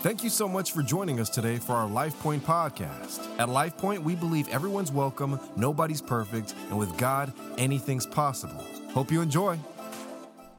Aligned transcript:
Thank 0.00 0.22
you 0.22 0.30
so 0.30 0.46
much 0.46 0.70
for 0.70 0.82
joining 0.82 1.18
us 1.18 1.28
today 1.28 1.56
for 1.56 1.72
our 1.72 1.88
LifePoint 1.88 2.42
podcast. 2.42 3.18
At 3.40 3.48
LifePoint, 3.48 3.98
we 3.98 4.14
believe 4.14 4.46
everyone's 4.48 4.92
welcome, 4.92 5.40
nobody's 5.56 6.00
perfect, 6.00 6.54
and 6.70 6.78
with 6.78 6.96
God, 6.96 7.32
anything's 7.58 8.06
possible. 8.06 8.64
Hope 8.92 9.10
you 9.10 9.20
enjoy. 9.20 9.58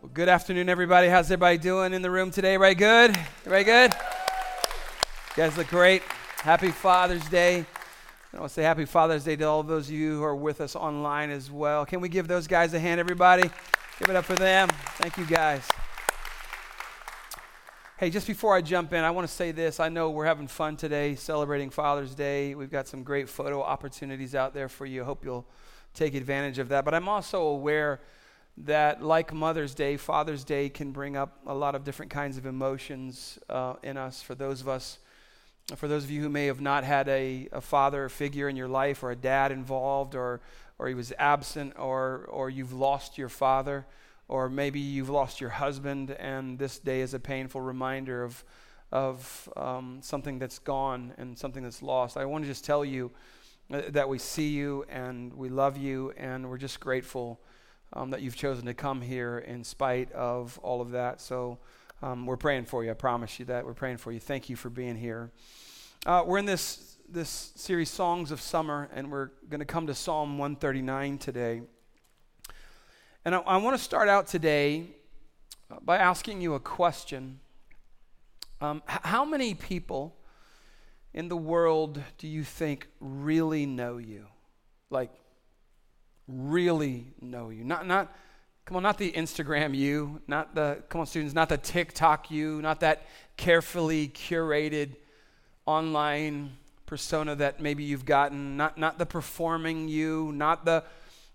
Well, 0.01 0.11
good 0.13 0.27
afternoon, 0.27 0.67
everybody. 0.67 1.07
How's 1.07 1.27
everybody 1.27 1.57
doing 1.57 1.93
in 1.93 2.01
the 2.01 2.11
room 2.11 2.31
today? 2.31 2.55
Everybody 2.55 2.75
good? 2.75 3.17
Everybody 3.45 3.63
good? 3.63 3.93
You 3.93 5.43
guys 5.43 5.57
look 5.57 5.67
great. 5.67 6.01
Happy 6.39 6.71
Father's 6.71 7.27
Day. 7.29 7.65
I 8.33 8.39
want 8.39 8.49
to 8.49 8.53
say 8.53 8.63
happy 8.63 8.83
Father's 8.83 9.23
Day 9.23 9.37
to 9.37 9.45
all 9.45 9.63
those 9.63 9.87
of 9.87 9.95
you 9.95 10.17
who 10.17 10.23
are 10.23 10.35
with 10.35 10.59
us 10.59 10.75
online 10.75 11.29
as 11.29 11.49
well. 11.49 11.85
Can 11.85 12.01
we 12.01 12.09
give 12.09 12.27
those 12.27 12.45
guys 12.45 12.73
a 12.73 12.79
hand, 12.79 12.99
everybody? 12.99 13.43
Give 13.99 14.09
it 14.09 14.17
up 14.17 14.25
for 14.25 14.35
them. 14.35 14.67
Thank 14.97 15.17
you, 15.17 15.25
guys. 15.25 15.65
Hey, 17.99 18.09
just 18.09 18.27
before 18.27 18.55
I 18.55 18.61
jump 18.61 18.93
in, 18.93 19.03
I 19.03 19.11
want 19.11 19.27
to 19.27 19.33
say 19.33 19.51
this. 19.51 19.77
I 19.77 19.89
know 19.89 20.09
we're 20.09 20.23
having 20.23 20.47
fun 20.47 20.77
today 20.77 21.15
celebrating 21.15 21.69
Father's 21.69 22.15
Day. 22.15 22.55
We've 22.55 22.71
got 22.71 22.87
some 22.87 23.03
great 23.03 23.27
photo 23.27 23.61
opportunities 23.61 24.35
out 24.35 24.53
there 24.53 24.69
for 24.69 24.85
you. 24.85 25.01
I 25.01 25.05
hope 25.05 25.25
you'll 25.25 25.45
take 25.93 26.15
advantage 26.15 26.59
of 26.59 26.69
that. 26.69 26.85
But 26.85 26.93
I'm 26.93 27.09
also 27.09 27.41
aware 27.41 27.99
that, 28.59 29.03
like 29.03 29.33
Mother's 29.33 29.75
Day, 29.75 29.97
Father's 29.97 30.45
Day 30.45 30.69
can 30.69 30.93
bring 30.93 31.17
up 31.17 31.39
a 31.45 31.53
lot 31.53 31.75
of 31.75 31.83
different 31.83 32.09
kinds 32.09 32.37
of 32.37 32.45
emotions 32.45 33.37
uh, 33.49 33.73
in 33.83 33.97
us. 33.97 34.21
For 34.21 34.33
those 34.33 34.61
of 34.61 34.69
us, 34.69 34.99
for 35.75 35.89
those 35.89 36.05
of 36.05 36.09
you 36.09 36.21
who 36.21 36.29
may 36.29 36.45
have 36.45 36.61
not 36.61 36.85
had 36.85 37.09
a, 37.09 37.49
a 37.51 37.59
father 37.59 38.07
figure 38.07 38.47
in 38.47 38.55
your 38.55 38.69
life 38.69 39.03
or 39.03 39.11
a 39.11 39.15
dad 39.17 39.51
involved 39.51 40.15
or, 40.15 40.39
or 40.77 40.87
he 40.87 40.93
was 40.93 41.11
absent 41.19 41.73
or, 41.77 42.29
or 42.29 42.49
you've 42.49 42.71
lost 42.71 43.17
your 43.17 43.27
father 43.27 43.85
or 44.29 44.47
maybe 44.47 44.79
you've 44.79 45.09
lost 45.09 45.41
your 45.41 45.49
husband, 45.49 46.11
and 46.11 46.57
this 46.59 46.77
day 46.77 47.01
is 47.01 47.15
a 47.15 47.19
painful 47.19 47.61
reminder 47.61 48.23
of, 48.23 48.43
of 48.91 49.49
um, 49.57 49.99
something 50.01 50.37
that's 50.37 50.59
gone 50.59 51.13
and 51.17 51.37
something 51.37 51.63
that's 51.63 51.81
lost. 51.81 52.15
I 52.15 52.25
want 52.25 52.43
to 52.43 52.47
just 52.47 52.63
tell 52.63 52.85
you 52.85 53.11
uh, 53.73 53.81
that 53.89 54.07
we 54.07 54.19
see 54.19 54.49
you 54.49 54.85
and 54.87 55.33
we 55.33 55.49
love 55.49 55.77
you, 55.77 56.13
and 56.15 56.47
we're 56.47 56.59
just 56.59 56.79
grateful 56.79 57.41
um, 57.93 58.11
that 58.11 58.21
you've 58.21 58.35
chosen 58.35 58.65
to 58.67 58.73
come 58.75 59.01
here 59.01 59.39
in 59.39 59.63
spite 59.63 60.11
of 60.11 60.59
all 60.59 60.79
of 60.79 60.91
that. 60.91 61.21
So 61.21 61.57
um, 62.03 62.27
we're 62.27 62.37
praying 62.37 62.65
for 62.65 62.83
you. 62.83 62.91
I 62.91 62.93
promise 62.93 63.39
you 63.39 63.45
that. 63.45 63.65
We're 63.65 63.73
praying 63.73 63.97
for 63.97 64.11
you. 64.11 64.19
Thank 64.19 64.47
you 64.47 64.55
for 64.55 64.69
being 64.69 64.95
here. 64.95 65.31
Uh, 66.05 66.23
we're 66.25 66.37
in 66.37 66.45
this, 66.45 66.97
this 67.09 67.51
series, 67.55 67.89
Songs 67.89 68.29
of 68.31 68.39
Summer, 68.39 68.89
and 68.93 69.11
we're 69.11 69.31
going 69.49 69.59
to 69.59 69.65
come 69.65 69.87
to 69.87 69.95
Psalm 69.95 70.37
139 70.37 71.17
today. 71.17 71.61
And 73.29 73.35
I, 73.35 73.41
I 73.41 73.57
want 73.57 73.77
to 73.77 73.83
start 73.83 74.09
out 74.09 74.25
today 74.25 74.87
by 75.83 75.99
asking 75.99 76.41
you 76.41 76.55
a 76.55 76.59
question. 76.59 77.39
Um, 78.59 78.81
h- 78.89 79.01
how 79.03 79.23
many 79.23 79.53
people 79.53 80.15
in 81.13 81.27
the 81.27 81.37
world 81.37 82.01
do 82.17 82.27
you 82.27 82.43
think 82.43 82.87
really 82.99 83.67
know 83.67 83.97
you? 83.97 84.25
Like, 84.89 85.11
really 86.27 87.05
know 87.21 87.51
you? 87.51 87.63
Not, 87.63 87.85
not, 87.85 88.11
come 88.65 88.77
on, 88.77 88.81
not 88.81 88.97
the 88.97 89.11
Instagram 89.11 89.75
you, 89.75 90.21
not 90.25 90.55
the, 90.55 90.81
come 90.89 91.01
on, 91.01 91.05
students, 91.05 91.35
not 91.35 91.49
the 91.49 91.57
TikTok 91.59 92.31
you, 92.31 92.63
not 92.63 92.79
that 92.79 93.05
carefully 93.37 94.07
curated 94.07 94.95
online 95.67 96.57
persona 96.87 97.35
that 97.35 97.61
maybe 97.61 97.83
you've 97.83 98.05
gotten, 98.05 98.57
not, 98.57 98.79
not 98.79 98.97
the 98.97 99.05
performing 99.05 99.87
you, 99.87 100.31
not 100.31 100.65
the 100.65 100.83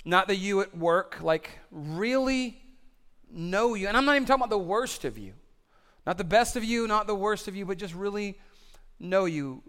not 0.05 0.29
the 0.29 0.37
you 0.37 0.61
at 0.61 0.77
work, 0.77 1.19
like 1.23 1.59
really 1.71 2.61
know 3.31 3.75
you. 3.75 3.89
And 3.89 3.97
I'm 3.97 4.05
not 4.05 4.17
even 4.17 4.27
talking 4.27 4.43
about 4.43 4.51
the 4.51 4.59
worst 4.59 5.05
of 5.05 5.17
you, 5.17 5.33
not 6.07 6.19
the 6.19 6.25
best 6.25 6.57
of 6.57 6.65
you, 6.65 6.87
not 6.87 7.07
the 7.07 7.15
worst 7.15 7.49
of 7.49 7.57
you, 7.57 7.65
but 7.65 7.79
just 7.79 7.95
really 7.95 8.39
know 9.01 9.25
you. 9.25 9.63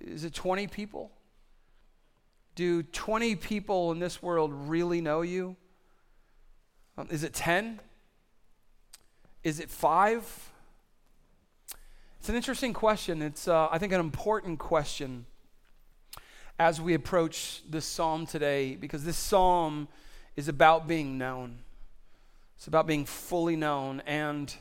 Is 0.00 0.24
it 0.24 0.34
20 0.34 0.66
people? 0.68 1.10
Do 2.54 2.82
20 2.82 3.36
people 3.36 3.92
in 3.92 3.98
this 3.98 4.22
world 4.22 4.52
really 4.52 5.00
know 5.00 5.22
you? 5.22 5.56
Um, 6.98 7.08
is 7.10 7.24
it 7.24 7.32
10? 7.32 7.80
Is 9.42 9.58
it 9.58 9.70
five? 9.70 10.52
It's 12.20 12.28
an 12.28 12.36
interesting 12.36 12.72
question. 12.72 13.22
It's, 13.22 13.48
uh, 13.48 13.68
I 13.72 13.78
think, 13.78 13.92
an 13.92 14.00
important 14.00 14.58
question 14.58 15.26
as 16.62 16.80
we 16.80 16.94
approach 16.94 17.60
this 17.68 17.84
psalm 17.84 18.24
today 18.24 18.76
because 18.76 19.04
this 19.04 19.16
psalm 19.16 19.88
is 20.36 20.46
about 20.46 20.86
being 20.86 21.18
known. 21.18 21.58
It's 22.56 22.68
about 22.68 22.86
being 22.86 23.04
fully 23.04 23.56
known 23.56 24.00
and, 24.06 24.54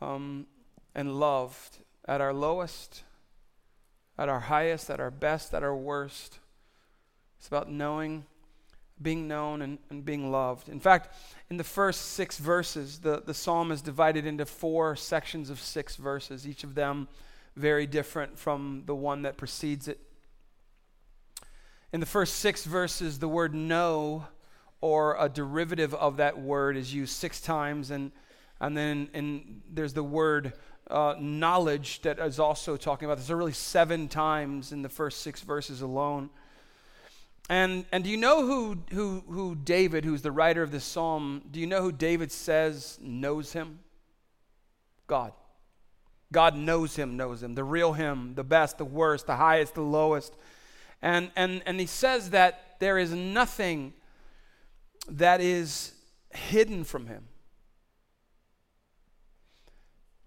um, 0.00 0.46
and 0.94 1.20
loved 1.20 1.76
at 2.08 2.22
our 2.22 2.32
lowest, 2.32 3.02
at 4.16 4.30
our 4.30 4.40
highest, 4.40 4.88
at 4.88 4.98
our 4.98 5.10
best, 5.10 5.52
at 5.52 5.62
our 5.62 5.76
worst. 5.76 6.38
It's 7.38 7.48
about 7.48 7.70
knowing, 7.70 8.24
being 9.02 9.28
known, 9.28 9.60
and, 9.60 9.76
and 9.90 10.06
being 10.06 10.32
loved. 10.32 10.70
In 10.70 10.80
fact, 10.80 11.14
in 11.50 11.58
the 11.58 11.64
first 11.64 12.12
six 12.12 12.38
verses, 12.38 13.00
the, 13.00 13.22
the 13.22 13.34
psalm 13.34 13.70
is 13.70 13.82
divided 13.82 14.24
into 14.24 14.46
four 14.46 14.96
sections 14.96 15.50
of 15.50 15.60
six 15.60 15.96
verses, 15.96 16.48
each 16.48 16.64
of 16.64 16.74
them 16.74 17.08
very 17.56 17.86
different 17.86 18.38
from 18.38 18.84
the 18.86 18.94
one 18.94 19.20
that 19.22 19.36
precedes 19.36 19.86
it. 19.86 20.00
In 21.94 22.00
the 22.00 22.06
first 22.06 22.40
six 22.40 22.64
verses, 22.64 23.20
the 23.20 23.28
word 23.28 23.54
know 23.54 24.26
or 24.80 25.16
a 25.16 25.28
derivative 25.28 25.94
of 25.94 26.16
that 26.16 26.40
word 26.40 26.76
is 26.76 26.92
used 26.92 27.12
six 27.12 27.40
times. 27.40 27.92
And, 27.92 28.10
and 28.60 28.76
then 28.76 29.08
in, 29.14 29.62
there's 29.72 29.92
the 29.92 30.02
word 30.02 30.54
uh, 30.90 31.14
knowledge 31.20 32.02
that 32.02 32.18
is 32.18 32.40
also 32.40 32.76
talking 32.76 33.06
about 33.06 33.18
this. 33.18 33.30
Are 33.30 33.36
really 33.36 33.52
seven 33.52 34.08
times 34.08 34.72
in 34.72 34.82
the 34.82 34.88
first 34.88 35.20
six 35.20 35.42
verses 35.42 35.82
alone. 35.82 36.30
And, 37.48 37.84
and 37.92 38.02
do 38.02 38.10
you 38.10 38.16
know 38.16 38.44
who, 38.44 38.78
who, 38.90 39.22
who 39.28 39.54
David, 39.54 40.04
who's 40.04 40.22
the 40.22 40.32
writer 40.32 40.64
of 40.64 40.72
this 40.72 40.82
psalm, 40.82 41.42
do 41.52 41.60
you 41.60 41.66
know 41.68 41.80
who 41.80 41.92
David 41.92 42.32
says 42.32 42.98
knows 43.00 43.52
him? 43.52 43.78
God. 45.06 45.32
God 46.32 46.56
knows 46.56 46.96
him, 46.96 47.16
knows 47.16 47.40
him. 47.40 47.54
The 47.54 47.62
real 47.62 47.92
him, 47.92 48.34
the 48.34 48.42
best, 48.42 48.78
the 48.78 48.84
worst, 48.84 49.28
the 49.28 49.36
highest, 49.36 49.74
the 49.74 49.82
lowest. 49.82 50.34
And, 51.04 51.30
and, 51.36 51.62
and 51.66 51.78
he 51.78 51.84
says 51.84 52.30
that 52.30 52.76
there 52.80 52.96
is 52.96 53.12
nothing 53.12 53.92
that 55.06 55.42
is 55.42 55.92
hidden 56.30 56.82
from 56.82 57.06
him. 57.06 57.28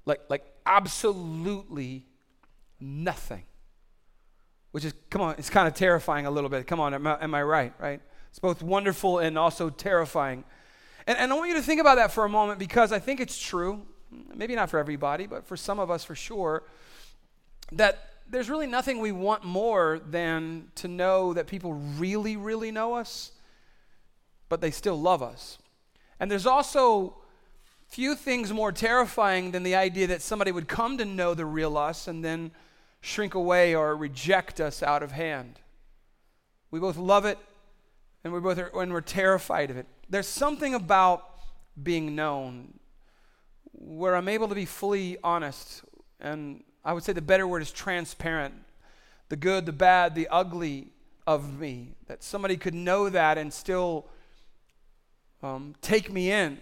Like, 0.05 0.21
like 0.29 0.45
absolutely 0.67 2.05
nothing. 2.79 3.41
Which 4.69 4.85
is, 4.85 4.93
come 5.09 5.23
on, 5.23 5.33
it's 5.39 5.49
kind 5.49 5.67
of 5.67 5.73
terrifying 5.73 6.27
a 6.27 6.31
little 6.31 6.49
bit. 6.49 6.67
Come 6.67 6.79
on, 6.79 6.93
am 6.93 7.07
I, 7.07 7.23
am 7.23 7.33
I 7.33 7.41
right? 7.41 7.73
Right? 7.79 7.99
It's 8.29 8.37
both 8.37 8.61
wonderful 8.61 9.17
and 9.17 9.35
also 9.35 9.71
terrifying. 9.71 10.43
And, 11.07 11.17
and 11.17 11.33
I 11.33 11.35
want 11.35 11.49
you 11.49 11.55
to 11.55 11.63
think 11.63 11.81
about 11.81 11.95
that 11.95 12.11
for 12.11 12.23
a 12.23 12.29
moment 12.29 12.59
because 12.59 12.91
I 12.91 12.99
think 12.99 13.19
it's 13.19 13.39
true. 13.39 13.81
Maybe 14.11 14.53
not 14.53 14.69
for 14.69 14.77
everybody, 14.77 15.25
but 15.25 15.47
for 15.47 15.57
some 15.57 15.79
of 15.79 15.89
us 15.89 16.03
for 16.03 16.13
sure. 16.13 16.61
That 17.71 18.16
there's 18.29 18.49
really 18.49 18.67
nothing 18.67 18.99
we 18.99 19.11
want 19.11 19.43
more 19.43 19.99
than 20.09 20.71
to 20.75 20.87
know 20.87 21.33
that 21.33 21.47
people 21.47 21.73
really, 21.73 22.35
really 22.35 22.71
know 22.71 22.95
us, 22.95 23.31
but 24.49 24.61
they 24.61 24.71
still 24.71 24.99
love 24.99 25.23
us. 25.23 25.57
And 26.19 26.29
there's 26.29 26.45
also 26.45 27.15
few 27.87 28.15
things 28.15 28.51
more 28.51 28.71
terrifying 28.71 29.51
than 29.51 29.63
the 29.63 29.75
idea 29.75 30.07
that 30.07 30.21
somebody 30.21 30.51
would 30.51 30.67
come 30.67 30.97
to 30.97 31.05
know 31.05 31.33
the 31.33 31.45
real 31.45 31.77
us 31.77 32.07
and 32.07 32.23
then 32.23 32.51
shrink 33.01 33.33
away 33.33 33.75
or 33.75 33.95
reject 33.95 34.59
us 34.59 34.83
out 34.83 35.03
of 35.03 35.11
hand. 35.11 35.59
We 36.69 36.79
both 36.79 36.97
love 36.97 37.25
it 37.25 37.37
and 38.23 38.33
we 38.33 38.39
both 38.39 38.57
are, 38.57 38.71
and 38.81 38.91
we're 38.91 39.01
terrified 39.01 39.69
of 39.69 39.77
it. 39.77 39.85
There's 40.09 40.27
something 40.27 40.73
about 40.73 41.23
being 41.81 42.15
known 42.15 42.79
where 43.71 44.15
I'm 44.15 44.27
able 44.27 44.47
to 44.49 44.55
be 44.55 44.65
fully 44.65 45.17
honest 45.23 45.83
and 46.19 46.63
I 46.87 46.93
would 46.93 47.03
say 47.03 47.11
the 47.11 47.21
better 47.21 47.45
word 47.45 47.61
is 47.61 47.71
transparent. 47.73 48.53
The 49.27 49.35
good, 49.35 49.65
the 49.65 49.73
bad, 49.73 50.15
the 50.15 50.29
ugly 50.29 50.87
of 51.27 51.59
me. 51.59 51.89
That 52.07 52.23
somebody 52.23 52.55
could 52.55 52.73
know 52.73 53.09
that 53.09 53.37
and 53.37 53.53
still 53.53 54.05
um, 55.43 55.75
take 55.81 56.09
me 56.09 56.31
in. 56.31 56.57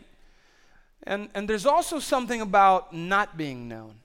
And, 1.03 1.29
and 1.35 1.47
there's 1.47 1.67
also 1.67 1.99
something 1.99 2.41
about 2.41 2.91
not 2.91 3.37
being 3.37 3.67
known, 3.67 3.97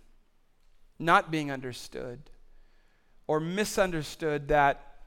not 0.99 1.31
being 1.31 1.50
understood, 1.50 2.20
or 3.26 3.40
misunderstood 3.40 4.49
that, 4.49 4.99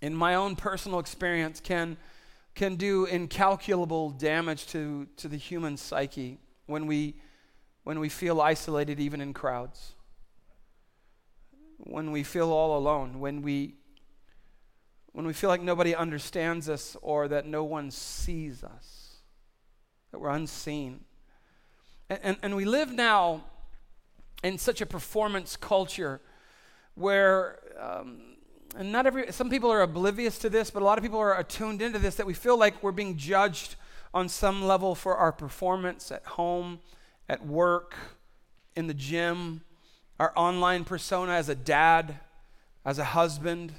in 0.00 0.14
my 0.14 0.36
own 0.36 0.56
personal 0.56 1.00
experience, 1.00 1.60
can, 1.60 1.98
can 2.54 2.76
do 2.76 3.04
incalculable 3.04 4.08
damage 4.08 4.68
to, 4.68 5.06
to 5.18 5.28
the 5.28 5.36
human 5.36 5.76
psyche 5.76 6.38
when 6.64 6.86
we, 6.86 7.14
when 7.84 8.00
we 8.00 8.08
feel 8.08 8.40
isolated, 8.40 8.98
even 8.98 9.20
in 9.20 9.34
crowds 9.34 9.92
when 11.78 12.10
we 12.10 12.22
feel 12.22 12.50
all 12.50 12.76
alone, 12.76 13.20
when 13.20 13.42
we 13.42 13.74
when 15.12 15.26
we 15.26 15.32
feel 15.32 15.48
like 15.48 15.62
nobody 15.62 15.94
understands 15.94 16.68
us 16.68 16.94
or 17.00 17.26
that 17.26 17.46
no 17.46 17.64
one 17.64 17.90
sees 17.90 18.62
us, 18.62 19.16
that 20.12 20.18
we're 20.18 20.28
unseen. 20.28 21.00
And, 22.10 22.20
and, 22.22 22.36
and 22.42 22.54
we 22.54 22.66
live 22.66 22.92
now 22.92 23.44
in 24.44 24.58
such 24.58 24.82
a 24.82 24.86
performance 24.86 25.56
culture 25.56 26.20
where, 26.96 27.60
um, 27.80 28.36
and 28.76 28.92
not 28.92 29.06
every, 29.06 29.32
some 29.32 29.48
people 29.48 29.72
are 29.72 29.80
oblivious 29.80 30.36
to 30.40 30.50
this, 30.50 30.70
but 30.70 30.82
a 30.82 30.84
lot 30.84 30.98
of 30.98 31.02
people 31.02 31.18
are 31.18 31.38
attuned 31.38 31.80
into 31.80 31.98
this 31.98 32.16
that 32.16 32.26
we 32.26 32.34
feel 32.34 32.58
like 32.58 32.82
we're 32.82 32.92
being 32.92 33.16
judged 33.16 33.76
on 34.12 34.28
some 34.28 34.66
level 34.66 34.94
for 34.94 35.16
our 35.16 35.32
performance 35.32 36.12
at 36.12 36.26
home, 36.26 36.78
at 37.26 37.46
work, 37.46 37.94
in 38.76 38.86
the 38.86 38.94
gym, 38.94 39.62
our 40.18 40.32
online 40.36 40.84
persona 40.84 41.32
as 41.32 41.48
a 41.48 41.54
dad, 41.54 42.16
as 42.84 42.98
a 42.98 43.04
husband, 43.04 43.72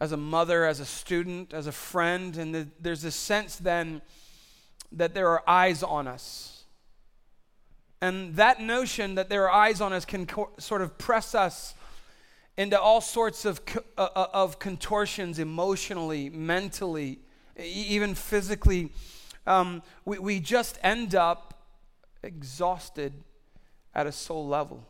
as 0.00 0.12
a 0.12 0.16
mother, 0.16 0.64
as 0.64 0.80
a 0.80 0.84
student, 0.84 1.52
as 1.52 1.66
a 1.66 1.72
friend. 1.72 2.36
And 2.36 2.54
the, 2.54 2.68
there's 2.80 3.02
this 3.02 3.14
sense 3.14 3.56
then 3.56 4.00
that 4.92 5.14
there 5.14 5.28
are 5.28 5.42
eyes 5.46 5.82
on 5.82 6.08
us. 6.08 6.64
And 8.00 8.34
that 8.36 8.60
notion 8.60 9.14
that 9.16 9.28
there 9.28 9.48
are 9.48 9.50
eyes 9.50 9.80
on 9.80 9.92
us 9.92 10.04
can 10.04 10.26
co- 10.26 10.50
sort 10.58 10.80
of 10.80 10.96
press 10.96 11.34
us 11.34 11.74
into 12.56 12.80
all 12.80 13.00
sorts 13.00 13.44
of, 13.44 13.64
co- 13.66 13.84
uh, 13.98 14.08
uh 14.16 14.26
of 14.32 14.58
contortions 14.58 15.38
emotionally, 15.38 16.30
mentally, 16.30 17.18
even 17.58 18.14
physically. 18.14 18.90
Um, 19.46 19.82
we, 20.04 20.18
we 20.18 20.40
just 20.40 20.78
end 20.82 21.14
up 21.14 21.62
exhausted 22.22 23.12
at 23.94 24.06
a 24.06 24.12
soul 24.12 24.48
level. 24.48 24.89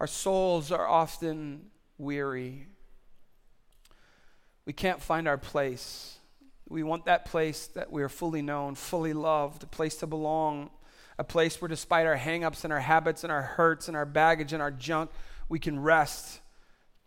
Our 0.00 0.06
souls 0.06 0.72
are 0.72 0.86
often 0.86 1.66
weary. 1.98 2.66
We 4.66 4.72
can't 4.72 5.00
find 5.00 5.28
our 5.28 5.38
place. 5.38 6.18
We 6.68 6.82
want 6.82 7.04
that 7.04 7.26
place 7.26 7.66
that 7.68 7.92
we 7.92 8.02
are 8.02 8.08
fully 8.08 8.42
known, 8.42 8.74
fully 8.74 9.12
loved, 9.12 9.62
a 9.62 9.66
place 9.66 9.96
to 9.96 10.06
belong, 10.06 10.70
a 11.18 11.24
place 11.24 11.60
where, 11.60 11.68
despite 11.68 12.06
our 12.06 12.16
hangups 12.16 12.64
and 12.64 12.72
our 12.72 12.80
habits 12.80 13.22
and 13.22 13.30
our 13.32 13.42
hurts 13.42 13.88
and 13.88 13.96
our 13.96 14.06
baggage 14.06 14.52
and 14.52 14.62
our 14.62 14.70
junk, 14.70 15.10
we 15.48 15.58
can 15.58 15.80
rest 15.80 16.40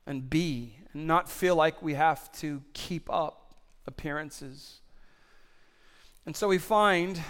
and 0.05 0.29
be 0.29 0.77
and 0.93 1.07
not 1.07 1.29
feel 1.29 1.55
like 1.55 1.81
we 1.81 1.95
have 1.95 2.31
to 2.33 2.61
keep 2.73 3.11
up 3.11 3.55
appearances. 3.85 4.79
And 6.25 6.35
so 6.35 6.47
we 6.47 6.57
find, 6.57 7.21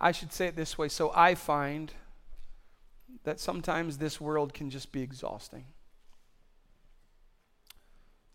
I 0.00 0.12
should 0.12 0.32
say 0.32 0.46
it 0.46 0.56
this 0.56 0.76
way, 0.76 0.88
so 0.88 1.12
I 1.14 1.34
find 1.34 1.92
that 3.24 3.40
sometimes 3.40 3.98
this 3.98 4.20
world 4.20 4.54
can 4.54 4.70
just 4.70 4.92
be 4.92 5.02
exhausting. 5.02 5.64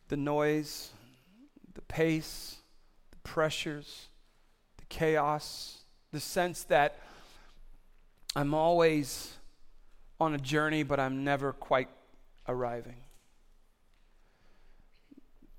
The 0.10 0.18
noise, 0.18 0.92
the 1.74 1.82
pace, 1.82 2.58
the 3.12 3.18
pressures, 3.18 4.08
the 4.78 4.86
chaos, 4.86 5.80
the 6.12 6.20
sense 6.20 6.64
that 6.66 7.00
I'm 8.36 8.54
always 8.54 9.34
on 10.20 10.34
a 10.34 10.38
journey, 10.38 10.84
but 10.84 11.00
I'm 11.00 11.24
never 11.24 11.54
quite 11.54 11.90
arriving. 12.48 12.98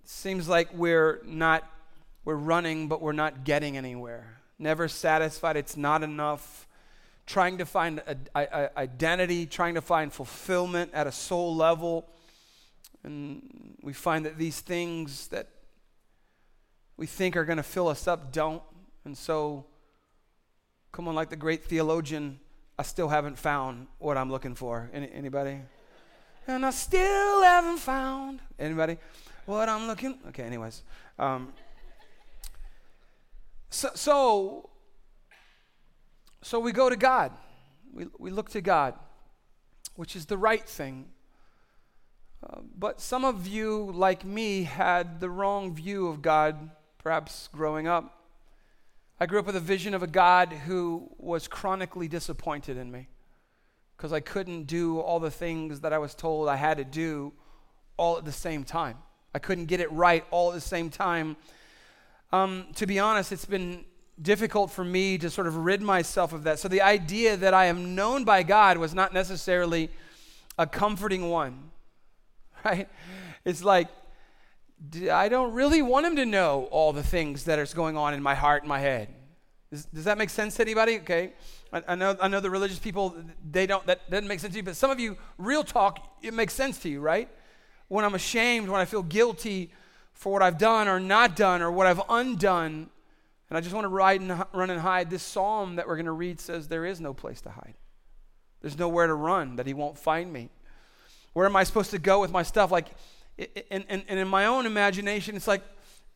Seems 0.04 0.48
like 0.48 0.68
we're 0.74 1.20
not, 1.24 1.64
we're 2.24 2.34
running, 2.34 2.88
but 2.88 3.00
we're 3.00 3.12
not 3.12 3.44
getting 3.44 3.76
anywhere. 3.76 4.40
Never 4.58 4.86
satisfied, 4.86 5.56
it's 5.56 5.76
not 5.76 6.02
enough. 6.02 6.66
Trying 7.26 7.58
to 7.58 7.66
find 7.66 8.00
a, 8.00 8.16
a, 8.34 8.78
identity, 8.78 9.46
trying 9.46 9.74
to 9.74 9.80
find 9.80 10.12
fulfillment 10.12 10.90
at 10.92 11.06
a 11.06 11.12
soul 11.12 11.56
level. 11.56 12.08
And 13.02 13.76
we 13.82 13.92
find 13.92 14.26
that 14.26 14.38
these 14.38 14.60
things 14.60 15.28
that 15.28 15.48
we 16.96 17.06
think 17.06 17.36
are 17.36 17.44
going 17.44 17.56
to 17.56 17.62
fill 17.62 17.88
us 17.88 18.06
up 18.06 18.32
don't. 18.32 18.62
And 19.04 19.16
so, 19.16 19.66
come 20.92 21.08
on, 21.08 21.14
like 21.14 21.30
the 21.30 21.36
great 21.36 21.64
theologian, 21.64 22.40
I 22.78 22.82
still 22.82 23.08
haven't 23.08 23.38
found 23.38 23.86
what 23.98 24.16
I'm 24.16 24.30
looking 24.30 24.54
for. 24.54 24.90
Any, 24.92 25.10
anybody? 25.12 25.60
And 26.46 26.64
I 26.64 26.70
still 26.70 27.42
haven't 27.42 27.78
found 27.78 28.40
anybody 28.58 28.98
what 29.46 29.68
I'm 29.68 29.86
looking. 29.86 30.18
Okay, 30.28 30.42
anyways. 30.42 30.82
Um, 31.18 31.52
so, 33.70 33.90
so, 33.94 34.70
so 36.44 36.60
we 36.60 36.72
go 36.72 36.90
to 36.90 36.96
God. 36.96 37.32
We, 37.90 38.06
we 38.18 38.30
look 38.30 38.50
to 38.50 38.60
God, 38.60 38.94
which 39.96 40.14
is 40.14 40.26
the 40.26 40.36
right 40.36 40.68
thing. 40.68 41.06
Uh, 42.46 42.58
but 42.78 43.00
some 43.00 43.24
of 43.24 43.46
you, 43.46 43.90
like 43.94 44.26
me, 44.26 44.64
had 44.64 45.20
the 45.20 45.30
wrong 45.30 45.74
view 45.74 46.06
of 46.08 46.20
God 46.20 46.68
perhaps 46.98 47.48
growing 47.50 47.88
up. 47.88 48.26
I 49.18 49.24
grew 49.24 49.38
up 49.38 49.46
with 49.46 49.56
a 49.56 49.60
vision 49.60 49.94
of 49.94 50.02
a 50.02 50.06
God 50.06 50.52
who 50.52 51.10
was 51.16 51.48
chronically 51.48 52.08
disappointed 52.08 52.76
in 52.76 52.90
me 52.90 53.08
because 53.96 54.12
I 54.12 54.20
couldn't 54.20 54.64
do 54.64 55.00
all 55.00 55.20
the 55.20 55.30
things 55.30 55.80
that 55.80 55.94
I 55.94 55.98
was 55.98 56.14
told 56.14 56.50
I 56.50 56.56
had 56.56 56.76
to 56.76 56.84
do 56.84 57.32
all 57.96 58.18
at 58.18 58.26
the 58.26 58.32
same 58.32 58.64
time. 58.64 58.98
I 59.34 59.38
couldn't 59.38 59.64
get 59.64 59.80
it 59.80 59.90
right 59.90 60.26
all 60.30 60.50
at 60.50 60.54
the 60.56 60.60
same 60.60 60.90
time. 60.90 61.38
Um, 62.32 62.66
to 62.74 62.86
be 62.86 62.98
honest, 62.98 63.32
it's 63.32 63.46
been 63.46 63.86
difficult 64.20 64.70
for 64.70 64.84
me 64.84 65.18
to 65.18 65.28
sort 65.30 65.46
of 65.46 65.56
rid 65.56 65.82
myself 65.82 66.32
of 66.32 66.44
that. 66.44 66.58
So 66.58 66.68
the 66.68 66.82
idea 66.82 67.36
that 67.36 67.54
I 67.54 67.66
am 67.66 67.94
known 67.94 68.24
by 68.24 68.42
God 68.42 68.78
was 68.78 68.94
not 68.94 69.12
necessarily 69.12 69.90
a 70.58 70.66
comforting 70.66 71.28
one, 71.28 71.70
right? 72.64 72.88
It's 73.44 73.62
like, 73.62 73.88
I 75.10 75.28
don't 75.28 75.52
really 75.52 75.82
want 75.82 76.06
him 76.06 76.16
to 76.16 76.26
know 76.26 76.68
all 76.70 76.92
the 76.92 77.02
things 77.02 77.44
that 77.44 77.58
are 77.58 77.66
going 77.74 77.96
on 77.96 78.14
in 78.14 78.22
my 78.22 78.34
heart 78.34 78.62
and 78.62 78.68
my 78.68 78.80
head. 78.80 79.08
Does, 79.70 79.86
does 79.86 80.04
that 80.04 80.18
make 80.18 80.30
sense 80.30 80.56
to 80.56 80.62
anybody? 80.62 80.98
Okay. 80.98 81.32
I, 81.72 81.82
I, 81.88 81.94
know, 81.94 82.16
I 82.20 82.28
know 82.28 82.40
the 82.40 82.50
religious 82.50 82.78
people, 82.78 83.16
they 83.50 83.66
don't, 83.66 83.84
that 83.86 84.08
doesn't 84.10 84.28
make 84.28 84.40
sense 84.40 84.52
to 84.52 84.58
you, 84.58 84.62
but 84.62 84.76
some 84.76 84.90
of 84.90 85.00
you, 85.00 85.16
real 85.38 85.64
talk, 85.64 86.16
it 86.22 86.32
makes 86.34 86.54
sense 86.54 86.78
to 86.80 86.88
you, 86.88 87.00
right? 87.00 87.28
When 87.88 88.04
I'm 88.04 88.14
ashamed, 88.14 88.68
when 88.68 88.80
I 88.80 88.84
feel 88.84 89.02
guilty 89.02 89.72
for 90.12 90.32
what 90.32 90.42
I've 90.42 90.58
done 90.58 90.86
or 90.86 91.00
not 91.00 91.34
done 91.34 91.62
or 91.62 91.72
what 91.72 91.86
I've 91.86 92.02
undone, 92.08 92.88
and 93.48 93.58
I 93.58 93.60
just 93.60 93.74
want 93.74 93.84
to 93.84 93.88
ride 93.88 94.20
and, 94.20 94.44
run 94.52 94.70
and 94.70 94.80
hide, 94.80 95.10
this 95.10 95.22
psalm 95.22 95.76
that 95.76 95.86
we're 95.86 95.96
going 95.96 96.06
to 96.06 96.12
read 96.12 96.40
says 96.40 96.68
there 96.68 96.86
is 96.86 97.00
no 97.00 97.12
place 97.12 97.40
to 97.42 97.50
hide. 97.50 97.74
There's 98.60 98.78
nowhere 98.78 99.06
to 99.06 99.14
run 99.14 99.56
that 99.56 99.66
he 99.66 99.74
won't 99.74 99.98
find 99.98 100.32
me. 100.32 100.48
Where 101.34 101.46
am 101.46 101.56
I 101.56 101.64
supposed 101.64 101.90
to 101.90 101.98
go 101.98 102.20
with 102.20 102.30
my 102.30 102.42
stuff? 102.42 102.70
Like, 102.70 102.88
and, 103.70 103.84
and, 103.88 104.04
and 104.08 104.18
in 104.18 104.28
my 104.28 104.46
own 104.46 104.64
imagination, 104.64 105.36
it's 105.36 105.48
like 105.48 105.62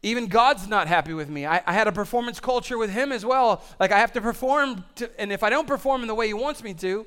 even 0.03 0.29
God's 0.29 0.69
not 0.69 0.87
happy 0.87 1.13
with 1.13 1.29
me. 1.29 1.45
I, 1.45 1.61
I, 1.67 1.73
had 1.73 1.89
a 1.89 1.93
performance 1.93 2.39
culture 2.39 2.79
with 2.79 2.91
Him 2.91 3.11
as 3.11 3.27
well. 3.27 3.63
Like 3.81 3.91
I 3.91 3.99
have 3.99 4.13
to 4.13 4.21
perform, 4.21 4.85
to, 4.97 5.21
and 5.21 5.33
if 5.33 5.43
I 5.43 5.51
don't 5.51 5.67
perform 5.67 6.03
in 6.03 6.09
the 6.09 6.15
way 6.15 6.29
He 6.29 6.35
wants 6.35 6.63
me 6.63 6.73
to, 6.75 7.05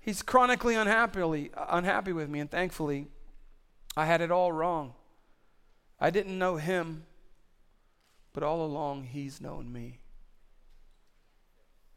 He's 0.00 0.22
chronically 0.22 0.76
unhappily 0.76 1.50
unhappy 1.68 2.12
with 2.12 2.30
me. 2.30 2.40
And 2.40 2.50
thankfully, 2.50 3.08
I 3.96 4.06
had 4.06 4.20
it 4.20 4.30
all 4.30 4.50
wrong. 4.50 4.94
I 6.00 6.10
didn't 6.10 6.38
know 6.38 6.56
Him, 6.56 7.04
but 8.36 8.44
all 8.44 8.62
along 8.62 9.04
He's 9.04 9.40
known 9.40 9.72
me. 9.72 10.00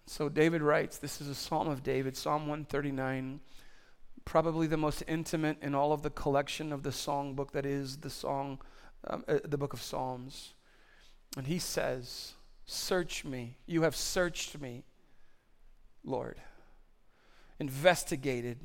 So 0.07 0.29
David 0.29 0.61
writes. 0.61 0.97
This 0.97 1.19
is 1.19 1.27
a 1.27 1.35
Psalm 1.35 1.67
of 1.67 1.83
David, 1.83 2.15
Psalm 2.15 2.47
139 2.47 3.41
probably 4.29 4.67
the 4.67 4.77
most 4.77 5.03
intimate 5.07 5.57
in 5.59 5.73
all 5.73 5.91
of 5.91 6.03
the 6.03 6.09
collection 6.11 6.71
of 6.71 6.83
the 6.83 6.91
song 6.91 7.33
book 7.33 7.51
that 7.51 7.65
is 7.65 7.97
the 7.97 8.09
song, 8.11 8.59
um, 9.07 9.23
uh, 9.27 9.39
the 9.43 9.57
book 9.57 9.73
of 9.73 9.81
Psalms. 9.81 10.53
And 11.35 11.47
he 11.47 11.57
says, 11.57 12.33
Search 12.67 13.25
me. 13.25 13.57
You 13.65 13.81
have 13.81 13.95
searched 13.95 14.61
me, 14.61 14.83
Lord. 16.03 16.39
Investigated. 17.59 18.59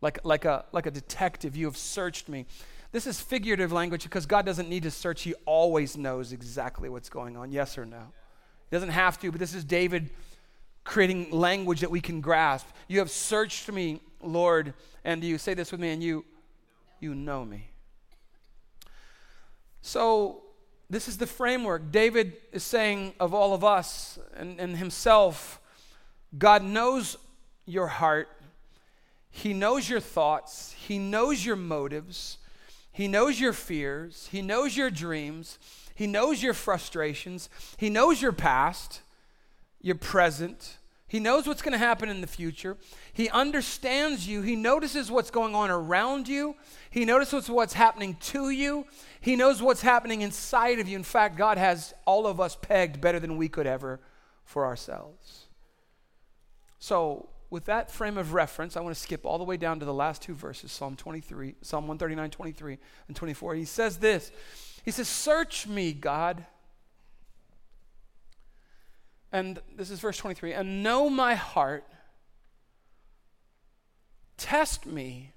Like, 0.00 0.20
like, 0.22 0.44
a, 0.44 0.64
like 0.70 0.86
a 0.86 0.92
detective, 0.92 1.56
you 1.56 1.66
have 1.66 1.76
searched 1.76 2.28
me. 2.28 2.46
This 2.92 3.06
is 3.06 3.20
figurative 3.20 3.70
language 3.70 4.02
because 4.02 4.26
God 4.26 4.44
doesn't 4.44 4.68
need 4.68 4.82
to 4.82 4.90
search. 4.90 5.22
He 5.22 5.34
always 5.44 5.96
knows 5.96 6.32
exactly 6.32 6.88
what's 6.88 7.08
going 7.08 7.36
on, 7.36 7.52
yes 7.52 7.78
or 7.78 7.86
no. 7.86 8.12
He 8.68 8.76
doesn't 8.76 8.90
have 8.90 9.18
to, 9.20 9.30
but 9.30 9.38
this 9.38 9.54
is 9.54 9.64
David 9.64 10.10
creating 10.82 11.30
language 11.30 11.80
that 11.80 11.90
we 11.90 12.00
can 12.00 12.20
grasp. 12.20 12.66
You 12.88 12.98
have 12.98 13.10
searched 13.10 13.70
me, 13.70 14.00
Lord, 14.22 14.74
and 15.04 15.22
you 15.22 15.38
say 15.38 15.54
this 15.54 15.70
with 15.70 15.80
me, 15.80 15.90
and 15.90 16.02
you 16.02 16.24
you 16.98 17.14
know 17.14 17.44
me. 17.44 17.68
So 19.82 20.42
this 20.90 21.08
is 21.08 21.16
the 21.16 21.26
framework. 21.26 21.90
David 21.90 22.36
is 22.52 22.62
saying 22.62 23.14
of 23.18 23.32
all 23.32 23.54
of 23.54 23.64
us 23.64 24.18
and, 24.36 24.60
and 24.60 24.76
himself, 24.76 25.60
God 26.36 26.62
knows 26.62 27.16
your 27.64 27.86
heart. 27.86 28.28
He 29.30 29.54
knows 29.54 29.88
your 29.88 30.00
thoughts. 30.00 30.72
He 30.72 30.98
knows 30.98 31.46
your 31.46 31.56
motives. 31.56 32.38
He 32.92 33.08
knows 33.08 33.40
your 33.40 33.52
fears. 33.52 34.28
He 34.30 34.42
knows 34.42 34.76
your 34.76 34.90
dreams. 34.90 35.58
He 35.94 36.06
knows 36.06 36.42
your 36.42 36.54
frustrations. 36.54 37.48
He 37.76 37.90
knows 37.90 38.20
your 38.20 38.32
past, 38.32 39.02
your 39.80 39.96
present, 39.96 40.78
he 41.10 41.18
knows 41.18 41.48
what's 41.48 41.60
going 41.60 41.72
to 41.72 41.78
happen 41.78 42.08
in 42.08 42.20
the 42.20 42.28
future. 42.28 42.76
He 43.12 43.28
understands 43.30 44.28
you. 44.28 44.42
He 44.42 44.54
notices 44.54 45.10
what's 45.10 45.32
going 45.32 45.56
on 45.56 45.68
around 45.68 46.28
you. 46.28 46.54
He 46.88 47.04
notices 47.04 47.50
what's 47.50 47.72
happening 47.72 48.16
to 48.20 48.50
you. 48.50 48.86
He 49.20 49.34
knows 49.34 49.60
what's 49.60 49.80
happening 49.80 50.22
inside 50.22 50.78
of 50.78 50.86
you. 50.86 50.94
In 50.94 51.02
fact, 51.02 51.36
God 51.36 51.58
has 51.58 51.94
all 52.06 52.28
of 52.28 52.38
us 52.38 52.54
pegged 52.54 53.00
better 53.00 53.18
than 53.18 53.36
we 53.36 53.48
could 53.48 53.66
ever 53.66 53.98
for 54.44 54.64
ourselves. 54.64 55.46
So, 56.78 57.28
with 57.50 57.64
that 57.64 57.90
frame 57.90 58.16
of 58.16 58.32
reference, 58.32 58.76
I 58.76 58.80
want 58.80 58.94
to 58.94 59.00
skip 59.00 59.26
all 59.26 59.36
the 59.36 59.44
way 59.44 59.56
down 59.56 59.80
to 59.80 59.84
the 59.84 59.92
last 59.92 60.22
two 60.22 60.34
verses, 60.34 60.70
Psalm 60.70 60.96
23, 60.96 61.56
Psalm 61.60 61.88
139, 61.88 62.30
23, 62.30 62.78
and 63.08 63.16
24. 63.16 63.54
He 63.56 63.64
says 63.64 63.98
this 63.98 64.30
He 64.84 64.90
says, 64.90 65.08
Search 65.08 65.66
me, 65.66 65.92
God. 65.92 66.46
And 69.32 69.60
this 69.76 69.90
is 69.90 70.00
verse 70.00 70.16
23 70.16 70.54
and 70.54 70.82
know 70.82 71.08
my 71.08 71.34
heart, 71.34 71.84
test 74.36 74.86
me, 74.86 75.32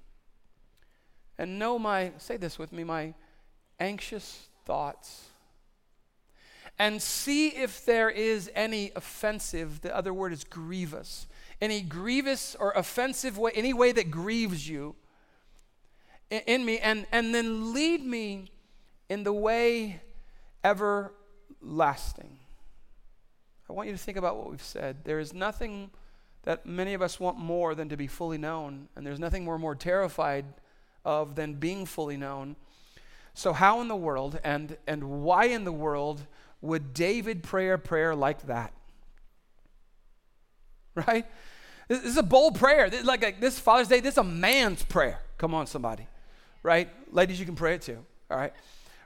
and 1.38 1.58
know 1.58 1.78
my, 1.78 2.12
say 2.18 2.36
this 2.36 2.58
with 2.58 2.72
me, 2.72 2.82
my 2.82 3.14
anxious 3.78 4.48
thoughts 4.64 5.26
and 6.78 7.00
see 7.00 7.48
if 7.48 7.84
there 7.84 8.10
is 8.10 8.50
any 8.54 8.90
offensive, 8.96 9.80
the 9.82 9.94
other 9.94 10.12
word 10.12 10.32
is 10.32 10.44
grievous, 10.44 11.26
any 11.60 11.80
grievous 11.80 12.54
or 12.58 12.72
offensive 12.72 13.38
way, 13.38 13.52
any 13.54 13.72
way 13.72 13.92
that 13.92 14.10
grieves 14.10 14.68
you 14.68 14.94
in, 16.30 16.40
in 16.46 16.64
me, 16.64 16.78
and, 16.78 17.06
and 17.12 17.34
then 17.34 17.72
lead 17.72 18.04
me 18.04 18.50
in 19.08 19.24
the 19.24 19.32
way 19.32 20.00
everlasting. 20.62 22.38
I 23.68 23.72
want 23.72 23.88
you 23.88 23.94
to 23.94 23.98
think 23.98 24.18
about 24.18 24.36
what 24.36 24.50
we've 24.50 24.62
said. 24.62 25.04
There 25.04 25.18
is 25.18 25.32
nothing 25.32 25.90
that 26.42 26.66
many 26.66 26.94
of 26.94 27.02
us 27.02 27.18
want 27.18 27.38
more 27.38 27.74
than 27.74 27.88
to 27.88 27.96
be 27.96 28.06
fully 28.06 28.38
known, 28.38 28.88
and 28.94 29.06
there's 29.06 29.18
nothing 29.18 29.46
we're 29.46 29.58
more 29.58 29.74
terrified 29.74 30.44
of 31.04 31.34
than 31.34 31.54
being 31.54 31.86
fully 31.86 32.16
known. 32.16 32.56
So, 33.34 33.52
how 33.52 33.80
in 33.80 33.88
the 33.88 33.96
world 33.96 34.38
and, 34.44 34.76
and 34.86 35.22
why 35.22 35.46
in 35.46 35.64
the 35.64 35.72
world 35.72 36.26
would 36.60 36.94
David 36.94 37.42
pray 37.42 37.70
a 37.70 37.78
prayer 37.78 38.14
like 38.14 38.46
that? 38.46 38.72
Right? 41.08 41.26
This 41.88 42.04
is 42.04 42.16
a 42.16 42.22
bold 42.22 42.58
prayer. 42.58 42.88
Like, 43.02 43.22
like 43.22 43.40
this 43.40 43.58
Father's 43.58 43.88
Day, 43.88 44.00
this 44.00 44.14
is 44.14 44.18
a 44.18 44.24
man's 44.24 44.82
prayer. 44.82 45.18
Come 45.38 45.54
on, 45.54 45.66
somebody. 45.66 46.06
Right? 46.62 46.88
Ladies, 47.12 47.38
you 47.38 47.46
can 47.46 47.56
pray 47.56 47.74
it 47.74 47.82
too. 47.82 47.98
All 48.30 48.38
right? 48.38 48.52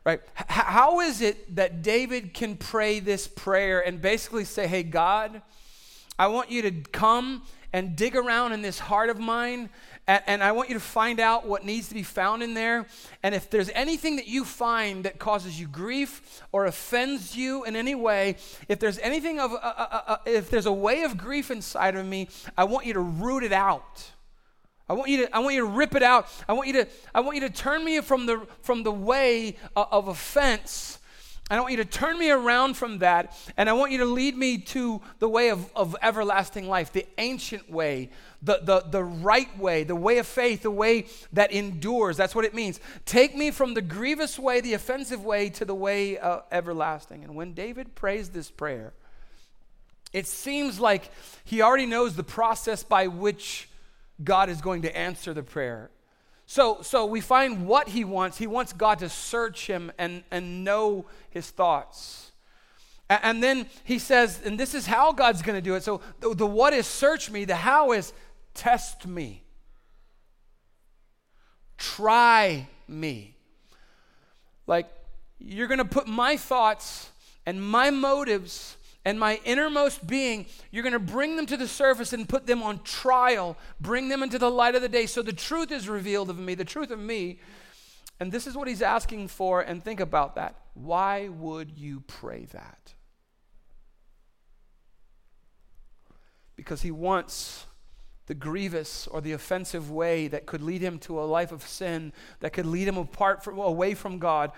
Right? 0.04 0.20
H- 0.38 0.46
how 0.48 1.00
is 1.00 1.20
it 1.20 1.56
that 1.56 1.82
David 1.82 2.34
can 2.34 2.56
pray 2.56 3.00
this 3.00 3.26
prayer 3.26 3.80
and 3.80 4.00
basically 4.00 4.44
say, 4.44 4.66
hey, 4.66 4.82
God, 4.84 5.42
I 6.18 6.28
want 6.28 6.50
you 6.50 6.62
to 6.62 6.70
come 6.70 7.42
and 7.72 7.96
dig 7.96 8.16
around 8.16 8.52
in 8.52 8.62
this 8.62 8.78
heart 8.78 9.10
of 9.10 9.18
mine 9.18 9.70
and, 10.08 10.22
and, 10.26 10.42
I 10.42 10.52
want 10.52 10.70
you 10.70 10.74
to 10.74 10.80
find 10.80 11.20
out 11.20 11.46
what 11.46 11.64
needs 11.64 11.88
to 11.88 11.94
be 11.94 12.02
found 12.02 12.42
in 12.42 12.54
there. 12.54 12.86
And 13.22 13.34
if 13.34 13.50
there's 13.50 13.70
anything 13.70 14.16
that 14.16 14.26
you 14.26 14.44
find 14.44 15.04
that 15.04 15.18
causes 15.18 15.60
you 15.60 15.68
grief 15.68 16.42
or 16.50 16.64
offends 16.64 17.36
you 17.36 17.64
in 17.64 17.76
any 17.76 17.94
way, 17.94 18.36
if 18.68 18.80
there's 18.80 18.98
anything 19.00 19.38
of, 19.38 19.52
uh, 19.52 19.56
uh, 19.62 20.00
uh, 20.06 20.16
if 20.24 20.48
there's 20.50 20.66
a 20.66 20.72
way 20.72 21.02
of 21.02 21.18
grief 21.18 21.50
inside 21.50 21.94
of 21.94 22.06
me, 22.06 22.28
I 22.56 22.64
want 22.64 22.86
you 22.86 22.94
to 22.94 23.00
root 23.00 23.44
it 23.44 23.52
out. 23.52 24.10
I 24.88 24.94
want 24.94 25.10
you 25.10 25.26
to, 25.26 25.36
I 25.36 25.40
want 25.40 25.54
you 25.54 25.60
to 25.60 25.70
rip 25.70 25.94
it 25.94 26.02
out. 26.02 26.26
I 26.48 26.54
want 26.54 26.66
you 26.68 26.72
to, 26.72 26.88
I 27.14 27.20
want 27.20 27.36
you 27.36 27.42
to 27.42 27.50
turn 27.50 27.84
me 27.84 28.00
from 28.00 28.24
the, 28.24 28.46
from 28.62 28.82
the 28.82 28.92
way 28.92 29.56
of 29.76 30.08
offense 30.08 30.98
I 31.50 31.58
want 31.60 31.70
you 31.70 31.78
to 31.78 31.84
turn 31.86 32.18
me 32.18 32.30
around 32.30 32.76
from 32.76 32.98
that, 32.98 33.34
and 33.56 33.70
I 33.70 33.72
want 33.72 33.90
you 33.90 33.98
to 33.98 34.04
lead 34.04 34.36
me 34.36 34.58
to 34.58 35.00
the 35.18 35.28
way 35.28 35.48
of, 35.48 35.70
of 35.74 35.96
everlasting 36.02 36.68
life, 36.68 36.92
the 36.92 37.06
ancient 37.16 37.70
way, 37.70 38.10
the, 38.42 38.60
the, 38.62 38.80
the 38.80 39.02
right 39.02 39.56
way, 39.58 39.84
the 39.84 39.96
way 39.96 40.18
of 40.18 40.26
faith, 40.26 40.62
the 40.62 40.70
way 40.70 41.06
that 41.32 41.52
endures. 41.52 42.16
That's 42.16 42.34
what 42.34 42.44
it 42.44 42.54
means. 42.54 42.80
Take 43.04 43.36
me 43.36 43.50
from 43.50 43.74
the 43.74 43.82
grievous 43.82 44.38
way, 44.38 44.60
the 44.60 44.74
offensive 44.74 45.24
way, 45.24 45.50
to 45.50 45.64
the 45.64 45.74
way 45.74 46.18
uh, 46.18 46.40
everlasting. 46.52 47.24
And 47.24 47.34
when 47.34 47.52
David 47.52 47.94
prays 47.94 48.28
this 48.28 48.50
prayer, 48.50 48.92
it 50.12 50.26
seems 50.26 50.78
like 50.80 51.10
he 51.44 51.62
already 51.62 51.86
knows 51.86 52.14
the 52.14 52.24
process 52.24 52.82
by 52.82 53.08
which 53.08 53.68
God 54.22 54.48
is 54.48 54.60
going 54.60 54.82
to 54.82 54.96
answer 54.96 55.34
the 55.34 55.42
prayer. 55.42 55.90
So, 56.46 56.80
so 56.80 57.04
we 57.04 57.20
find 57.20 57.66
what 57.66 57.88
he 57.88 58.04
wants. 58.04 58.38
He 58.38 58.46
wants 58.46 58.72
God 58.72 59.00
to 59.00 59.08
search 59.08 59.66
him 59.66 59.92
and, 59.98 60.22
and 60.30 60.64
know 60.64 61.04
his 61.30 61.50
thoughts. 61.50 62.32
And, 63.10 63.42
then 63.42 63.66
he 63.84 63.98
says, 63.98 64.40
and 64.44 64.60
this 64.60 64.74
is 64.74 64.86
how 64.86 65.12
God's 65.12 65.40
going 65.40 65.56
to 65.56 65.62
do 65.62 65.74
it. 65.74 65.82
So 65.82 66.02
the, 66.20 66.34
the 66.34 66.46
what 66.46 66.74
is 66.74 66.86
search 66.86 67.30
me, 67.30 67.46
the 67.46 67.54
how 67.54 67.92
is 67.92 68.12
test 68.54 69.06
me. 69.06 69.44
Try 71.76 72.68
me. 72.86 73.36
Like, 74.66 74.88
you're 75.38 75.68
going 75.68 75.78
to 75.78 75.84
put 75.84 76.06
my 76.06 76.36
thoughts 76.36 77.10
and 77.46 77.62
my 77.62 77.90
motives 77.90 78.76
and 79.04 79.18
my 79.18 79.40
innermost 79.44 80.06
being, 80.06 80.44
you're 80.70 80.82
going 80.82 80.92
to 80.92 80.98
bring 80.98 81.36
them 81.36 81.46
to 81.46 81.56
the 81.56 81.68
surface 81.68 82.12
and 82.12 82.28
put 82.28 82.46
them 82.46 82.62
on 82.62 82.82
trial, 82.82 83.56
bring 83.80 84.08
them 84.08 84.22
into 84.22 84.38
the 84.38 84.50
light 84.50 84.74
of 84.74 84.82
the 84.82 84.88
day 84.88 85.06
so 85.06 85.22
the 85.22 85.32
truth 85.32 85.72
is 85.72 85.88
revealed 85.88 86.28
of 86.28 86.38
me, 86.38 86.54
the 86.54 86.64
truth 86.64 86.90
of 86.90 86.98
me. 86.98 87.38
And 88.20 88.32
this 88.32 88.46
is 88.46 88.56
what 88.56 88.68
he's 88.68 88.82
asking 88.82 89.28
for, 89.28 89.60
and 89.62 89.82
think 89.82 90.00
about 90.00 90.34
that. 90.34 90.56
Why 90.74 91.28
would 91.28 91.78
you 91.78 92.00
pray 92.06 92.46
that? 92.52 92.94
Because 96.56 96.82
he 96.82 96.90
wants 96.90 97.64
the 98.28 98.34
grievous 98.34 99.06
or 99.08 99.20
the 99.20 99.32
offensive 99.32 99.90
way 99.90 100.28
that 100.28 100.46
could 100.46 100.62
lead 100.62 100.82
him 100.82 100.98
to 101.00 101.18
a 101.18 101.22
life 101.22 101.50
of 101.50 101.62
sin, 101.66 102.12
that 102.40 102.52
could 102.52 102.66
lead 102.66 102.86
him 102.86 102.98
apart 102.98 103.42
from 103.42 103.58
away 103.58 103.94
from 103.94 104.18
God, 104.18 104.52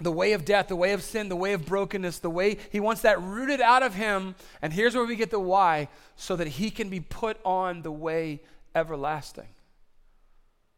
the 0.00 0.12
way 0.12 0.32
of 0.32 0.44
death, 0.44 0.68
the 0.68 0.76
way 0.76 0.92
of 0.92 1.02
sin, 1.02 1.28
the 1.28 1.36
way 1.36 1.52
of 1.52 1.64
brokenness, 1.64 2.18
the 2.18 2.30
way 2.30 2.58
he 2.70 2.80
wants 2.80 3.02
that 3.02 3.20
rooted 3.22 3.60
out 3.60 3.82
of 3.82 3.94
him. 3.94 4.34
And 4.60 4.72
here's 4.72 4.94
where 4.94 5.04
we 5.04 5.16
get 5.16 5.30
the 5.30 5.40
why 5.40 5.88
so 6.16 6.36
that 6.36 6.48
he 6.48 6.70
can 6.70 6.88
be 6.88 7.00
put 7.00 7.38
on 7.44 7.82
the 7.82 7.92
way 7.92 8.42
everlasting. 8.74 9.48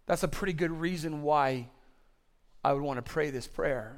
That's 0.07 0.23
a 0.23 0.29
pretty 0.29 0.53
good 0.53 0.71
reason 0.71 1.23
why 1.23 1.69
I 2.62 2.75
would 2.75 2.83
want 2.83 2.99
to 2.99 3.11
pray 3.11 3.31
this 3.31 3.47
prayer. 3.47 3.97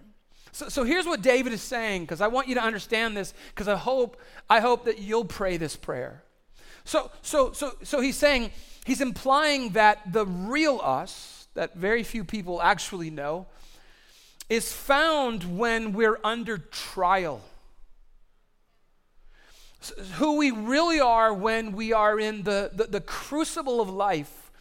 So, 0.52 0.68
so 0.68 0.84
here's 0.84 1.06
what 1.06 1.22
David 1.22 1.52
is 1.52 1.62
saying, 1.62 2.02
because 2.02 2.20
I 2.20 2.28
want 2.28 2.46
you 2.46 2.54
to 2.54 2.62
understand 2.62 3.16
this, 3.16 3.34
because 3.48 3.66
I 3.66 3.76
hope, 3.76 4.20
I 4.48 4.60
hope 4.60 4.84
that 4.84 4.98
you'll 4.98 5.24
pray 5.24 5.56
this 5.56 5.74
prayer. 5.74 6.22
So, 6.84 7.10
so, 7.22 7.52
so, 7.52 7.72
so 7.82 8.00
he's 8.00 8.16
saying, 8.16 8.50
he's 8.84 9.00
implying 9.00 9.70
that 9.70 10.12
the 10.12 10.26
real 10.26 10.80
us, 10.82 11.46
that 11.54 11.74
very 11.74 12.02
few 12.02 12.24
people 12.24 12.60
actually 12.60 13.10
know, 13.10 13.46
is 14.48 14.72
found 14.72 15.58
when 15.58 15.92
we're 15.92 16.18
under 16.24 16.58
trial. 16.58 17.40
Who 20.14 20.36
we 20.36 20.50
really 20.50 21.00
are 21.00 21.32
when 21.32 21.72
we 21.72 21.92
are 21.92 22.20
in 22.20 22.42
the, 22.42 22.70
the, 22.72 22.84
the, 22.84 23.00
crucible 23.00 23.80
of 23.80 23.90
life, 23.90 24.52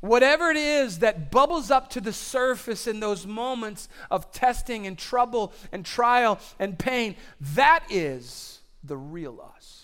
whatever 0.00 0.50
it 0.50 0.56
is 0.56 1.00
that 1.00 1.30
bubbles 1.30 1.70
up 1.70 1.90
to 1.90 2.00
the 2.00 2.12
surface 2.12 2.86
in 2.86 3.00
those 3.00 3.26
moments 3.26 3.88
of 4.10 4.32
testing 4.32 4.86
and 4.86 4.96
trouble 4.96 5.52
and 5.72 5.84
trial 5.84 6.38
and 6.58 6.78
pain, 6.78 7.16
that 7.40 7.84
is 7.90 8.60
the 8.82 8.96
real 8.96 9.44
us. 9.56 9.81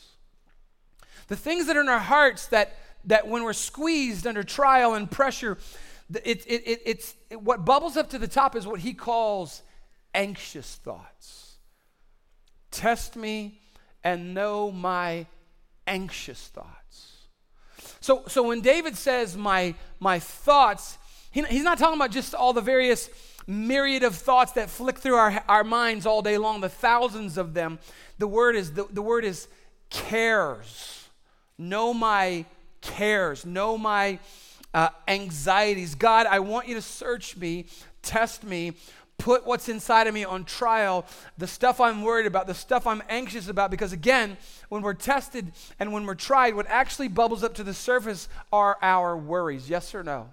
The 1.28 1.36
things 1.36 1.66
that 1.66 1.76
are 1.76 1.80
in 1.80 1.88
our 1.88 1.98
hearts 1.98 2.46
that, 2.48 2.76
that 3.04 3.28
when 3.28 3.44
we're 3.44 3.52
squeezed 3.52 4.26
under 4.26 4.42
trial 4.42 4.94
and 4.94 5.10
pressure, 5.10 5.58
it, 6.12 6.44
it, 6.46 6.62
it, 6.66 6.82
it's, 6.84 7.14
what 7.38 7.64
bubbles 7.64 7.96
up 7.96 8.10
to 8.10 8.18
the 8.18 8.28
top 8.28 8.56
is 8.56 8.66
what 8.66 8.80
he 8.80 8.94
calls 8.94 9.62
anxious 10.14 10.76
thoughts. 10.76 11.56
Test 12.70 13.14
me 13.16 13.60
and 14.02 14.34
know 14.34 14.70
my 14.70 15.26
anxious 15.86 16.48
thoughts. 16.48 17.26
So, 18.00 18.22
so 18.26 18.42
when 18.42 18.60
David 18.60 18.96
says 18.96 19.36
my, 19.36 19.74
my 20.00 20.18
thoughts, 20.18 20.98
he, 21.30 21.42
he's 21.44 21.62
not 21.62 21.78
talking 21.78 21.96
about 21.96 22.10
just 22.10 22.34
all 22.34 22.52
the 22.52 22.60
various 22.60 23.10
myriad 23.46 24.02
of 24.02 24.14
thoughts 24.14 24.52
that 24.52 24.70
flick 24.70 24.98
through 24.98 25.14
our, 25.14 25.44
our 25.48 25.64
minds 25.64 26.06
all 26.06 26.22
day 26.22 26.38
long, 26.38 26.60
the 26.60 26.68
thousands 26.68 27.36
of 27.36 27.54
them. 27.54 27.78
The 28.18 28.26
word 28.26 28.56
is, 28.56 28.72
the, 28.72 28.86
the 28.90 29.02
word 29.02 29.24
is 29.24 29.48
cares. 29.90 30.97
Know 31.58 31.92
my 31.92 32.44
cares. 32.80 33.44
Know 33.44 33.76
my 33.76 34.18
uh, 34.72 34.90
anxieties. 35.06 35.94
God, 35.94 36.26
I 36.26 36.38
want 36.38 36.68
you 36.68 36.74
to 36.74 36.82
search 36.82 37.36
me, 37.36 37.66
test 38.02 38.44
me, 38.44 38.74
put 39.18 39.44
what's 39.44 39.68
inside 39.68 40.06
of 40.06 40.14
me 40.14 40.24
on 40.24 40.44
trial, 40.44 41.04
the 41.36 41.46
stuff 41.46 41.80
I'm 41.80 42.02
worried 42.02 42.26
about, 42.26 42.46
the 42.46 42.54
stuff 42.54 42.86
I'm 42.86 43.02
anxious 43.08 43.48
about. 43.48 43.70
Because 43.70 43.92
again, 43.92 44.36
when 44.68 44.82
we're 44.82 44.94
tested 44.94 45.52
and 45.80 45.92
when 45.92 46.06
we're 46.06 46.14
tried, 46.14 46.54
what 46.54 46.66
actually 46.68 47.08
bubbles 47.08 47.42
up 47.42 47.54
to 47.54 47.64
the 47.64 47.74
surface 47.74 48.28
are 48.52 48.78
our 48.80 49.16
worries. 49.16 49.68
Yes 49.68 49.94
or 49.94 50.04
no? 50.04 50.30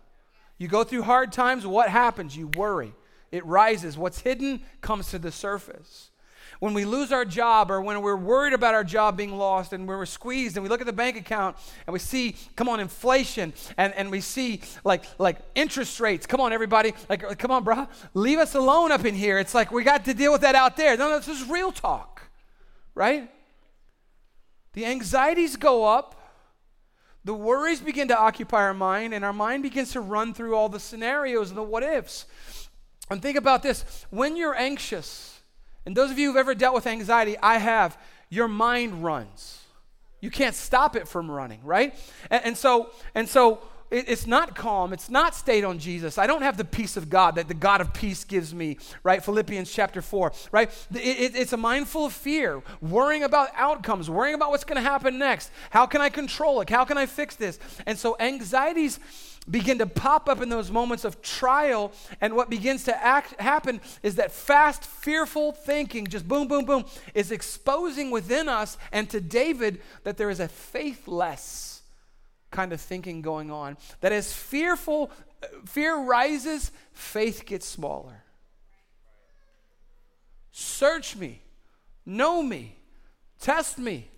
You 0.57 0.67
go 0.67 0.83
through 0.83 1.03
hard 1.03 1.31
times, 1.31 1.65
what 1.65 1.89
happens? 1.89 2.37
You 2.37 2.47
worry. 2.47 2.93
It 3.31 3.45
rises. 3.45 3.97
What's 3.97 4.21
hidden 4.21 4.61
comes 4.81 5.09
to 5.09 5.19
the 5.19 5.31
surface 5.31 6.11
when 6.59 6.73
we 6.73 6.85
lose 6.85 7.11
our 7.11 7.25
job 7.25 7.69
or 7.69 7.81
when 7.81 8.01
we're 8.01 8.15
worried 8.15 8.53
about 8.53 8.73
our 8.73 8.83
job 8.83 9.17
being 9.17 9.37
lost 9.37 9.73
and 9.73 9.87
we're 9.87 10.05
squeezed 10.05 10.57
and 10.57 10.63
we 10.63 10.69
look 10.69 10.81
at 10.81 10.87
the 10.87 10.93
bank 10.93 11.17
account 11.17 11.57
and 11.85 11.93
we 11.93 11.99
see, 11.99 12.35
come 12.55 12.69
on, 12.69 12.79
inflation 12.79 13.53
and, 13.77 13.93
and 13.95 14.11
we 14.11 14.21
see 14.21 14.61
like, 14.83 15.03
like 15.19 15.37
interest 15.55 15.99
rates. 15.99 16.25
Come 16.25 16.41
on, 16.41 16.53
everybody. 16.53 16.93
Like, 17.09 17.37
come 17.37 17.51
on, 17.51 17.63
bro. 17.63 17.87
Leave 18.13 18.39
us 18.39 18.55
alone 18.55 18.91
up 18.91 19.05
in 19.05 19.15
here. 19.15 19.39
It's 19.39 19.53
like 19.53 19.71
we 19.71 19.83
got 19.83 20.05
to 20.05 20.13
deal 20.13 20.31
with 20.31 20.41
that 20.41 20.55
out 20.55 20.77
there. 20.77 20.97
No, 20.97 21.09
no, 21.09 21.17
this 21.17 21.27
is 21.27 21.47
real 21.47 21.71
talk, 21.71 22.21
right? 22.93 23.29
The 24.73 24.85
anxieties 24.85 25.55
go 25.55 25.85
up, 25.85 26.21
the 27.23 27.33
worries 27.33 27.79
begin 27.79 28.09
to 28.09 28.17
occupy 28.17 28.61
our 28.61 28.73
mind, 28.73 29.13
and 29.13 29.25
our 29.25 29.33
mind 29.33 29.63
begins 29.63 29.93
to 29.93 30.01
run 30.01 30.33
through 30.33 30.55
all 30.55 30.69
the 30.69 30.79
scenarios 30.79 31.49
and 31.49 31.57
the 31.57 31.63
what 31.63 31.81
ifs. 31.81 32.25
And 33.09 33.21
think 33.21 33.37
about 33.37 33.63
this 33.63 34.05
when 34.09 34.35
you're 34.35 34.55
anxious, 34.55 35.34
and 35.85 35.95
those 35.95 36.11
of 36.11 36.17
you 36.17 36.29
who've 36.29 36.37
ever 36.37 36.55
dealt 36.55 36.75
with 36.75 36.87
anxiety, 36.87 37.37
I 37.41 37.57
have, 37.57 37.97
your 38.29 38.47
mind 38.47 39.03
runs. 39.03 39.61
You 40.21 40.31
can't 40.31 40.55
stop 40.55 40.95
it 40.95 41.07
from 41.07 41.29
running, 41.29 41.59
right? 41.63 41.93
And, 42.31 42.45
and 42.45 42.57
so, 42.57 42.89
and 43.13 43.29
so 43.29 43.61
it, 43.91 44.09
it's 44.09 44.25
not 44.25 44.55
calm. 44.55 44.93
It's 44.93 45.09
not 45.09 45.35
stayed 45.35 45.63
on 45.63 45.77
Jesus. 45.77 46.17
I 46.17 46.25
don't 46.25 46.41
have 46.41 46.57
the 46.57 46.65
peace 46.65 46.97
of 46.97 47.09
God 47.09 47.35
that 47.35 47.47
the 47.47 47.53
God 47.53 47.81
of 47.81 47.93
peace 47.93 48.23
gives 48.23 48.53
me, 48.53 48.77
right? 49.03 49.23
Philippians 49.23 49.71
chapter 49.71 50.01
4, 50.01 50.31
right? 50.51 50.87
It, 50.93 50.97
it, 50.97 51.35
it's 51.35 51.53
a 51.53 51.57
mind 51.57 51.87
full 51.87 52.05
of 52.05 52.13
fear, 52.13 52.63
worrying 52.81 53.23
about 53.23 53.49
outcomes, 53.55 54.09
worrying 54.09 54.35
about 54.35 54.49
what's 54.49 54.63
going 54.63 54.81
to 54.81 54.89
happen 54.89 55.19
next. 55.19 55.51
How 55.69 55.85
can 55.85 56.01
I 56.01 56.09
control 56.09 56.61
it? 56.61 56.69
How 56.69 56.85
can 56.85 56.97
I 56.97 57.05
fix 57.05 57.35
this? 57.35 57.59
And 57.85 57.97
so 57.97 58.15
anxieties 58.19 58.99
begin 59.49 59.77
to 59.79 59.85
pop 59.85 60.27
up 60.27 60.41
in 60.41 60.49
those 60.49 60.71
moments 60.71 61.05
of 61.05 61.21
trial 61.21 61.91
and 62.21 62.35
what 62.35 62.49
begins 62.49 62.83
to 62.85 63.03
act, 63.03 63.39
happen 63.39 63.79
is 64.01 64.15
that 64.15 64.31
fast 64.31 64.83
fearful 64.83 65.51
thinking 65.51 66.07
just 66.07 66.27
boom 66.27 66.47
boom 66.47 66.65
boom 66.65 66.83
is 67.13 67.31
exposing 67.31 68.09
within 68.09 68.49
us 68.49 68.77
and 68.91 69.09
to 69.09 69.21
david 69.21 69.79
that 70.03 70.17
there 70.17 70.29
is 70.29 70.39
a 70.39 70.47
faithless 70.47 71.75
kind 72.55 72.73
of 72.73 72.81
thinking 72.81 73.21
going 73.21 73.51
on. 73.51 73.77
That 74.01 74.11
as 74.11 74.33
fearful, 74.33 75.11
fear 75.65 75.97
rises, 75.97 76.71
faith 76.93 77.45
gets 77.45 77.67
smaller. 77.67 78.23
Search 80.51 81.15
me, 81.17 81.41
know 82.05 82.41
me, 82.41 82.77
test 83.39 83.77
me, 83.77 84.09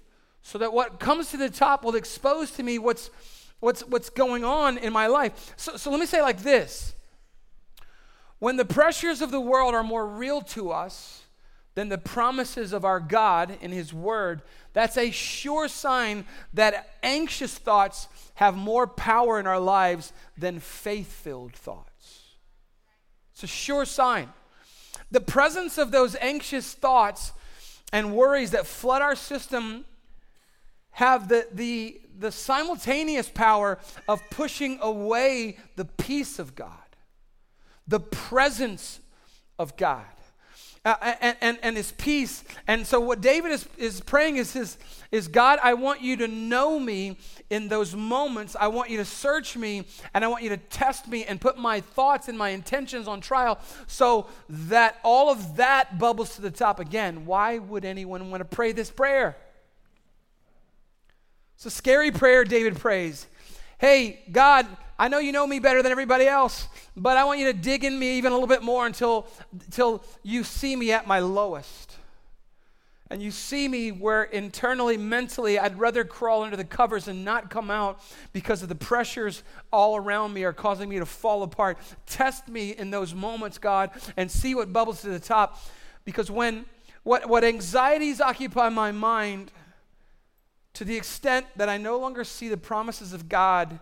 so 0.44 0.60
that 0.60 0.72
what 0.72 1.00
comes 1.00 1.32
to 1.32 1.38
the 1.38 1.50
top 1.50 1.84
will 1.84 1.96
expose 1.96 2.52
to 2.52 2.64
me 2.64 2.78
what's, 2.78 3.10
what's, 3.60 3.82
what's 3.82 4.10
going 4.10 4.44
on 4.44 4.78
in 4.78 4.94
my 4.94 5.08
life. 5.08 5.54
So, 5.58 5.78
so 5.78 5.92
let 5.92 6.00
me 6.00 6.06
say 6.06 6.22
like 6.22 6.44
this 6.44 6.94
when 8.40 8.58
the 8.58 8.66
pressures 8.66 9.22
of 9.22 9.32
the 9.32 9.42
world 9.42 9.74
are 9.74 9.84
more 9.84 10.08
real 10.08 10.42
to 10.42 10.72
us, 10.72 11.24
than 11.78 11.90
the 11.90 11.98
promises 12.00 12.74
of 12.74 12.84
our 12.84 13.00
God 13.00 13.56
in 13.62 13.72
His 13.72 13.94
Word, 13.94 14.42
that's 14.74 14.98
a 14.98 15.12
sure 15.12 15.68
sign 15.68 16.26
that 16.56 16.98
anxious 17.04 17.56
thoughts 17.56 18.08
have 18.34 18.58
more 18.58 18.88
power 18.88 19.40
in 19.40 19.46
our 19.46 19.60
lives 19.60 20.12
than 20.36 20.60
faith 20.60 21.12
filled 21.12 21.54
thoughts. 21.54 22.34
It's 23.32 23.44
a 23.44 23.48
sure 23.48 23.86
sign. 23.86 24.30
The 25.12 25.22
presence 25.22 25.78
of 25.78 25.92
those 25.92 26.16
anxious 26.16 26.74
thoughts 26.74 27.32
and 27.94 28.16
worries 28.16 28.50
that 28.52 28.66
flood 28.66 29.04
our 29.04 29.16
system 29.16 29.86
have 30.98 31.28
the, 31.28 31.48
the, 31.54 32.02
the 32.18 32.32
simultaneous 32.32 33.30
power 33.30 33.78
of 34.08 34.20
pushing 34.32 34.80
away 34.82 35.56
the 35.76 35.86
peace 35.86 36.40
of 36.40 36.56
God, 36.56 36.72
the 37.88 38.00
presence 38.00 39.00
of 39.60 39.78
God 39.78 40.08
uh, 40.84 40.96
and, 41.22 41.38
and, 41.40 41.60
and 41.62 41.78
his 41.78 41.92
peace. 41.92 42.44
And 42.66 42.88
so, 42.88 43.00
what 43.00 43.22
David 43.22 43.52
is, 43.52 43.68
is 43.78 44.02
praying 44.02 44.38
is, 44.38 44.54
his, 44.54 44.80
is 45.12 45.28
God, 45.28 45.60
I 45.62 45.76
want 45.76 46.02
you 46.02 46.18
to 46.18 46.28
know 46.28 46.80
me 46.80 47.20
in 47.52 47.68
those 47.68 47.96
moments. 47.96 48.56
I 48.60 48.68
want 48.70 48.90
you 48.90 48.98
to 48.98 49.06
search 49.06 49.56
me 49.56 49.84
and 50.16 50.26
I 50.26 50.28
want 50.28 50.42
you 50.42 50.50
to 50.50 50.58
test 50.58 51.08
me 51.08 51.26
and 51.26 51.40
put 51.40 51.60
my 51.60 51.80
thoughts 51.80 52.28
and 52.28 52.36
my 52.36 52.50
intentions 52.50 53.08
on 53.08 53.22
trial 53.22 53.60
so 53.86 54.26
that 54.50 54.98
all 55.04 55.30
of 55.30 55.58
that 55.58 56.00
bubbles 56.00 56.38
to 56.38 56.42
the 56.42 56.50
top 56.50 56.80
again. 56.80 57.28
Why 57.28 57.60
would 57.60 57.86
anyone 57.86 58.32
want 58.32 58.42
to 58.42 58.46
pray 58.46 58.72
this 58.72 58.90
prayer? 58.90 59.38
It's 61.58 61.66
a 61.66 61.72
scary 61.72 62.12
prayer 62.12 62.44
David 62.44 62.78
prays. 62.78 63.26
Hey, 63.80 64.20
God, 64.32 64.68
I 65.00 65.08
know 65.08 65.18
you 65.18 65.32
know 65.32 65.48
me 65.48 65.58
better 65.58 65.82
than 65.82 65.92
everybody 65.92 66.28
else, 66.28 66.68
but 66.96 67.18
I 67.18 67.24
want 67.24 67.40
you 67.40 67.48
to 67.48 67.54
dig 67.54 67.84
in 67.84 67.98
me 67.98 68.20
even 68.20 68.32
a 68.32 68.36
little 68.36 68.48
bit 68.48 68.62
more 68.62 68.86
until, 68.86 69.26
until 69.52 70.04
you 70.22 70.44
see 70.44 70.76
me 70.76 70.92
at 70.92 71.08
my 71.08 71.18
lowest. 71.18 71.96
And 73.10 73.24
you 73.24 73.32
see 73.32 73.68
me 73.68 73.92
where 73.92 74.22
internally, 74.22 74.98
mentally, 74.98 75.58
I'd 75.58 75.80
rather 75.80 76.04
crawl 76.04 76.44
under 76.44 76.56
the 76.56 76.64
covers 76.64 77.08
and 77.08 77.26
not 77.26 77.50
come 77.50 77.72
out 77.72 78.02
because 78.34 78.62
of 78.62 78.70
the 78.70 78.76
pressures 78.76 79.42
all 79.74 79.98
around 79.98 80.36
me 80.36 80.44
are 80.44 80.54
causing 80.54 80.88
me 80.88 81.00
to 81.00 81.08
fall 81.08 81.42
apart. 81.42 81.80
Test 82.06 82.48
me 82.50 82.76
in 82.76 82.92
those 82.92 83.16
moments, 83.16 83.58
God, 83.58 83.90
and 84.16 84.30
see 84.30 84.54
what 84.54 84.72
bubbles 84.72 85.02
to 85.02 85.10
the 85.10 85.20
top. 85.20 85.60
Because 86.06 86.30
when 86.30 86.66
what, 87.02 87.28
what 87.28 87.44
anxieties 87.44 88.22
occupy 88.22 88.70
my 88.70 88.92
mind, 88.92 89.52
to 90.78 90.86
the 90.86 90.96
extent 90.96 91.48
that 91.56 91.70
I 91.70 91.78
no 91.78 91.98
longer 91.98 92.24
see 92.24 92.50
the 92.50 92.56
promises 92.56 93.12
of 93.12 93.28
God 93.28 93.80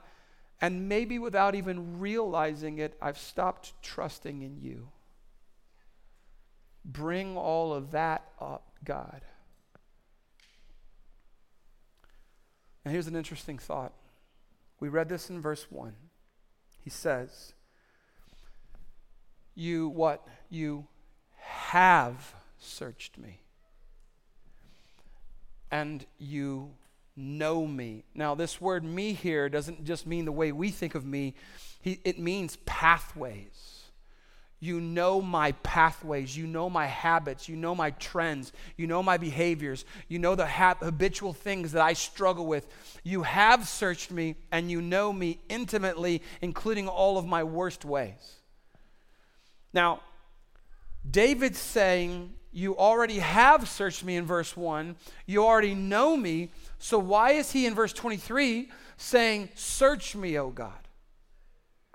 and 0.62 0.88
maybe 0.88 1.20
without 1.20 1.54
even 1.54 2.00
realizing 2.00 2.78
it, 2.78 2.96
I've 3.02 3.18
stopped 3.18 3.74
trusting 3.82 4.42
in 4.42 4.62
you. 4.62 4.88
Bring 6.86 7.36
all 7.36 7.74
of 7.74 7.92
that 7.92 8.24
up, 8.40 8.70
God. 8.86 9.24
And 12.86 12.94
here's 12.94 13.08
an 13.08 13.16
interesting 13.18 13.58
thought. 13.58 13.92
We 14.80 14.88
read 14.88 15.10
this 15.10 15.30
in 15.30 15.42
verse 15.42 15.68
1. 15.70 15.94
He 16.80 16.90
says, 16.90 17.56
You 19.54 19.90
what? 19.90 20.26
You 20.50 20.88
have 21.40 22.36
searched 22.58 23.18
me. 23.18 23.42
And 25.70 26.06
you 26.18 26.72
know 27.16 27.66
me. 27.66 28.04
Now, 28.14 28.36
this 28.36 28.60
word 28.60 28.84
me 28.84 29.14
here 29.14 29.50
doesn't 29.50 29.84
just 29.86 30.06
mean 30.06 30.26
the 30.26 30.32
way 30.32 30.52
we 30.52 30.70
think 30.70 30.96
of 30.96 31.06
me, 31.06 31.36
he, 31.82 32.00
it 32.04 32.20
means 32.20 32.58
pathways. 32.66 33.76
You 34.60 34.82
know 34.82 35.22
my 35.22 35.52
pathways. 35.52 36.36
You 36.36 36.48
know 36.48 36.70
my 36.70 36.88
habits. 36.88 37.48
You 37.48 37.56
know 37.56 37.76
my 37.76 37.92
trends. 37.92 38.52
You 38.78 38.88
know 38.88 39.04
my 39.04 39.18
behaviors. 39.18 39.86
You 40.08 40.18
know 40.18 40.34
the 40.34 40.48
ha- 40.48 40.78
habitual 40.82 41.34
things 41.34 41.74
that 41.74 41.84
I 41.84 41.94
struggle 41.94 42.48
with. 42.48 42.68
You 43.04 43.24
have 43.24 43.68
searched 43.68 44.12
me 44.12 44.36
and 44.52 44.72
you 44.72 44.82
know 44.82 45.14
me 45.14 45.40
intimately, 45.50 46.24
including 46.42 46.88
all 46.88 47.18
of 47.18 47.28
my 47.28 47.44
worst 47.44 47.86
ways. 47.86 48.40
Now, 49.74 50.00
David's 51.10 51.60
saying, 51.60 52.34
You 52.52 52.78
already 52.78 53.20
have 53.20 53.68
searched 53.70 54.04
me 54.04 54.16
in 54.16 54.26
verse 54.26 54.56
1. 54.58 54.96
You 55.28 55.46
already 55.46 55.76
know 55.76 56.16
me. 56.18 56.50
So, 56.80 57.00
why 57.00 57.32
is 57.32 57.52
he 57.52 57.66
in 57.66 57.74
verse 57.74 57.94
23 57.94 58.70
saying, 58.98 59.50
Search 59.56 60.16
me, 60.16 60.38
O 60.38 60.50
God? 60.50 60.74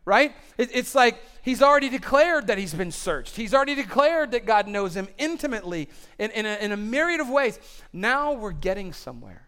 Right? 0.04 0.34
It, 0.56 0.70
it's 0.72 0.94
like 0.94 1.22
he's 1.42 1.62
already 1.62 1.88
declared 1.88 2.46
that 2.48 2.58
he's 2.58 2.74
been 2.74 2.90
searched. 2.90 3.36
He's 3.36 3.54
already 3.54 3.74
declared 3.74 4.32
that 4.32 4.46
God 4.46 4.66
knows 4.66 4.96
him 4.96 5.08
intimately 5.18 5.88
in, 6.18 6.30
in, 6.32 6.46
a, 6.46 6.56
in 6.56 6.72
a 6.72 6.76
myriad 6.76 7.20
of 7.20 7.28
ways. 7.28 7.58
Now 7.92 8.32
we're 8.32 8.52
getting 8.52 8.92
somewhere. 8.92 9.46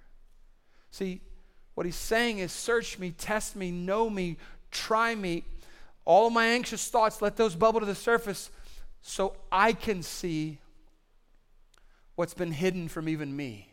See, 0.91 1.21
what 1.75 1.87
he's 1.87 1.97
saying 1.97 2.39
is, 2.39 2.53
Search 2.53 2.99
me, 2.99 3.11
test 3.11 3.57
me, 3.57 3.71
know 3.71 4.11
me, 4.11 4.37
try 4.71 5.15
me. 5.15 5.45
All 6.05 6.31
my 6.31 6.47
anxious 6.47 6.89
thoughts, 6.89 7.23
let 7.23 7.37
those 7.37 7.55
bubble 7.55 7.81
to 7.81 7.87
the 7.87 7.95
surface 7.95 8.51
so 9.03 9.35
I 9.51 9.73
can 9.73 10.03
see 10.03 10.59
what's 12.15 12.35
been 12.35 12.53
hidden 12.53 12.89
from 12.89 13.09
even 13.09 13.35
me. 13.35 13.72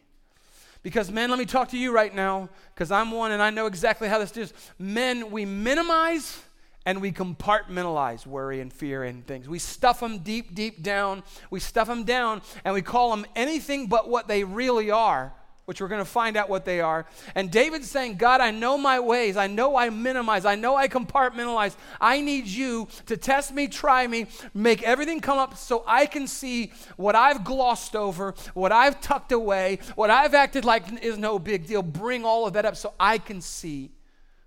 Because, 0.82 1.12
men, 1.12 1.30
let 1.30 1.40
me 1.40 1.46
talk 1.46 1.70
to 1.70 1.78
you 1.78 1.94
right 1.94 2.14
now, 2.14 2.50
because 2.74 2.92
I'm 2.92 3.12
one 3.12 3.32
and 3.32 3.42
I 3.42 3.50
know 3.50 3.66
exactly 3.66 4.08
how 4.08 4.20
this 4.20 4.36
is. 4.38 4.54
Men, 4.78 5.30
we 5.32 5.46
minimize 5.46 6.42
and 6.86 7.02
we 7.02 7.12
compartmentalize 7.12 8.26
worry 8.26 8.62
and 8.62 8.72
fear 8.72 9.04
and 9.04 9.28
things. 9.28 9.50
We 9.50 9.60
stuff 9.60 10.00
them 10.00 10.20
deep, 10.20 10.56
deep 10.56 10.82
down. 10.82 11.24
We 11.52 11.60
stuff 11.60 11.88
them 11.88 12.06
down 12.06 12.42
and 12.64 12.74
we 12.74 12.82
call 12.82 13.12
them 13.12 13.26
anything 13.36 13.88
but 13.88 14.10
what 14.10 14.28
they 14.28 14.44
really 14.44 14.90
are 14.90 15.34
which 15.70 15.82
we're 15.82 15.88
going 15.88 16.04
to 16.04 16.04
find 16.04 16.36
out 16.36 16.50
what 16.50 16.66
they 16.66 16.82
are. 16.82 17.06
And 17.36 17.52
David's 17.52 17.92
saying, 17.92 18.16
God, 18.16 18.42
I 18.42 18.50
know 18.50 18.76
my 18.76 19.00
ways. 19.00 19.38
I 19.38 19.46
know 19.46 19.78
I 19.78 19.92
minimize. 19.92 20.44
I 20.44 20.56
know 20.56 20.76
I 20.76 20.88
compartmentalize. 20.88 21.76
I 22.02 22.22
need 22.22 22.48
you 22.48 22.88
to 23.06 23.16
test 23.16 23.54
me, 23.54 23.68
try 23.68 24.08
me, 24.08 24.26
make 24.56 24.82
everything 24.82 25.20
come 25.20 25.38
up 25.38 25.56
so 25.56 25.84
I 25.86 26.08
can 26.08 26.26
see 26.26 26.72
what 26.98 27.14
I've 27.14 27.44
glossed 27.44 27.96
over, 27.96 28.34
what 28.56 28.72
I've 28.72 29.00
tucked 29.00 29.32
away, 29.32 29.78
what 29.94 30.10
I've 30.10 30.34
acted 30.34 30.66
like 30.66 31.04
is 31.04 31.20
no 31.20 31.38
big 31.38 31.68
deal. 31.68 31.84
Bring 31.84 32.26
all 32.26 32.48
of 32.48 32.54
that 32.54 32.66
up 32.66 32.76
so 32.76 32.96
I 33.00 33.20
can 33.20 33.40
see 33.40 33.92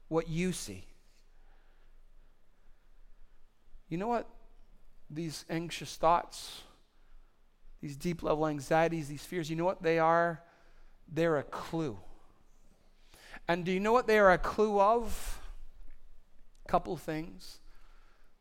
what 0.09 0.29
you 0.29 0.51
see. 0.51 0.85
You 3.89 3.97
know 3.97 4.09
what? 4.09 4.29
These 5.09 5.45
anxious 5.49 5.95
thoughts, 5.95 6.63
these 7.81 7.95
deep 7.95 8.25
level 8.25 8.49
anxieties, 8.49 9.07
these 9.07 9.25
fears, 9.25 9.49
you 9.49 9.55
know 9.55 9.65
what 9.65 9.85
they 9.85 10.01
are? 10.01 10.43
They're 11.13 11.37
a 11.37 11.43
clue. 11.43 11.99
And 13.47 13.65
do 13.65 13.73
you 13.73 13.81
know 13.81 13.93
what 13.93 14.07
they 14.07 14.19
are 14.19 14.33
a 14.33 14.39
clue 14.39 14.81
of? 14.81 15.41
A 16.65 16.69
couple 16.69 16.97
things. 16.97 17.59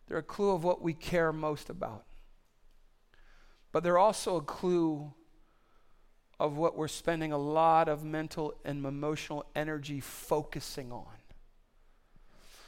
They're 0.07 0.19
a 0.19 0.23
clue 0.23 0.51
of 0.51 0.63
what 0.63 0.81
we 0.81 0.93
care 0.93 1.33
most 1.33 1.69
about. 1.69 2.05
But 3.71 3.83
they're 3.83 3.97
also 3.97 4.37
a 4.37 4.41
clue 4.41 5.13
of 6.39 6.57
what 6.57 6.77
we're 6.77 6.87
spending 6.87 7.31
a 7.31 7.37
lot 7.37 7.87
of 7.87 8.03
mental 8.03 8.55
and 8.65 8.85
emotional 8.85 9.45
energy 9.55 9.99
focusing 9.99 10.91
on. 10.91 11.05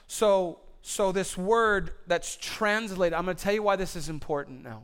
So, 0.07 0.59
so 0.81 1.11
this 1.11 1.37
word 1.37 1.91
that's 2.07 2.37
translated, 2.39 3.13
I'm 3.13 3.25
going 3.25 3.35
to 3.37 3.43
tell 3.43 3.53
you 3.53 3.63
why 3.63 3.75
this 3.75 3.95
is 3.95 4.09
important 4.09 4.63
now. 4.63 4.83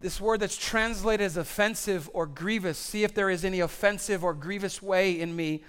This 0.00 0.20
word 0.20 0.40
that's 0.40 0.56
translated 0.56 1.24
as 1.24 1.36
offensive 1.36 2.08
or 2.14 2.26
grievous, 2.26 2.78
see 2.78 3.04
if 3.04 3.14
there 3.14 3.28
is 3.28 3.44
any 3.44 3.60
offensive 3.60 4.24
or 4.24 4.32
grievous 4.32 4.80
way 4.80 5.20
in 5.20 5.36
me. 5.36 5.62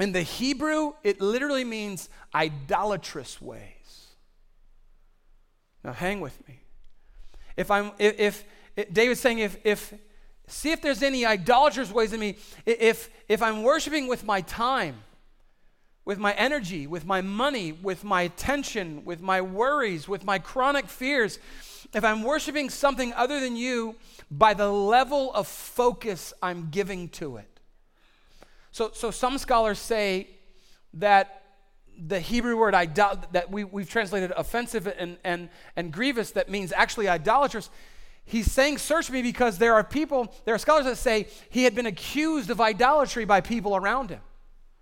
In 0.00 0.10
the 0.10 0.22
Hebrew, 0.22 0.94
it 1.04 1.20
literally 1.20 1.64
means 1.64 2.08
idolatrous 2.34 3.40
ways. 3.40 4.08
Now, 5.84 5.92
hang 5.92 6.20
with 6.20 6.46
me. 6.48 6.60
If 7.56 7.70
I'm, 7.70 7.92
if, 7.98 8.18
if, 8.76 8.92
David's 8.92 9.20
saying, 9.20 9.38
if, 9.38 9.56
if, 9.64 9.94
see 10.48 10.72
if 10.72 10.82
there's 10.82 11.02
any 11.02 11.24
idolatrous 11.24 11.92
ways 11.92 12.12
in 12.12 12.20
me. 12.20 12.36
If, 12.66 13.08
if 13.28 13.42
I'm 13.42 13.62
worshiping 13.62 14.08
with 14.08 14.24
my 14.24 14.40
time, 14.40 14.96
with 16.04 16.18
my 16.18 16.32
energy, 16.32 16.86
with 16.86 17.06
my 17.06 17.20
money, 17.20 17.72
with 17.72 18.04
my 18.04 18.22
attention, 18.22 19.04
with 19.04 19.20
my 19.20 19.40
worries, 19.40 20.08
with 20.08 20.24
my 20.24 20.38
chronic 20.38 20.88
fears, 20.88 21.38
if 21.92 22.04
I'm 22.04 22.22
worshiping 22.22 22.70
something 22.70 23.12
other 23.12 23.40
than 23.40 23.56
you 23.56 23.96
by 24.30 24.54
the 24.54 24.70
level 24.70 25.32
of 25.32 25.46
focus 25.46 26.32
I'm 26.42 26.68
giving 26.70 27.08
to 27.10 27.36
it. 27.36 27.48
So, 28.72 28.90
so 28.92 29.10
some 29.10 29.38
scholars 29.38 29.78
say 29.78 30.28
that 30.94 31.42
the 31.96 32.18
Hebrew 32.20 32.56
word 32.56 32.74
idol- 32.74 33.20
that 33.32 33.50
we, 33.50 33.64
we've 33.64 33.88
translated 33.88 34.32
offensive 34.36 34.86
and, 34.86 35.16
and, 35.24 35.48
and 35.76 35.92
grievous, 35.92 36.32
that 36.32 36.48
means 36.48 36.72
actually 36.72 37.08
idolatrous, 37.08 37.70
he's 38.24 38.50
saying, 38.50 38.78
Search 38.78 39.10
me 39.10 39.22
because 39.22 39.58
there 39.58 39.74
are 39.74 39.84
people, 39.84 40.34
there 40.44 40.54
are 40.54 40.58
scholars 40.58 40.86
that 40.86 40.96
say 40.96 41.28
he 41.50 41.64
had 41.64 41.74
been 41.74 41.86
accused 41.86 42.50
of 42.50 42.60
idolatry 42.60 43.24
by 43.24 43.40
people 43.40 43.76
around 43.76 44.10
him. 44.10 44.20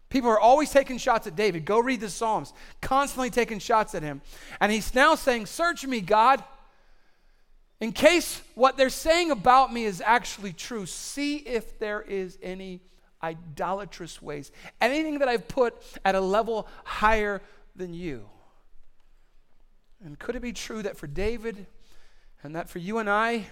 People 0.09 0.31
are 0.31 0.41
always 0.41 0.71
taking 0.71 0.99
shots 0.99 1.27
at 1.27 1.37
David. 1.37 1.65
Go 1.65 1.79
read 1.79 2.01
the 2.01 2.11
Psalms, 2.11 2.53
constantly 2.83 3.31
taking 3.31 3.59
shots 3.59 3.95
at 3.95 4.03
him. 4.03 4.21
And 4.61 4.71
he's 4.71 4.95
now 4.95 5.15
saying, 5.15 5.47
Search 5.47 5.87
me, 5.87 6.01
God. 6.01 6.43
In 7.83 7.91
case 7.91 8.41
what 8.55 8.77
they're 8.77 8.89
saying 8.89 9.33
about 9.33 9.73
me 9.73 9.87
is 9.87 10.01
actually 10.01 10.53
true, 10.53 10.87
see 10.87 11.39
if 11.39 11.81
there 11.81 12.01
is 12.01 12.39
any 12.41 12.81
idolatrous 13.21 14.23
ways, 14.23 14.53
anything 14.81 15.19
that 15.19 15.29
I've 15.29 15.49
put 15.49 15.75
at 16.05 16.15
a 16.15 16.21
level 16.21 16.69
higher 16.85 17.43
than 17.75 17.93
you. 17.93 18.27
And 20.05 20.17
could 20.17 20.37
it 20.37 20.43
be 20.43 20.53
true 20.53 20.81
that 20.85 20.97
for 20.97 21.09
David, 21.09 21.67
and 22.45 22.55
that 22.55 22.71
for 22.71 22.79
you 22.79 22.99
and 22.99 23.11
I, 23.11 23.47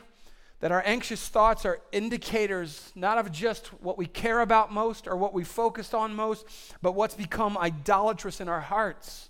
that 0.61 0.71
our 0.71 0.83
anxious 0.87 1.27
thoughts 1.27 1.67
are 1.67 1.81
indicators 1.91 2.93
not 2.95 3.19
of 3.19 3.33
just 3.33 3.67
what 3.83 3.99
we 3.99 4.07
care 4.07 4.43
about 4.43 4.73
most 4.73 5.09
or 5.09 5.17
what 5.17 5.35
we 5.35 5.43
focused 5.43 5.93
on 5.93 6.15
most, 6.15 6.47
but 6.81 6.93
what's 6.93 7.17
become 7.17 7.59
idolatrous 7.59 8.41
in 8.41 8.49
our 8.49 8.61
hearts. 8.61 9.29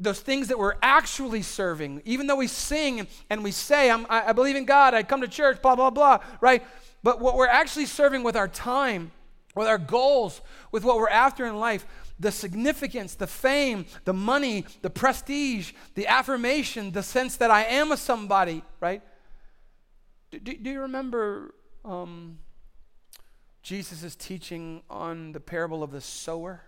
Those 0.00 0.20
things 0.20 0.48
that 0.48 0.58
we're 0.58 0.76
actually 0.80 1.42
serving, 1.42 2.02
even 2.04 2.28
though 2.28 2.36
we 2.36 2.46
sing 2.46 3.08
and 3.30 3.42
we 3.42 3.50
say, 3.50 3.90
I, 3.90 4.04
I 4.08 4.32
believe 4.32 4.54
in 4.54 4.64
God, 4.64 4.94
I 4.94 5.02
come 5.02 5.22
to 5.22 5.28
church, 5.28 5.60
blah, 5.60 5.74
blah, 5.74 5.90
blah, 5.90 6.18
right? 6.40 6.64
But 7.02 7.20
what 7.20 7.36
we're 7.36 7.48
actually 7.48 7.86
serving 7.86 8.22
with 8.22 8.36
our 8.36 8.48
time, 8.48 9.10
with 9.54 9.66
our 9.66 9.78
goals, 9.78 10.40
with 10.70 10.84
what 10.84 10.98
we're 10.98 11.08
after 11.08 11.46
in 11.46 11.58
life, 11.58 11.84
the 12.20 12.32
significance, 12.32 13.14
the 13.14 13.26
fame, 13.26 13.86
the 14.04 14.12
money, 14.12 14.64
the 14.82 14.90
prestige, 14.90 15.72
the 15.94 16.06
affirmation, 16.06 16.92
the 16.92 17.02
sense 17.02 17.36
that 17.36 17.50
I 17.50 17.64
am 17.64 17.92
a 17.92 17.96
somebody, 17.96 18.62
right? 18.80 19.02
Do, 20.30 20.38
do, 20.38 20.56
do 20.56 20.70
you 20.70 20.80
remember 20.82 21.54
um, 21.84 22.38
Jesus' 23.62 24.16
teaching 24.16 24.82
on 24.90 25.32
the 25.32 25.40
parable 25.40 25.82
of 25.82 25.90
the 25.90 26.00
sower? 26.00 26.62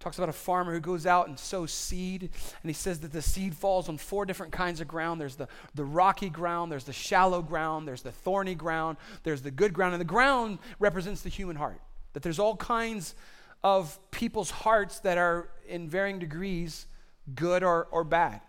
Talks 0.00 0.18
about 0.18 0.28
a 0.28 0.32
farmer 0.32 0.72
who 0.72 0.80
goes 0.80 1.06
out 1.06 1.28
and 1.28 1.38
sows 1.38 1.72
seed 1.72 2.22
and 2.22 2.68
he 2.68 2.72
says 2.72 3.00
that 3.00 3.12
the 3.12 3.22
seed 3.22 3.54
falls 3.54 3.88
on 3.88 3.96
four 3.96 4.24
different 4.24 4.50
kinds 4.50 4.80
of 4.80 4.88
ground 4.88 5.20
there's 5.20 5.36
the, 5.36 5.46
the 5.74 5.84
rocky 5.84 6.30
ground 6.30 6.72
there's 6.72 6.84
the 6.84 6.92
shallow 6.92 7.42
ground 7.42 7.86
there's 7.86 8.02
the 8.02 8.10
thorny 8.10 8.54
ground 8.54 8.96
there's 9.22 9.42
the 9.42 9.50
good 9.50 9.72
ground 9.72 9.92
and 9.92 10.00
the 10.00 10.04
ground 10.06 10.58
represents 10.78 11.20
the 11.20 11.28
human 11.28 11.54
heart 11.54 11.80
that 12.12 12.22
there's 12.22 12.38
all 12.38 12.56
kinds 12.56 13.14
of 13.62 13.98
people's 14.10 14.50
hearts 14.50 15.00
that 15.00 15.18
are 15.18 15.48
in 15.68 15.88
varying 15.88 16.18
degrees 16.18 16.86
good 17.34 17.62
or, 17.62 17.86
or 17.90 18.04
bad. 18.04 18.40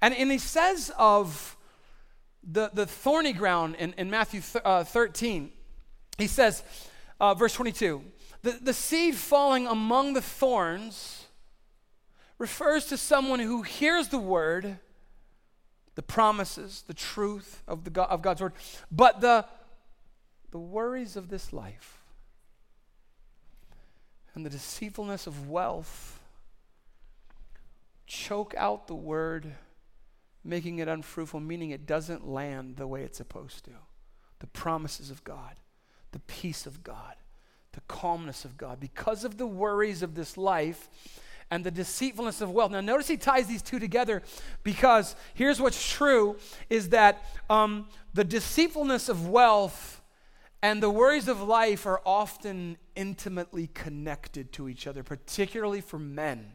And, 0.00 0.14
and 0.14 0.30
he 0.30 0.38
says 0.38 0.92
of 0.98 1.56
the, 2.42 2.70
the 2.72 2.86
thorny 2.86 3.32
ground 3.32 3.76
in, 3.78 3.94
in 3.98 4.10
Matthew 4.10 4.40
th- 4.40 4.64
uh, 4.64 4.84
13, 4.84 5.50
he 6.18 6.26
says, 6.26 6.62
uh, 7.18 7.34
verse 7.34 7.54
22, 7.54 8.02
the, 8.42 8.52
the 8.52 8.72
seed 8.72 9.14
falling 9.14 9.66
among 9.66 10.14
the 10.14 10.22
thorns 10.22 11.26
refers 12.38 12.86
to 12.86 12.96
someone 12.96 13.38
who 13.38 13.62
hears 13.62 14.08
the 14.08 14.18
word, 14.18 14.78
the 15.94 16.02
promises, 16.02 16.84
the 16.86 16.94
truth 16.94 17.62
of, 17.68 17.84
the, 17.84 18.02
of 18.02 18.22
God's 18.22 18.40
word, 18.40 18.54
but 18.90 19.20
the, 19.20 19.44
the 20.50 20.58
worries 20.58 21.16
of 21.16 21.28
this 21.28 21.52
life 21.52 21.98
and 24.34 24.46
the 24.46 24.50
deceitfulness 24.50 25.26
of 25.26 25.50
wealth 25.50 26.20
choke 28.06 28.54
out 28.56 28.86
the 28.86 28.94
word, 28.94 29.54
making 30.42 30.78
it 30.78 30.88
unfruitful, 30.88 31.40
meaning 31.40 31.70
it 31.70 31.86
doesn't 31.86 32.26
land 32.26 32.76
the 32.76 32.86
way 32.86 33.02
it's 33.02 33.18
supposed 33.18 33.64
to. 33.66 33.72
The 34.38 34.46
promises 34.46 35.10
of 35.10 35.22
God, 35.24 35.56
the 36.12 36.20
peace 36.20 36.64
of 36.64 36.82
God, 36.82 37.16
the 37.72 37.80
calmness 37.88 38.44
of 38.44 38.56
God, 38.56 38.80
because 38.80 39.24
of 39.24 39.38
the 39.38 39.46
worries 39.46 40.02
of 40.02 40.14
this 40.14 40.36
life 40.36 40.88
and 41.50 41.64
the 41.64 41.70
deceitfulness 41.70 42.40
of 42.40 42.50
wealth. 42.50 42.70
Now, 42.70 42.80
notice 42.80 43.08
he 43.08 43.16
ties 43.16 43.46
these 43.46 43.62
two 43.62 43.78
together 43.78 44.22
because 44.62 45.16
here's 45.34 45.60
what's 45.60 45.90
true 45.90 46.36
is 46.68 46.90
that 46.90 47.24
um, 47.48 47.88
the 48.14 48.24
deceitfulness 48.24 49.08
of 49.08 49.28
wealth 49.28 50.00
and 50.62 50.82
the 50.82 50.90
worries 50.90 51.26
of 51.26 51.40
life 51.40 51.86
are 51.86 52.02
often 52.04 52.76
intimately 52.94 53.68
connected 53.68 54.52
to 54.52 54.68
each 54.68 54.86
other, 54.86 55.02
particularly 55.02 55.80
for 55.80 55.98
men. 55.98 56.52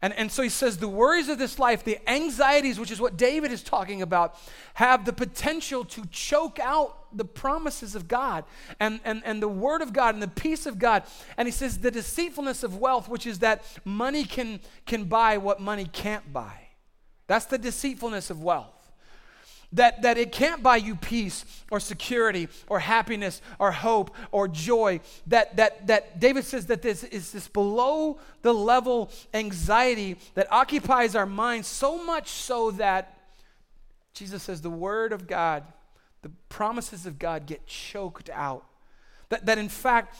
And, 0.00 0.12
and 0.14 0.30
so 0.30 0.42
he 0.42 0.48
says 0.48 0.78
the 0.78 0.88
worries 0.88 1.28
of 1.28 1.38
this 1.38 1.58
life, 1.58 1.82
the 1.82 1.98
anxieties, 2.08 2.78
which 2.78 2.92
is 2.92 3.00
what 3.00 3.16
David 3.16 3.50
is 3.50 3.64
talking 3.64 4.00
about, 4.00 4.38
have 4.74 5.04
the 5.04 5.12
potential 5.12 5.84
to 5.86 6.06
choke 6.06 6.60
out 6.60 6.94
the 7.12 7.24
promises 7.24 7.96
of 7.96 8.06
God 8.06 8.44
and, 8.78 9.00
and, 9.04 9.22
and 9.24 9.42
the 9.42 9.48
word 9.48 9.82
of 9.82 9.92
God 9.92 10.14
and 10.14 10.22
the 10.22 10.28
peace 10.28 10.66
of 10.66 10.78
God. 10.78 11.02
And 11.36 11.48
he 11.48 11.52
says 11.52 11.78
the 11.78 11.90
deceitfulness 11.90 12.62
of 12.62 12.76
wealth, 12.76 13.08
which 13.08 13.26
is 13.26 13.40
that 13.40 13.64
money 13.84 14.24
can, 14.24 14.60
can 14.86 15.04
buy 15.04 15.36
what 15.36 15.60
money 15.60 15.86
can't 15.86 16.32
buy. 16.32 16.68
That's 17.26 17.46
the 17.46 17.58
deceitfulness 17.58 18.30
of 18.30 18.40
wealth. 18.40 18.77
That, 19.72 20.00
that 20.00 20.16
it 20.16 20.32
can't 20.32 20.62
buy 20.62 20.76
you 20.76 20.96
peace 20.96 21.44
or 21.70 21.78
security 21.78 22.48
or 22.68 22.80
happiness 22.80 23.42
or 23.58 23.70
hope 23.70 24.14
or 24.32 24.48
joy. 24.48 25.00
That, 25.26 25.56
that, 25.56 25.86
that 25.88 26.20
David 26.20 26.44
says 26.44 26.66
that 26.66 26.80
this 26.80 27.04
is 27.04 27.32
this 27.32 27.48
below 27.48 28.18
the 28.40 28.54
level 28.54 29.10
anxiety 29.34 30.16
that 30.34 30.50
occupies 30.50 31.14
our 31.14 31.26
minds 31.26 31.68
so 31.68 32.02
much 32.02 32.28
so 32.28 32.70
that 32.72 33.18
Jesus 34.14 34.42
says 34.42 34.62
the 34.62 34.70
word 34.70 35.12
of 35.12 35.26
God, 35.26 35.64
the 36.22 36.30
promises 36.48 37.04
of 37.04 37.18
God 37.18 37.44
get 37.44 37.66
choked 37.66 38.30
out. 38.30 38.64
That, 39.28 39.44
that 39.46 39.58
in 39.58 39.68
fact, 39.68 40.16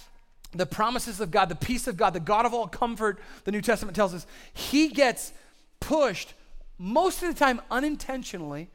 the 0.52 0.66
promises 0.66 1.20
of 1.20 1.30
God, 1.30 1.48
the 1.48 1.56
peace 1.56 1.86
of 1.86 1.96
God, 1.96 2.10
the 2.10 2.20
God 2.20 2.46
of 2.46 2.54
all 2.54 2.68
comfort, 2.68 3.18
the 3.44 3.52
New 3.52 3.60
Testament 3.60 3.96
tells 3.96 4.14
us, 4.14 4.26
he 4.52 4.88
gets 4.88 5.32
pushed 5.80 6.34
most 6.78 7.22
of 7.22 7.32
the 7.32 7.38
time 7.38 7.60
unintentionally 7.70 8.68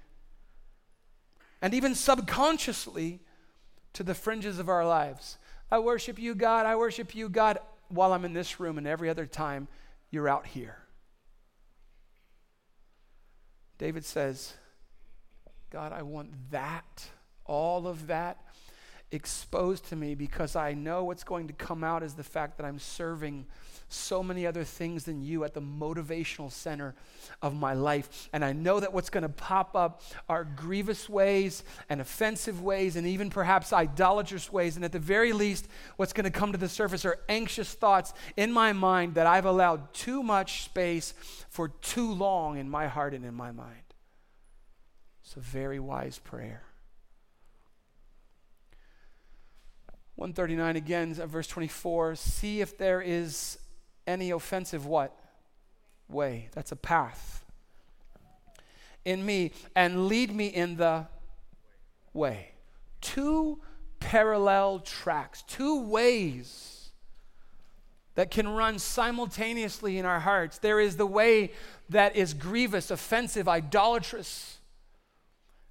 and 1.63 1.73
even 1.73 1.95
subconsciously 1.95 3.21
to 3.93 4.03
the 4.03 4.13
fringes 4.13 4.59
of 4.59 4.67
our 4.67 4.85
lives. 4.85 5.37
I 5.71 5.79
worship 5.79 6.19
you, 6.19 6.35
God. 6.35 6.65
I 6.65 6.75
worship 6.75 7.15
you, 7.15 7.29
God, 7.29 7.57
while 7.87 8.11
I'm 8.11 8.25
in 8.25 8.33
this 8.33 8.59
room, 8.59 8.77
and 8.77 8.85
every 8.85 9.09
other 9.09 9.25
time 9.25 9.69
you're 10.11 10.27
out 10.27 10.45
here. 10.45 10.77
David 13.77 14.03
says, 14.03 14.53
God, 15.69 15.93
I 15.93 16.01
want 16.01 16.31
that, 16.51 17.05
all 17.45 17.87
of 17.87 18.07
that 18.07 18.37
exposed 19.13 19.85
to 19.89 19.95
me 19.95 20.15
because 20.15 20.55
I 20.55 20.73
know 20.73 21.03
what's 21.03 21.23
going 21.23 21.47
to 21.47 21.53
come 21.53 21.83
out 21.83 22.03
is 22.03 22.15
the 22.15 22.23
fact 22.23 22.57
that 22.57 22.65
I'm 22.65 22.79
serving 22.79 23.45
so 23.87 24.23
many 24.23 24.47
other 24.47 24.63
things 24.63 25.03
than 25.03 25.21
you 25.21 25.43
at 25.43 25.53
the 25.53 25.61
motivational 25.61 26.51
center 26.51 26.95
of 27.41 27.55
my 27.55 27.73
life. 27.73 28.29
And 28.33 28.43
I 28.43 28.51
know 28.51 28.79
that 28.79 28.91
what's 28.91 29.11
going 29.11 29.21
to 29.21 29.29
pop 29.29 29.75
up 29.75 30.01
are 30.27 30.43
grievous 30.43 31.07
ways 31.07 31.63
and 31.89 32.01
offensive 32.01 32.61
ways 32.61 32.95
and 32.95 33.05
even 33.05 33.29
perhaps 33.29 33.71
idolatrous 33.71 34.51
ways. 34.51 34.75
And 34.75 34.83
at 34.83 34.91
the 34.91 34.99
very 34.99 35.31
least, 35.31 35.67
what's 35.97 36.13
going 36.13 36.25
to 36.25 36.31
come 36.31 36.51
to 36.51 36.57
the 36.57 36.69
surface 36.69 37.05
are 37.05 37.19
anxious 37.29 37.73
thoughts 37.73 38.13
in 38.35 38.51
my 38.51 38.73
mind 38.73 39.13
that 39.15 39.27
I've 39.27 39.45
allowed 39.45 39.93
too 39.93 40.23
much 40.23 40.63
space 40.63 41.13
for 41.49 41.69
too 41.69 42.11
long 42.11 42.57
in 42.57 42.69
my 42.69 42.87
heart 42.87 43.13
and 43.13 43.23
in 43.23 43.35
my 43.35 43.51
mind. 43.51 43.77
It's 45.23 45.35
a 45.35 45.39
very 45.39 45.79
wise 45.79 46.17
prayer. 46.19 46.63
139 50.15 50.75
again, 50.75 51.13
verse 51.13 51.47
24. 51.47 52.15
See 52.15 52.61
if 52.61 52.77
there 52.77 53.01
is 53.01 53.57
any 54.05 54.31
offensive 54.31 54.85
what? 54.85 55.17
Way. 56.07 56.49
That's 56.53 56.71
a 56.71 56.75
path. 56.75 57.43
In 59.05 59.25
me, 59.25 59.51
and 59.75 60.07
lead 60.07 60.33
me 60.33 60.47
in 60.47 60.77
the 60.77 61.07
way. 62.13 62.51
Two 63.01 63.59
parallel 63.99 64.79
tracks, 64.79 65.43
two 65.47 65.81
ways 65.81 66.83
that 68.15 68.29
can 68.29 68.47
run 68.47 68.77
simultaneously 68.77 69.97
in 69.97 70.05
our 70.05 70.19
hearts. 70.19 70.59
There 70.59 70.79
is 70.79 70.97
the 70.97 71.05
way 71.05 71.51
that 71.89 72.15
is 72.15 72.33
grievous, 72.33 72.91
offensive, 72.91 73.47
idolatrous. 73.47 74.59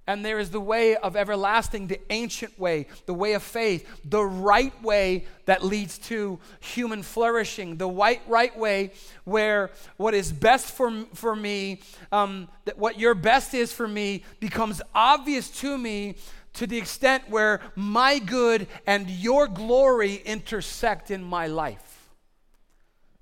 And 0.05 0.25
there 0.25 0.37
is 0.37 0.49
the 0.49 0.59
way 0.59 0.97
of 0.97 1.15
everlasting, 1.15 1.87
the 1.87 1.99
ancient 2.09 2.59
way, 2.59 2.87
the 3.05 3.13
way 3.13 3.33
of 3.33 3.43
faith, 3.43 3.87
the 4.03 4.23
right 4.23 4.73
way 4.83 5.25
that 5.45 5.63
leads 5.63 5.97
to 5.99 6.39
human 6.59 7.03
flourishing, 7.03 7.77
the 7.77 7.87
right, 7.87 8.21
right 8.27 8.57
way 8.57 8.91
where 9.23 9.71
what 9.95 10.13
is 10.13 10.33
best 10.33 10.71
for, 10.71 11.05
for 11.13 11.35
me, 11.35 11.79
um, 12.11 12.49
that 12.65 12.77
what 12.77 12.99
your 12.99 13.15
best 13.15 13.53
is 13.53 13.71
for 13.71 13.87
me, 13.87 14.23
becomes 14.41 14.81
obvious 14.93 15.49
to 15.61 15.77
me 15.77 16.15
to 16.55 16.67
the 16.67 16.77
extent 16.77 17.29
where 17.29 17.61
my 17.75 18.19
good 18.19 18.67
and 18.85 19.09
your 19.09 19.47
glory 19.47 20.15
intersect 20.15 21.11
in 21.11 21.23
my 21.23 21.47
life. 21.47 22.09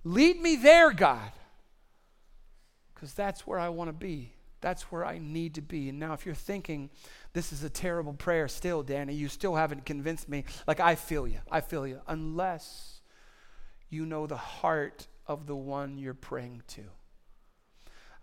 Lead 0.04 0.42
me 0.42 0.56
there, 0.56 0.92
God, 0.92 1.32
because 2.94 3.14
that's 3.14 3.46
where 3.46 3.60
I 3.60 3.70
want 3.70 3.90
to 3.90 3.94
be. 3.94 4.34
That's 4.62 4.84
where 4.84 5.06
I 5.06 5.18
need 5.18 5.56
to 5.56 5.62
be. 5.62 5.90
And 5.90 6.00
now, 6.00 6.14
if 6.14 6.26
you're 6.26 6.36
thinking, 6.36 6.90
this 7.34 7.52
is 7.52 7.64
a 7.64 7.70
terrible 7.70 8.14
prayer 8.14 8.48
still, 8.48 8.84
Danny, 8.84 9.14
you 9.14 9.28
still 9.28 9.56
haven't 9.56 9.86
convinced 9.86 10.30
me. 10.30 10.46
Like, 10.68 10.80
I 10.80 10.96
feel 10.96 11.28
you. 11.28 11.40
I 11.52 11.62
feel 11.62 11.88
you. 11.88 12.00
Unless 12.08 13.02
you 13.90 14.06
know 14.06 14.28
the 14.28 14.38
heart 14.38 15.08
of 15.28 15.48
the 15.48 15.56
one 15.56 15.98
you're 15.98 16.14
praying 16.14 16.64
to. 16.70 16.84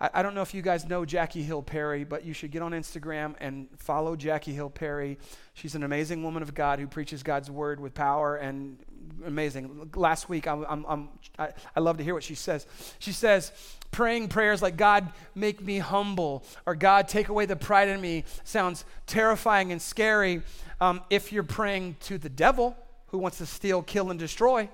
I, 0.00 0.10
I 0.14 0.22
don't 0.22 0.34
know 0.34 0.42
if 0.42 0.54
you 0.54 0.62
guys 0.62 0.88
know 0.88 1.04
Jackie 1.04 1.42
Hill 1.42 1.62
Perry, 1.62 2.04
but 2.04 2.24
you 2.24 2.32
should 2.32 2.50
get 2.50 2.62
on 2.62 2.72
Instagram 2.72 3.34
and 3.40 3.68
follow 3.76 4.16
Jackie 4.16 4.54
Hill 4.54 4.70
Perry. 4.70 5.18
She's 5.54 5.74
an 5.74 5.82
amazing 5.82 6.22
woman 6.22 6.42
of 6.42 6.54
God 6.54 6.78
who 6.78 6.86
preaches 6.86 7.22
God's 7.22 7.50
word 7.50 7.80
with 7.80 7.94
power 7.94 8.36
and 8.36 8.78
amazing. 9.26 9.90
Last 9.94 10.28
week, 10.28 10.46
I'm, 10.46 10.64
I'm, 10.68 10.84
I'm, 10.88 11.08
I, 11.38 11.50
I 11.74 11.80
love 11.80 11.98
to 11.98 12.04
hear 12.04 12.14
what 12.14 12.22
she 12.22 12.34
says. 12.34 12.66
She 12.98 13.12
says, 13.12 13.52
praying 13.90 14.28
prayers 14.28 14.62
like, 14.62 14.76
God, 14.76 15.12
make 15.34 15.60
me 15.60 15.78
humble, 15.78 16.44
or 16.66 16.74
God, 16.74 17.08
take 17.08 17.28
away 17.28 17.46
the 17.46 17.56
pride 17.56 17.88
in 17.88 18.00
me, 18.00 18.24
sounds 18.44 18.84
terrifying 19.06 19.72
and 19.72 19.80
scary 19.80 20.42
um, 20.80 21.02
if 21.10 21.32
you're 21.32 21.42
praying 21.42 21.96
to 22.00 22.18
the 22.18 22.28
devil 22.28 22.76
who 23.08 23.18
wants 23.18 23.38
to 23.38 23.46
steal, 23.46 23.82
kill, 23.82 24.10
and 24.10 24.18
destroy, 24.18 24.68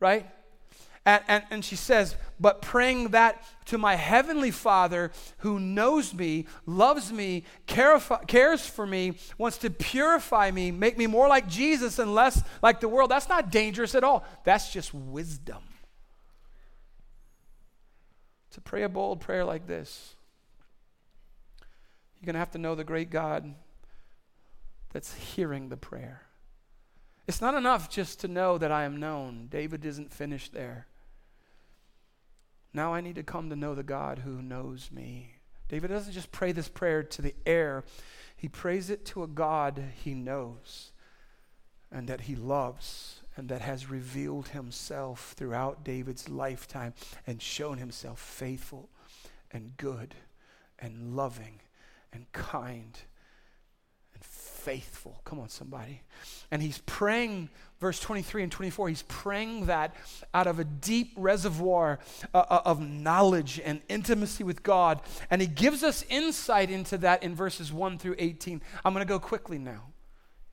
right? 0.00 0.26
And, 1.08 1.22
and, 1.26 1.44
and, 1.50 1.64
she 1.64 1.74
says, 1.74 2.16
but 2.38 2.60
praying 2.60 3.12
that 3.12 3.42
to 3.64 3.78
my 3.78 3.94
heavenly 3.94 4.50
Father 4.50 5.10
who 5.38 5.58
knows 5.58 6.12
me, 6.12 6.44
loves 6.66 7.10
me, 7.10 7.44
care, 7.64 7.98
cares 8.26 8.66
for 8.66 8.86
me, 8.86 9.14
wants 9.38 9.56
to 9.58 9.70
purify 9.70 10.50
me, 10.50 10.70
make 10.70 10.98
me 10.98 11.06
more 11.06 11.26
like 11.26 11.48
Jesus 11.48 11.98
and 11.98 12.14
less 12.14 12.42
like 12.62 12.80
the 12.80 12.90
world. 12.90 13.10
That's 13.10 13.26
not 13.26 13.50
dangerous 13.50 13.94
at 13.94 14.04
all. 14.04 14.22
That's 14.44 14.70
just 14.70 14.92
wisdom. 14.92 15.62
To 18.50 18.60
pray 18.60 18.82
a 18.82 18.88
bold 18.90 19.20
prayer 19.20 19.46
like 19.46 19.66
this, 19.66 20.14
you're 22.20 22.26
going 22.26 22.34
to 22.34 22.40
have 22.40 22.50
to 22.50 22.58
know 22.58 22.74
the 22.74 22.84
great 22.84 23.08
God 23.08 23.54
that's 24.92 25.14
hearing 25.14 25.70
the 25.70 25.78
prayer. 25.78 26.20
It's 27.26 27.40
not 27.40 27.54
enough 27.54 27.88
just 27.88 28.20
to 28.20 28.28
know 28.28 28.58
that 28.58 28.70
I 28.70 28.84
am 28.84 29.00
known. 29.00 29.46
David 29.48 29.86
isn't 29.86 30.12
finished 30.12 30.52
there. 30.52 30.86
Now 32.72 32.94
I 32.94 33.00
need 33.00 33.16
to 33.16 33.22
come 33.22 33.50
to 33.50 33.56
know 33.56 33.74
the 33.74 33.82
God 33.82 34.20
who 34.20 34.42
knows 34.42 34.90
me. 34.92 35.34
David 35.68 35.88
doesn't 35.88 36.12
just 36.12 36.32
pray 36.32 36.52
this 36.52 36.68
prayer 36.68 37.02
to 37.02 37.22
the 37.22 37.34
air, 37.44 37.84
he 38.36 38.48
prays 38.48 38.88
it 38.88 39.04
to 39.06 39.22
a 39.22 39.26
God 39.26 39.82
he 40.02 40.14
knows 40.14 40.92
and 41.90 42.08
that 42.08 42.22
he 42.22 42.36
loves 42.36 43.20
and 43.36 43.48
that 43.48 43.60
has 43.60 43.90
revealed 43.90 44.48
himself 44.48 45.34
throughout 45.36 45.84
David's 45.84 46.28
lifetime 46.28 46.94
and 47.26 47.40
shown 47.40 47.78
himself 47.78 48.20
faithful 48.20 48.88
and 49.50 49.76
good 49.76 50.14
and 50.78 51.16
loving 51.16 51.60
and 52.12 52.30
kind 52.32 52.98
faithful. 54.58 55.20
Come 55.24 55.40
on, 55.40 55.48
somebody. 55.48 56.02
And 56.50 56.62
he's 56.62 56.78
praying 56.78 57.50
verse 57.80 58.00
23 58.00 58.42
and 58.42 58.52
24, 58.52 58.88
he's 58.88 59.02
praying 59.02 59.66
that 59.66 59.94
out 60.34 60.46
of 60.46 60.58
a 60.58 60.64
deep 60.64 61.12
reservoir 61.16 61.98
uh, 62.34 62.38
uh, 62.38 62.62
of 62.64 62.80
knowledge 62.80 63.60
and 63.64 63.80
intimacy 63.88 64.42
with 64.44 64.62
God. 64.62 65.00
And 65.30 65.40
he 65.40 65.46
gives 65.46 65.82
us 65.84 66.04
insight 66.08 66.70
into 66.70 66.98
that 66.98 67.22
in 67.22 67.34
verses 67.34 67.72
1 67.72 67.98
through 67.98 68.16
18. 68.18 68.60
I'm 68.84 68.92
going 68.92 69.06
to 69.06 69.08
go 69.08 69.20
quickly 69.20 69.58
now. 69.58 69.84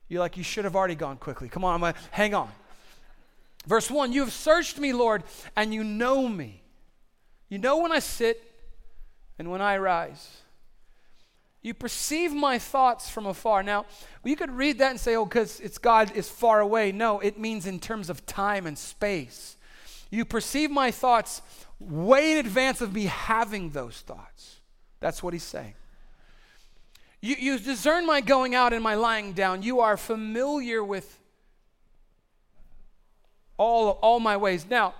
You're 0.07 0.19
like, 0.19 0.37
you 0.37 0.43
should 0.43 0.65
have 0.65 0.75
already 0.75 0.95
gone 0.95 1.17
quickly. 1.17 1.49
Come 1.49 1.63
on, 1.63 1.73
I'm 1.73 1.79
going 1.79 1.93
to 1.93 1.99
hang 2.11 2.35
on. 2.35 2.49
Verse 3.65 3.89
1 3.89 4.13
You 4.13 4.21
have 4.21 4.33
searched 4.33 4.77
me, 4.77 4.93
Lord, 4.93 5.23
and 5.55 5.73
you 5.73 5.83
know 5.83 6.27
me. 6.27 6.61
You 7.49 7.57
know 7.57 7.79
when 7.79 7.91
I 7.91 7.99
sit 7.99 8.41
and 9.39 9.49
when 9.49 9.61
I 9.61 9.77
rise. 9.77 10.37
You 11.65 11.73
perceive 11.73 12.32
my 12.32 12.60
thoughts 12.60 13.10
from 13.10 13.25
afar. 13.25 13.63
Now, 13.63 13.88
you 14.23 14.36
could 14.36 14.51
read 14.51 14.78
that 14.78 14.91
and 14.91 14.99
say, 14.99 15.15
oh, 15.15 15.25
because 15.25 15.60
it's 15.60 15.80
God 15.80 16.15
is 16.15 16.30
far 16.30 16.60
away. 16.60 16.91
No, 16.91 17.19
it 17.19 17.39
means 17.39 17.65
in 17.65 17.80
terms 17.80 18.08
of 18.08 18.23
time 18.28 18.67
and 18.67 18.78
space. 18.78 19.58
You 20.12 20.25
perceive 20.25 20.69
my 20.69 20.91
thoughts 20.91 21.41
way 21.80 22.34
in 22.34 22.38
advance 22.38 22.82
of 22.82 22.93
me 22.93 23.06
having 23.06 23.71
those 23.71 23.97
thoughts. 24.01 24.58
That's 24.99 25.23
what 25.23 25.34
he's 25.34 25.41
saying. 25.41 25.73
You, 27.19 27.36
you 27.39 27.58
discern 27.58 28.06
my 28.06 28.21
going 28.21 28.54
out 28.54 28.71
and 28.71 28.84
my 28.84 28.93
lying 28.93 29.34
down. 29.34 29.63
You 29.63 29.80
are 29.80 29.97
familiar 29.97 30.84
with 30.84 31.17
all, 33.58 33.97
all 34.04 34.19
my 34.19 34.38
ways. 34.38 34.67
Now, 34.69 34.93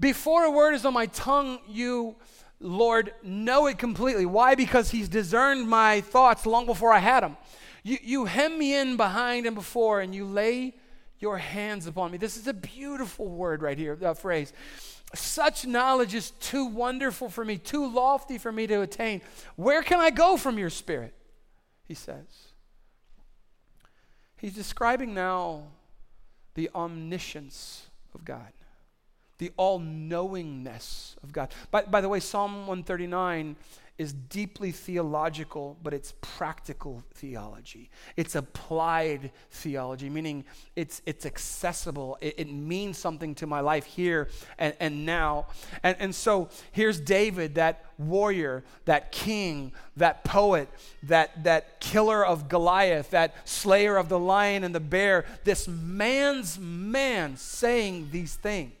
before 0.00 0.42
a 0.42 0.50
word 0.50 0.74
is 0.74 0.84
on 0.84 0.94
my 0.94 1.06
tongue, 1.06 1.60
you 1.68 2.16
Lord, 2.60 3.14
know 3.22 3.66
it 3.66 3.78
completely. 3.78 4.26
Why? 4.26 4.54
Because 4.54 4.90
He's 4.90 5.08
discerned 5.08 5.68
my 5.68 6.00
thoughts 6.00 6.46
long 6.46 6.66
before 6.66 6.92
I 6.92 6.98
had 6.98 7.22
them. 7.22 7.36
You, 7.82 7.98
you 8.02 8.24
hem 8.24 8.58
me 8.58 8.74
in 8.74 8.96
behind 8.96 9.46
and 9.46 9.54
before, 9.54 10.00
and 10.00 10.14
you 10.14 10.24
lay 10.24 10.74
your 11.20 11.38
hands 11.38 11.86
upon 11.86 12.10
me. 12.10 12.18
This 12.18 12.36
is 12.36 12.46
a 12.46 12.54
beautiful 12.54 13.28
word 13.28 13.62
right 13.62 13.78
here, 13.78 13.96
that 13.96 14.18
phrase. 14.18 14.52
Such 15.14 15.66
knowledge 15.66 16.14
is 16.14 16.32
too 16.32 16.66
wonderful 16.66 17.30
for 17.30 17.44
me, 17.44 17.56
too 17.56 17.90
lofty 17.90 18.38
for 18.38 18.52
me 18.52 18.66
to 18.66 18.82
attain. 18.82 19.22
Where 19.56 19.82
can 19.82 20.00
I 20.00 20.10
go 20.10 20.36
from 20.36 20.58
your 20.58 20.70
spirit? 20.70 21.14
He 21.84 21.94
says. 21.94 22.26
He's 24.36 24.54
describing 24.54 25.14
now 25.14 25.68
the 26.54 26.70
omniscience 26.74 27.86
of 28.14 28.24
God 28.24 28.52
the 29.38 29.52
all 29.56 29.78
knowingness 29.78 31.16
of 31.22 31.32
God. 31.32 31.52
By, 31.70 31.82
by 31.82 32.00
the 32.00 32.08
way, 32.08 32.20
Psalm 32.20 32.66
139 32.66 33.56
is 33.98 34.12
deeply 34.12 34.70
theological, 34.70 35.76
but 35.82 35.92
it's 35.92 36.14
practical 36.20 37.02
theology. 37.14 37.90
It's 38.16 38.36
applied 38.36 39.32
theology, 39.50 40.08
meaning 40.08 40.44
it's, 40.76 41.02
it's 41.04 41.26
accessible. 41.26 42.16
It, 42.20 42.34
it 42.38 42.52
means 42.52 42.96
something 42.96 43.34
to 43.36 43.46
my 43.48 43.58
life 43.58 43.86
here 43.86 44.28
and, 44.56 44.72
and 44.78 45.04
now. 45.04 45.46
And, 45.82 45.96
and 45.98 46.14
so 46.14 46.48
here's 46.70 47.00
David, 47.00 47.56
that 47.56 47.86
warrior, 47.98 48.62
that 48.84 49.10
king, 49.10 49.72
that 49.96 50.22
poet, 50.22 50.68
that, 51.02 51.42
that 51.42 51.80
killer 51.80 52.24
of 52.24 52.48
Goliath, 52.48 53.10
that 53.10 53.48
slayer 53.48 53.96
of 53.96 54.08
the 54.08 54.18
lion 54.18 54.62
and 54.62 54.72
the 54.72 54.80
bear, 54.80 55.24
this 55.42 55.66
man's 55.66 56.56
man 56.56 57.36
saying 57.36 58.10
these 58.12 58.36
things. 58.36 58.74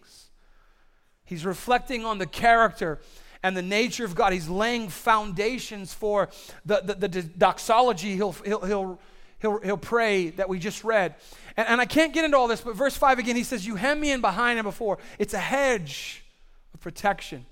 He's 1.28 1.44
reflecting 1.44 2.06
on 2.06 2.16
the 2.16 2.26
character 2.26 3.00
and 3.42 3.54
the 3.54 3.62
nature 3.62 4.06
of 4.06 4.14
God. 4.14 4.32
He's 4.32 4.48
laying 4.48 4.88
foundations 4.88 5.92
for 5.92 6.30
the, 6.64 6.80
the, 6.82 7.08
the 7.08 7.22
doxology 7.22 8.16
he'll, 8.16 8.32
he'll, 8.32 8.64
he'll, 8.64 9.00
he'll, 9.38 9.58
he'll 9.60 9.76
pray 9.76 10.30
that 10.30 10.48
we 10.48 10.58
just 10.58 10.84
read. 10.84 11.16
And, 11.54 11.68
and 11.68 11.80
I 11.82 11.84
can't 11.84 12.14
get 12.14 12.24
into 12.24 12.38
all 12.38 12.48
this, 12.48 12.62
but 12.62 12.74
verse 12.74 12.96
5 12.96 13.18
again, 13.18 13.36
he 13.36 13.44
says, 13.44 13.66
You 13.66 13.76
hem 13.76 14.00
me 14.00 14.10
in 14.10 14.22
behind 14.22 14.58
and 14.58 14.64
before. 14.64 14.98
It's 15.18 15.34
a 15.34 15.38
hedge 15.38 16.24
of 16.72 16.80
protection. 16.80 17.44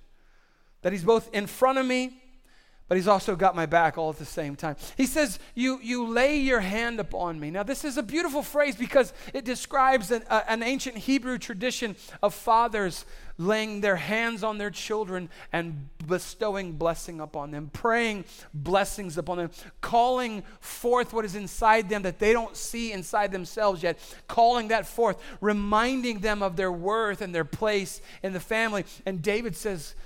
That 0.80 0.92
he's 0.92 1.04
both 1.04 1.28
in 1.34 1.46
front 1.46 1.76
of 1.76 1.84
me, 1.84 2.22
but 2.88 2.96
he's 2.96 3.08
also 3.08 3.34
got 3.34 3.56
my 3.56 3.66
back 3.66 3.98
all 3.98 4.10
at 4.10 4.18
the 4.18 4.24
same 4.24 4.54
time. 4.54 4.76
He 4.96 5.06
says, 5.06 5.40
You, 5.54 5.80
you 5.82 6.06
lay 6.06 6.36
your 6.36 6.60
hand 6.60 7.00
upon 7.00 7.40
me. 7.40 7.50
Now, 7.50 7.64
this 7.64 7.84
is 7.84 7.96
a 7.96 8.02
beautiful 8.02 8.42
phrase 8.42 8.76
because 8.76 9.12
it 9.34 9.44
describes 9.44 10.12
an, 10.12 10.22
uh, 10.28 10.42
an 10.46 10.62
ancient 10.62 10.96
Hebrew 10.96 11.36
tradition 11.38 11.96
of 12.22 12.32
fathers 12.32 13.04
laying 13.38 13.80
their 13.80 13.96
hands 13.96 14.44
on 14.44 14.58
their 14.58 14.70
children 14.70 15.28
and 15.52 15.88
bestowing 16.06 16.72
blessing 16.72 17.20
upon 17.20 17.50
them, 17.50 17.70
praying 17.72 18.24
blessings 18.54 19.18
upon 19.18 19.38
them, 19.38 19.50
calling 19.80 20.42
forth 20.60 21.12
what 21.12 21.24
is 21.24 21.34
inside 21.34 21.88
them 21.88 22.02
that 22.02 22.18
they 22.20 22.32
don't 22.32 22.56
see 22.56 22.92
inside 22.92 23.32
themselves 23.32 23.82
yet, 23.82 23.98
calling 24.28 24.68
that 24.68 24.86
forth, 24.86 25.20
reminding 25.40 26.20
them 26.20 26.42
of 26.42 26.56
their 26.56 26.72
worth 26.72 27.20
and 27.20 27.34
their 27.34 27.44
place 27.44 28.00
in 28.22 28.32
the 28.32 28.40
family. 28.40 28.84
And 29.04 29.20
David 29.20 29.56
says, 29.56 29.96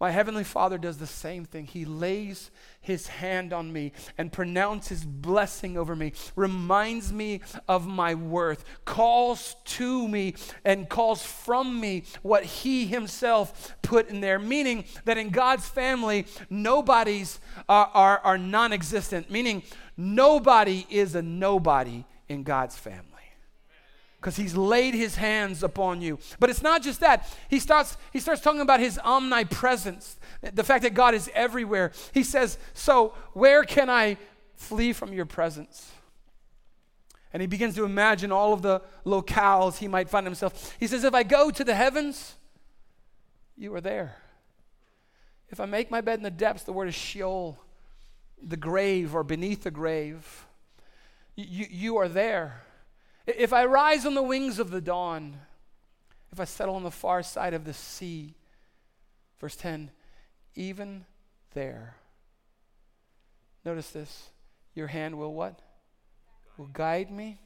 my 0.00 0.10
Heavenly 0.10 0.44
Father 0.44 0.78
does 0.78 0.96
the 0.96 1.06
same 1.06 1.44
thing. 1.44 1.66
He 1.66 1.84
lays 1.84 2.50
His 2.80 3.06
hand 3.06 3.52
on 3.52 3.70
me 3.70 3.92
and 4.16 4.32
pronounces 4.32 5.04
blessing 5.04 5.76
over 5.76 5.94
me, 5.94 6.14
reminds 6.34 7.12
me 7.12 7.42
of 7.68 7.86
my 7.86 8.14
worth, 8.14 8.64
calls 8.86 9.56
to 9.64 10.08
me 10.08 10.34
and 10.64 10.88
calls 10.88 11.22
from 11.22 11.78
me 11.78 12.04
what 12.22 12.44
He 12.44 12.86
Himself 12.86 13.76
put 13.82 14.08
in 14.08 14.22
there. 14.22 14.38
Meaning 14.38 14.84
that 15.04 15.18
in 15.18 15.28
God's 15.28 15.68
family, 15.68 16.26
nobodies 16.48 17.38
are, 17.68 17.90
are, 17.92 18.18
are 18.20 18.38
non 18.38 18.72
existent, 18.72 19.30
meaning 19.30 19.62
nobody 19.98 20.86
is 20.88 21.14
a 21.14 21.20
nobody 21.20 22.06
in 22.26 22.42
God's 22.42 22.76
family 22.76 23.09
because 24.20 24.36
he's 24.36 24.54
laid 24.54 24.92
his 24.92 25.16
hands 25.16 25.62
upon 25.62 26.02
you. 26.02 26.18
But 26.38 26.50
it's 26.50 26.62
not 26.62 26.82
just 26.82 27.00
that. 27.00 27.26
He 27.48 27.58
starts, 27.58 27.96
he 28.12 28.20
starts 28.20 28.42
talking 28.42 28.60
about 28.60 28.78
his 28.78 28.98
omnipresence, 28.98 30.18
the 30.42 30.62
fact 30.62 30.82
that 30.82 30.92
God 30.92 31.14
is 31.14 31.30
everywhere. 31.34 31.92
He 32.12 32.22
says, 32.22 32.58
So, 32.74 33.14
where 33.32 33.64
can 33.64 33.88
I 33.88 34.18
flee 34.56 34.92
from 34.92 35.14
your 35.14 35.24
presence? 35.24 35.90
And 37.32 37.40
he 37.40 37.46
begins 37.46 37.76
to 37.76 37.84
imagine 37.84 38.30
all 38.30 38.52
of 38.52 38.60
the 38.60 38.82
locales 39.06 39.78
he 39.78 39.88
might 39.88 40.10
find 40.10 40.26
himself. 40.26 40.76
He 40.78 40.86
says, 40.86 41.02
If 41.02 41.14
I 41.14 41.22
go 41.22 41.50
to 41.50 41.64
the 41.64 41.74
heavens, 41.74 42.34
you 43.56 43.74
are 43.74 43.80
there. 43.80 44.16
If 45.48 45.60
I 45.60 45.64
make 45.64 45.90
my 45.90 46.02
bed 46.02 46.18
in 46.18 46.22
the 46.22 46.30
depths, 46.30 46.64
the 46.64 46.72
word 46.72 46.88
is 46.88 46.94
Sheol, 46.94 47.58
the 48.42 48.56
grave 48.56 49.14
or 49.14 49.24
beneath 49.24 49.62
the 49.62 49.70
grave, 49.70 50.46
you, 51.36 51.66
you 51.70 51.96
are 51.96 52.08
there. 52.08 52.62
If 53.26 53.52
I 53.52 53.64
rise 53.64 54.06
on 54.06 54.14
the 54.14 54.22
wings 54.22 54.58
of 54.58 54.70
the 54.70 54.80
dawn, 54.80 55.36
if 56.32 56.40
I 56.40 56.44
settle 56.44 56.76
on 56.76 56.82
the 56.82 56.90
far 56.90 57.22
side 57.22 57.54
of 57.54 57.64
the 57.64 57.74
sea, 57.74 58.34
verse 59.40 59.56
10, 59.56 59.90
even 60.54 61.04
there, 61.54 61.96
notice 63.64 63.90
this, 63.90 64.30
your 64.74 64.88
hand 64.88 65.18
will 65.18 65.34
what? 65.34 65.60
Will 66.56 66.66
guide 66.66 67.10
me. 67.10 67.40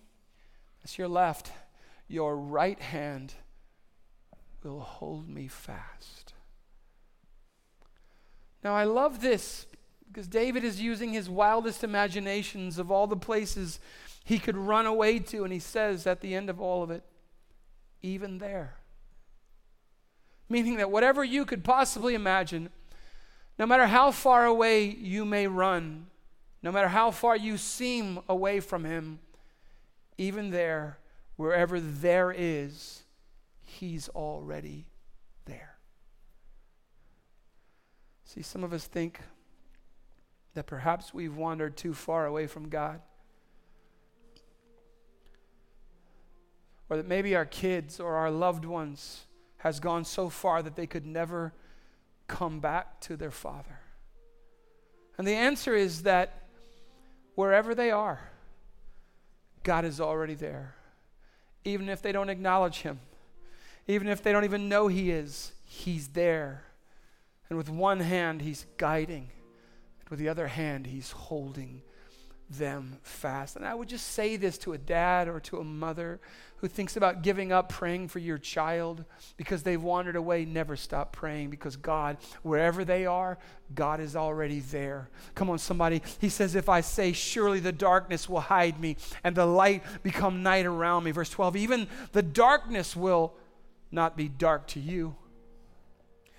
That's 0.82 0.98
your 0.98 1.08
left. 1.08 1.50
Your 2.08 2.36
right 2.36 2.80
hand 2.80 3.34
will 4.62 4.80
hold 4.80 5.28
me 5.28 5.48
fast. 5.48 6.34
Now, 8.62 8.74
I 8.74 8.84
love 8.84 9.20
this 9.20 9.66
because 10.08 10.26
David 10.26 10.64
is 10.64 10.80
using 10.80 11.12
his 11.12 11.28
wildest 11.28 11.84
imaginations 11.84 12.78
of 12.78 12.90
all 12.90 13.06
the 13.06 13.16
places 13.16 13.78
he 14.24 14.38
could 14.38 14.56
run 14.56 14.86
away 14.86 15.18
to. 15.18 15.44
And 15.44 15.52
he 15.52 15.58
says 15.58 16.06
at 16.06 16.20
the 16.20 16.34
end 16.34 16.50
of 16.50 16.60
all 16.60 16.82
of 16.82 16.90
it, 16.90 17.04
even 18.02 18.38
there. 18.38 18.76
Meaning 20.48 20.76
that 20.76 20.90
whatever 20.90 21.22
you 21.22 21.44
could 21.44 21.62
possibly 21.62 22.14
imagine, 22.14 22.70
no 23.58 23.66
matter 23.66 23.86
how 23.86 24.10
far 24.10 24.44
away 24.44 24.86
you 24.86 25.24
may 25.24 25.46
run, 25.46 26.06
no 26.62 26.72
matter 26.72 26.88
how 26.88 27.10
far 27.10 27.36
you 27.36 27.56
seem 27.56 28.18
away 28.28 28.60
from 28.60 28.84
him, 28.84 29.20
even 30.16 30.50
there, 30.50 30.98
wherever 31.36 31.78
there 31.78 32.34
is, 32.36 33.02
he's 33.62 34.08
already 34.10 34.86
there. 35.44 35.76
See, 38.24 38.42
some 38.42 38.64
of 38.64 38.72
us 38.72 38.86
think 38.86 39.20
that 40.54 40.66
perhaps 40.66 41.12
we've 41.12 41.36
wandered 41.36 41.76
too 41.76 41.92
far 41.94 42.26
away 42.26 42.46
from 42.46 42.68
God. 42.68 43.00
Or 46.88 46.96
that 46.96 47.06
maybe 47.06 47.34
our 47.34 47.44
kids 47.44 47.98
or 48.00 48.14
our 48.16 48.30
loved 48.30 48.64
ones 48.64 49.24
has 49.58 49.80
gone 49.80 50.04
so 50.04 50.28
far 50.28 50.62
that 50.62 50.76
they 50.76 50.86
could 50.86 51.06
never 51.06 51.52
come 52.28 52.60
back 52.60 53.00
to 53.00 53.16
their 53.16 53.30
father. 53.30 53.80
And 55.16 55.26
the 55.26 55.34
answer 55.34 55.74
is 55.74 56.02
that 56.02 56.42
wherever 57.34 57.74
they 57.74 57.90
are, 57.90 58.30
God 59.62 59.84
is 59.84 60.00
already 60.00 60.34
there. 60.34 60.74
Even 61.64 61.88
if 61.88 62.02
they 62.02 62.12
don't 62.12 62.28
acknowledge 62.28 62.78
him, 62.82 63.00
even 63.86 64.08
if 64.08 64.22
they 64.22 64.32
don't 64.32 64.44
even 64.44 64.68
know 64.68 64.88
he 64.88 65.10
is, 65.10 65.52
he's 65.64 66.08
there. 66.08 66.64
And 67.48 67.56
with 67.56 67.68
one 67.68 68.00
hand, 68.00 68.42
he's 68.42 68.66
guiding, 68.76 69.30
and 70.00 70.08
with 70.10 70.18
the 70.18 70.28
other 70.28 70.48
hand, 70.48 70.86
he's 70.86 71.10
holding 71.10 71.82
them 72.50 72.98
fast. 73.02 73.56
And 73.56 73.66
I 73.66 73.74
would 73.74 73.88
just 73.88 74.08
say 74.08 74.36
this 74.36 74.58
to 74.58 74.72
a 74.72 74.78
dad 74.78 75.28
or 75.28 75.40
to 75.40 75.58
a 75.58 75.64
mother 75.64 76.20
who 76.58 76.68
thinks 76.68 76.96
about 76.96 77.22
giving 77.22 77.52
up 77.52 77.68
praying 77.68 78.08
for 78.08 78.18
your 78.18 78.38
child 78.38 79.04
because 79.36 79.62
they've 79.62 79.82
wandered 79.82 80.16
away, 80.16 80.44
never 80.44 80.76
stop 80.76 81.12
praying 81.12 81.50
because 81.50 81.76
God, 81.76 82.16
wherever 82.42 82.84
they 82.84 83.06
are, 83.06 83.38
God 83.74 84.00
is 84.00 84.16
already 84.16 84.60
there. 84.60 85.10
Come 85.34 85.50
on, 85.50 85.58
somebody. 85.58 86.02
He 86.20 86.28
says, 86.28 86.54
If 86.54 86.68
I 86.68 86.80
say, 86.80 87.12
Surely 87.12 87.60
the 87.60 87.72
darkness 87.72 88.28
will 88.28 88.40
hide 88.40 88.80
me 88.80 88.96
and 89.22 89.34
the 89.36 89.46
light 89.46 89.82
become 90.02 90.42
night 90.42 90.66
around 90.66 91.04
me. 91.04 91.10
Verse 91.10 91.30
12, 91.30 91.56
even 91.56 91.88
the 92.12 92.22
darkness 92.22 92.94
will 92.94 93.34
not 93.90 94.16
be 94.16 94.28
dark 94.28 94.66
to 94.68 94.80
you. 94.80 95.16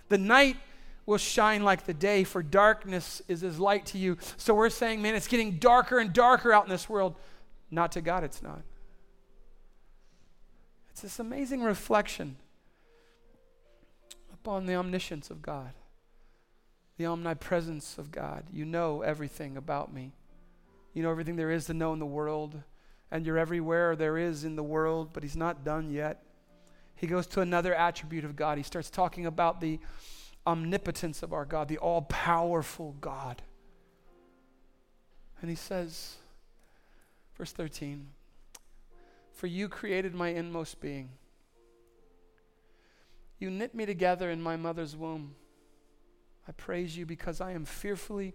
The 0.09 0.17
night 0.17 0.57
will 1.05 1.17
shine 1.17 1.63
like 1.63 1.85
the 1.85 1.93
day, 1.93 2.23
for 2.23 2.41
darkness 2.41 3.21
is 3.27 3.43
as 3.43 3.59
light 3.59 3.85
to 3.87 3.97
you. 3.97 4.17
So 4.37 4.55
we're 4.55 4.69
saying, 4.69 5.01
man, 5.01 5.15
it's 5.15 5.27
getting 5.27 5.57
darker 5.57 5.99
and 5.99 6.11
darker 6.11 6.51
out 6.51 6.63
in 6.63 6.69
this 6.69 6.89
world. 6.89 7.15
Not 7.69 7.91
to 7.93 8.01
God, 8.01 8.23
it's 8.23 8.41
not. 8.41 8.61
It's 10.91 11.01
this 11.01 11.19
amazing 11.19 11.61
reflection 11.61 12.37
upon 14.33 14.65
the 14.65 14.75
omniscience 14.75 15.29
of 15.29 15.41
God, 15.41 15.73
the 16.97 17.05
omnipresence 17.05 17.97
of 17.97 18.11
God. 18.11 18.45
You 18.51 18.63
know 18.65 19.01
everything 19.01 19.57
about 19.57 19.93
me, 19.93 20.13
you 20.93 21.03
know 21.03 21.11
everything 21.11 21.35
there 21.35 21.51
is 21.51 21.65
to 21.65 21.73
know 21.73 21.93
in 21.93 21.99
the 21.99 22.05
world, 22.05 22.61
and 23.11 23.25
you're 23.25 23.37
everywhere 23.37 23.95
there 23.95 24.17
is 24.17 24.45
in 24.45 24.55
the 24.55 24.63
world, 24.63 25.09
but 25.11 25.21
He's 25.21 25.35
not 25.35 25.65
done 25.65 25.91
yet. 25.91 26.23
He 26.95 27.07
goes 27.07 27.27
to 27.27 27.41
another 27.41 27.75
attribute 27.75 28.23
of 28.23 28.37
God. 28.37 28.57
He 28.57 28.63
starts 28.63 28.89
talking 28.89 29.25
about 29.25 29.59
the 29.59 29.79
omnipotence 30.47 31.23
of 31.23 31.33
our 31.33 31.45
God, 31.45 31.67
the 31.67 31.77
all 31.77 32.03
powerful 32.03 32.95
God. 33.01 33.41
And 35.41 35.49
he 35.49 35.55
says, 35.55 36.15
verse 37.37 37.51
13, 37.51 38.07
For 39.33 39.47
you 39.47 39.67
created 39.69 40.15
my 40.15 40.29
inmost 40.29 40.79
being. 40.79 41.09
You 43.37 43.49
knit 43.49 43.75
me 43.75 43.85
together 43.85 44.29
in 44.29 44.41
my 44.41 44.55
mother's 44.55 44.95
womb. 44.95 45.35
I 46.47 46.51
praise 46.51 46.97
you 46.97 47.05
because 47.05 47.41
I 47.41 47.51
am 47.51 47.65
fearfully 47.65 48.33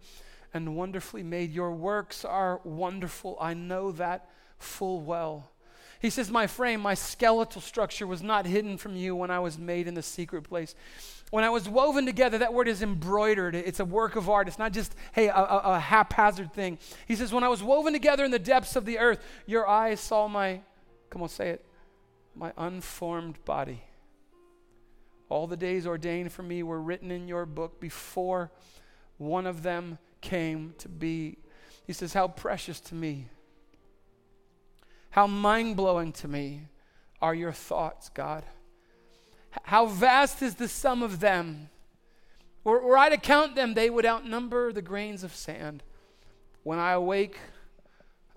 and 0.52 0.76
wonderfully 0.76 1.22
made. 1.22 1.52
Your 1.52 1.72
works 1.72 2.24
are 2.24 2.60
wonderful. 2.64 3.36
I 3.40 3.54
know 3.54 3.92
that 3.92 4.28
full 4.58 5.00
well. 5.00 5.50
He 6.00 6.08
says, 6.08 6.30
My 6.30 6.46
frame, 6.46 6.80
my 6.80 6.94
skeletal 6.94 7.60
structure 7.60 8.06
was 8.06 8.22
not 8.22 8.46
hidden 8.46 8.78
from 8.78 8.96
you 8.96 9.14
when 9.14 9.30
I 9.30 9.38
was 9.38 9.58
made 9.58 9.86
in 9.86 9.94
the 9.94 10.02
secret 10.02 10.42
place. 10.42 10.74
When 11.30 11.44
I 11.44 11.50
was 11.50 11.68
woven 11.68 12.06
together, 12.06 12.38
that 12.38 12.54
word 12.54 12.68
is 12.68 12.82
embroidered. 12.82 13.54
It's 13.54 13.80
a 13.80 13.84
work 13.84 14.16
of 14.16 14.28
art. 14.28 14.48
It's 14.48 14.58
not 14.58 14.72
just, 14.72 14.94
hey, 15.12 15.28
a, 15.28 15.34
a, 15.34 15.60
a 15.74 15.78
haphazard 15.78 16.52
thing. 16.54 16.78
He 17.06 17.14
says, 17.14 17.32
When 17.32 17.44
I 17.44 17.48
was 17.48 17.62
woven 17.62 17.92
together 17.92 18.24
in 18.24 18.30
the 18.30 18.38
depths 18.38 18.76
of 18.76 18.86
the 18.86 18.98
earth, 18.98 19.22
your 19.46 19.68
eyes 19.68 20.00
saw 20.00 20.26
my, 20.26 20.62
come 21.10 21.22
on, 21.22 21.28
say 21.28 21.50
it, 21.50 21.66
my 22.34 22.52
unformed 22.56 23.44
body. 23.44 23.84
All 25.28 25.46
the 25.46 25.56
days 25.56 25.86
ordained 25.86 26.32
for 26.32 26.42
me 26.42 26.62
were 26.62 26.80
written 26.80 27.10
in 27.10 27.28
your 27.28 27.44
book 27.44 27.78
before 27.78 28.50
one 29.18 29.46
of 29.46 29.62
them 29.62 29.98
came 30.22 30.74
to 30.78 30.88
be. 30.88 31.36
He 31.86 31.92
says, 31.92 32.14
How 32.14 32.26
precious 32.26 32.80
to 32.80 32.94
me 32.94 33.28
how 35.10 35.26
mind 35.26 35.76
blowing 35.76 36.12
to 36.12 36.28
me 36.28 36.62
are 37.20 37.34
your 37.34 37.52
thoughts, 37.52 38.08
God. 38.08 38.44
How 39.64 39.86
vast 39.86 40.42
is 40.42 40.54
the 40.54 40.68
sum 40.68 41.02
of 41.02 41.20
them. 41.20 41.68
Were, 42.62 42.80
were 42.80 42.98
I 42.98 43.08
to 43.08 43.16
count 43.16 43.56
them, 43.56 43.74
they 43.74 43.90
would 43.90 44.06
outnumber 44.06 44.72
the 44.72 44.82
grains 44.82 45.24
of 45.24 45.34
sand. 45.34 45.82
When 46.62 46.78
I 46.78 46.92
awake, 46.92 47.38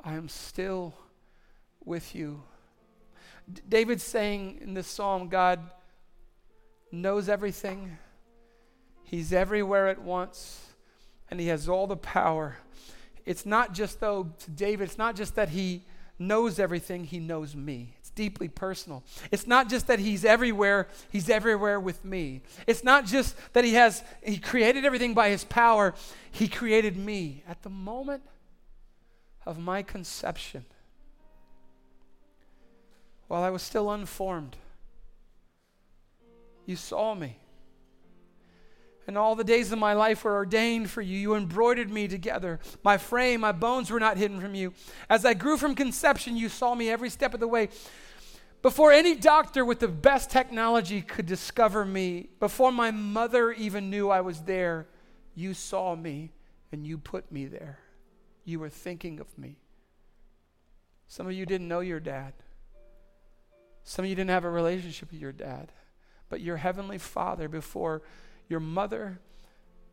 I 0.04 0.14
am 0.16 0.30
still 0.30 0.94
with 1.84 2.16
you. 2.16 2.44
D- 3.52 3.62
David's 3.68 4.04
saying 4.04 4.60
in 4.62 4.74
this 4.74 4.88
psalm, 4.88 5.28
God 5.28 5.60
knows 6.92 7.30
everything, 7.30 7.98
He's 9.04 9.32
everywhere 9.32 9.90
at 9.90 10.02
once, 10.02 10.74
and 11.30 11.40
he 11.40 11.46
has 11.48 11.70
all 11.70 11.86
the 11.86 11.96
power. 11.96 12.58
It's 13.26 13.46
not 13.46 13.74
just, 13.74 14.00
though, 14.00 14.34
to 14.40 14.50
David, 14.50 14.86
it's 14.86 14.98
not 14.98 15.16
just 15.16 15.36
that 15.36 15.50
he 15.50 15.84
knows 16.28 16.60
everything, 16.60 17.04
he 17.04 17.20
knows 17.20 17.56
me. 17.56 17.96
It's 18.00 18.10
deeply 18.10 18.48
personal. 18.48 19.04
It's 19.32 19.48
not 19.48 19.70
just 19.70 19.88
that 19.88 20.00
he's 20.00 20.26
everywhere, 20.26 20.88
he's 21.12 21.30
everywhere 21.30 21.80
with 21.80 22.04
me. 22.04 22.42
It's 22.68 22.84
not 22.84 23.06
just 23.06 23.36
that 23.54 23.64
he 23.64 23.74
has, 23.76 24.04
he 24.24 24.38
created 24.38 24.86
everything 24.86 25.14
by 25.14 25.30
his 25.30 25.44
power, 25.44 25.94
he 26.32 26.48
created 26.48 26.98
me. 26.98 27.44
At 27.48 27.62
the 27.64 27.70
moment 27.70 28.24
of 29.46 29.60
my 29.60 29.84
conception, 29.84 30.66
while 33.28 33.44
I 33.44 33.50
was 33.50 33.62
still 33.62 33.92
unformed, 33.92 34.56
you 36.66 36.76
saw 36.76 37.14
me. 37.14 37.38
And 39.08 39.18
all 39.18 39.36
the 39.36 39.44
days 39.44 39.72
of 39.72 39.80
my 39.80 39.94
life 39.94 40.24
were 40.24 40.36
ordained 40.36 40.90
for 40.90 41.02
you. 41.02 41.18
You 41.18 41.36
embroidered 41.36 41.90
me 41.90 42.08
together. 42.08 42.60
My 42.84 42.98
frame, 42.98 43.42
my 43.42 43.52
bones 43.52 43.92
were 43.92 44.00
not 44.00 44.18
hidden 44.18 44.40
from 44.40 44.56
you. 44.56 44.74
As 45.10 45.26
I 45.26 45.34
grew 45.34 45.58
from 45.58 45.76
conception, 45.76 46.38
you 46.38 46.50
saw 46.50 46.74
me 46.74 46.90
every 46.90 47.10
step 47.10 47.34
of 47.34 47.40
the 47.40 47.48
way. 47.48 47.70
Before 48.62 48.94
any 48.94 49.16
doctor 49.16 49.66
with 49.66 49.80
the 49.80 49.90
best 49.90 50.30
technology 50.30 51.02
could 51.02 51.26
discover 51.26 51.84
me, 51.84 52.30
before 52.40 52.72
my 52.72 52.92
mother 52.92 53.52
even 53.52 53.90
knew 53.90 54.10
I 54.10 54.22
was 54.22 54.42
there, 54.42 54.88
you 55.36 55.54
saw 55.54 55.96
me 55.96 56.32
and 56.72 56.88
you 56.88 56.98
put 56.98 57.30
me 57.30 57.46
there. 57.46 57.80
You 58.46 58.60
were 58.60 58.70
thinking 58.70 59.20
of 59.20 59.38
me. 59.38 59.58
Some 61.08 61.28
of 61.28 61.34
you 61.34 61.46
didn't 61.46 61.68
know 61.68 61.82
your 61.82 62.00
dad. 62.00 62.34
Some 63.84 64.06
of 64.06 64.10
you 64.10 64.16
didn't 64.16 64.32
have 64.32 64.46
a 64.46 64.50
relationship 64.50 65.12
with 65.12 65.20
your 65.20 65.34
dad. 65.34 65.74
But 66.30 66.40
your 66.40 66.58
heavenly 66.58 66.98
father, 66.98 67.50
before 67.50 68.02
your 68.48 68.60
mother, 68.60 69.20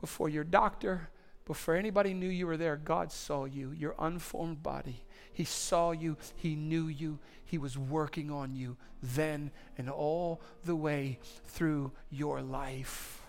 before 0.01 0.29
your 0.29 0.45
doctor, 0.45 1.09
before 1.45 1.75
anybody 1.75 2.15
knew 2.15 2.29
you 2.29 2.47
were 2.47 2.57
there, 2.57 2.77
God 2.77 3.11
saw 3.11 3.45
you, 3.45 3.73
your 3.73 3.95
unformed 3.99 4.63
body. 4.63 5.03
He 5.33 5.45
saw 5.45 5.91
you, 5.93 6.17
He 6.37 6.55
knew 6.55 6.87
you, 6.87 7.19
He 7.45 7.59
was 7.59 7.77
working 7.77 8.31
on 8.31 8.55
you 8.55 8.77
then 9.03 9.51
and 9.79 9.89
all 9.89 10.41
the 10.65 10.77
way 10.77 11.19
through 11.47 11.93
your 12.11 12.43
life. 12.43 13.23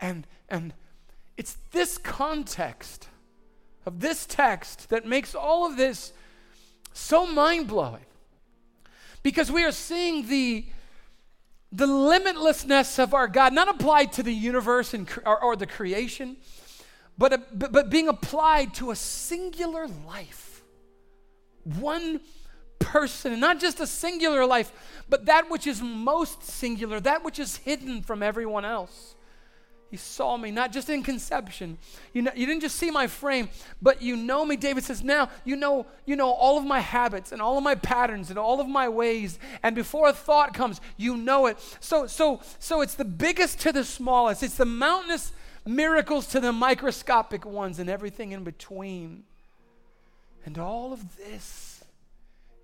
And, 0.00 0.26
and 0.48 0.72
it's 1.36 1.56
this 1.72 1.98
context 1.98 3.08
of 3.86 4.00
this 4.00 4.26
text 4.26 4.88
that 4.90 5.06
makes 5.06 5.34
all 5.34 5.66
of 5.66 5.76
this 5.76 6.12
so 6.92 7.26
mind 7.26 7.68
blowing 7.68 8.04
because 9.22 9.50
we 9.50 9.64
are 9.64 9.72
seeing 9.72 10.28
the 10.28 10.66
the 11.72 11.86
limitlessness 11.86 12.98
of 12.98 13.14
our 13.14 13.28
God, 13.28 13.52
not 13.52 13.68
applied 13.68 14.12
to 14.14 14.22
the 14.22 14.34
universe 14.34 14.92
and, 14.92 15.08
or, 15.24 15.42
or 15.42 15.56
the 15.56 15.66
creation, 15.66 16.36
but, 17.16 17.32
a, 17.32 17.38
but, 17.52 17.70
but 17.72 17.90
being 17.90 18.08
applied 18.08 18.74
to 18.74 18.90
a 18.90 18.96
singular 18.96 19.86
life. 20.06 20.62
One 21.64 22.20
person, 22.78 23.32
and 23.32 23.40
not 23.40 23.60
just 23.60 23.78
a 23.78 23.86
singular 23.86 24.44
life, 24.46 24.72
but 25.08 25.26
that 25.26 25.50
which 25.50 25.66
is 25.66 25.80
most 25.80 26.42
singular, 26.42 26.98
that 27.00 27.22
which 27.22 27.38
is 27.38 27.58
hidden 27.58 28.02
from 28.02 28.22
everyone 28.22 28.64
else. 28.64 29.14
He 29.90 29.96
saw 29.96 30.36
me, 30.36 30.52
not 30.52 30.70
just 30.70 30.88
in 30.88 31.02
conception. 31.02 31.76
You, 32.12 32.22
know, 32.22 32.30
you 32.32 32.46
didn't 32.46 32.62
just 32.62 32.76
see 32.76 32.92
my 32.92 33.08
frame, 33.08 33.48
but 33.82 34.00
you 34.00 34.14
know 34.14 34.44
me. 34.44 34.54
David 34.54 34.84
says, 34.84 35.02
now 35.02 35.30
you 35.44 35.56
know, 35.56 35.84
you 36.06 36.14
know 36.14 36.30
all 36.30 36.56
of 36.56 36.64
my 36.64 36.78
habits 36.78 37.32
and 37.32 37.42
all 37.42 37.58
of 37.58 37.64
my 37.64 37.74
patterns 37.74 38.30
and 38.30 38.38
all 38.38 38.60
of 38.60 38.68
my 38.68 38.88
ways. 38.88 39.40
And 39.64 39.74
before 39.74 40.08
a 40.08 40.12
thought 40.12 40.54
comes, 40.54 40.80
you 40.96 41.16
know 41.16 41.46
it. 41.46 41.58
So, 41.80 42.06
so, 42.06 42.40
so 42.60 42.82
it's 42.82 42.94
the 42.94 43.04
biggest 43.04 43.58
to 43.60 43.72
the 43.72 43.82
smallest. 43.82 44.44
It's 44.44 44.56
the 44.56 44.64
mountainous 44.64 45.32
miracles 45.66 46.28
to 46.28 46.40
the 46.40 46.52
microscopic 46.52 47.44
ones 47.44 47.80
and 47.80 47.90
everything 47.90 48.30
in 48.30 48.44
between. 48.44 49.24
And 50.44 50.56
all 50.56 50.92
of 50.92 51.16
this 51.16 51.82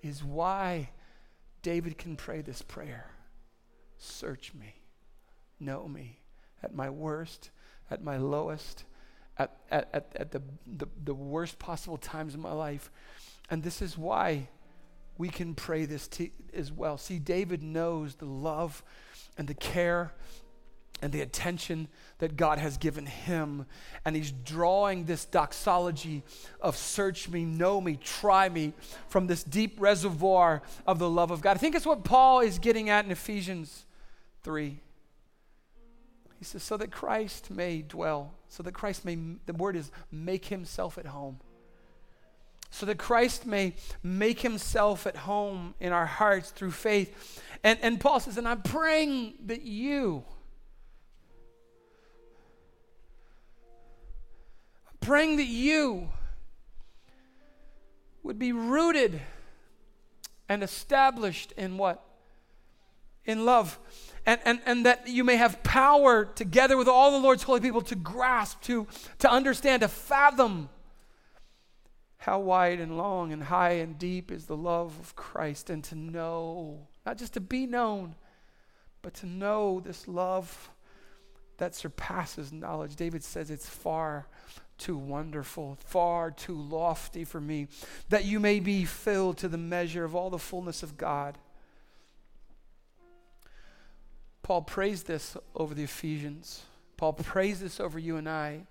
is 0.01 0.23
why 0.23 0.91
David 1.63 1.99
can 1.99 2.15
pray 2.15 2.41
this 2.41 2.63
prayer 2.63 3.11
Search 3.99 4.53
me, 4.55 4.77
know 5.59 5.89
me 5.89 6.21
at 6.63 6.75
my 6.75 6.91
worst, 6.91 7.51
at 7.91 8.03
my 8.03 8.17
lowest, 8.17 8.85
at, 9.39 9.57
at, 9.71 9.89
at, 9.93 10.13
at 10.17 10.31
the, 10.33 10.43
the, 10.67 10.87
the 11.05 11.15
worst 11.15 11.59
possible 11.59 11.99
times 11.99 12.35
in 12.35 12.41
my 12.41 12.53
life. 12.53 12.91
And 13.51 13.63
this 13.63 13.83
is 13.83 13.97
why 13.97 14.49
we 15.19 15.29
can 15.29 15.55
pray 15.55 15.85
this 15.85 16.09
t- 16.09 16.33
as 16.55 16.73
well. 16.73 16.99
See, 16.99 17.19
David 17.19 17.63
knows 17.63 18.17
the 18.17 18.27
love 18.27 18.83
and 19.39 19.49
the 19.49 19.55
care 19.55 20.13
and 21.03 21.13
the 21.13 21.21
attention 21.21 21.89
that 22.19 22.37
God 22.37 22.59
has 22.59 22.79
given 22.79 23.05
him. 23.07 23.67
And 24.05 24.17
he's 24.17 24.33
drawing 24.33 25.05
this 25.05 25.27
doxology 25.27 26.23
of 26.61 26.77
search 26.77 27.29
me, 27.29 27.45
know 27.45 27.81
me, 27.81 27.99
try 28.03 28.49
me 28.49 28.73
from 29.09 29.27
this 29.27 29.45
deep 29.45 29.77
reservoir 29.79 30.63
of 30.87 30.99
the 30.99 31.11
love 31.11 31.31
of 31.31 31.43
God. 31.43 31.57
I 31.57 31.61
think 31.61 31.75
it's 31.75 31.87
what 31.87 32.05
Paul 32.05 32.41
is 32.41 32.59
getting 32.59 32.89
at 32.89 33.05
in 33.05 33.11
Ephesians 33.11 33.85
3. 34.43 34.81
He 36.39 36.45
says, 36.45 36.63
so 36.63 36.77
that 36.77 36.91
Christ 36.91 37.51
may 37.51 37.83
dwell, 37.83 38.35
so 38.49 38.63
that 38.63 38.73
Christ 38.73 39.05
may, 39.05 39.17
the 39.47 39.53
word 39.53 39.77
is 39.77 39.91
make 40.11 40.47
himself 40.47 40.99
at 40.99 41.07
home. 41.07 41.41
So 42.71 42.85
that 42.87 42.99
Christ 42.99 43.47
may 43.47 43.75
make 44.03 44.41
himself 44.41 45.07
at 45.07 45.17
home 45.17 45.75
in 45.81 45.93
our 45.93 46.05
hearts 46.05 46.51
through 46.51 46.73
faith. 46.73 47.43
And, 47.65 47.79
and 47.81 47.99
Paul 47.99 48.21
says, 48.21 48.37
and 48.37 48.47
I'm 48.47 48.61
praying 48.61 49.35
that 49.47 49.63
you, 49.63 50.25
I'm 54.89 54.99
praying 55.01 55.37
that 55.37 55.47
you 55.47 56.09
would 58.23 58.39
be 58.39 58.53
rooted 58.53 59.23
and 60.49 60.63
established 60.63 61.53
in 61.53 61.79
what? 61.79 62.05
In 63.25 63.45
love 63.45 63.79
and, 64.27 64.41
and, 64.45 64.61
and 64.67 64.85
that 64.85 65.09
you 65.09 65.23
may 65.25 65.37
have 65.37 65.63
power 65.63 66.25
together 66.25 66.77
with 66.77 66.89
all 66.89 67.13
the 67.13 67.19
Lord's 67.19 67.45
holy 67.45 67.61
people 67.61 67.81
to 67.83 67.95
grasp, 67.95 68.61
to, 68.63 68.87
to 69.21 69.31
understand, 69.31 69.83
to 69.83 69.89
fathom 69.89 70.69
how 72.19 72.41
wide 72.41 72.81
and 72.81 72.99
long 72.99 73.33
and 73.33 73.45
high 73.45 73.75
and 73.75 73.99
deep 73.99 74.33
is 74.33 74.47
the 74.47 74.57
love 74.57 74.99
of 74.99 75.15
Christ, 75.15 75.71
and 75.71 75.85
to 75.85 75.95
know, 75.95 76.89
not 77.07 77.19
just 77.19 77.35
to 77.35 77.41
be 77.41 77.67
known, 77.67 78.17
but 79.01 79.15
to 79.15 79.27
know 79.27 79.79
this 79.79 80.09
love 80.09 80.71
that 81.59 81.77
surpasses 81.77 82.53
knowledge. 82.53 82.97
David 82.97 83.23
says 83.23 83.49
it's 83.49 83.69
far 83.69 84.27
too 84.77 84.97
wonderful, 84.99 85.79
far 85.87 86.33
too 86.33 86.61
lofty 86.61 87.25
for 87.25 87.41
me, 87.41 87.69
that 88.09 88.25
you 88.25 88.41
may 88.41 88.59
be 88.59 88.85
filled 88.85 89.39
to 89.39 89.49
the 89.49 89.57
measure 89.57 90.05
of 90.05 90.17
all 90.17 90.29
the 90.29 90.39
fullness 90.39 90.83
of 90.83 90.97
God. 90.97 91.39
Paul 94.47 94.63
prays 94.63 95.03
this 95.03 95.37
over 95.57 95.75
the 95.75 95.83
Ephesians. 95.83 96.63
Paul 96.97 97.15
prays 97.15 97.59
this 97.59 97.81
over 97.81 97.99
you 97.99 98.17
and 98.17 98.29
I 98.29 98.69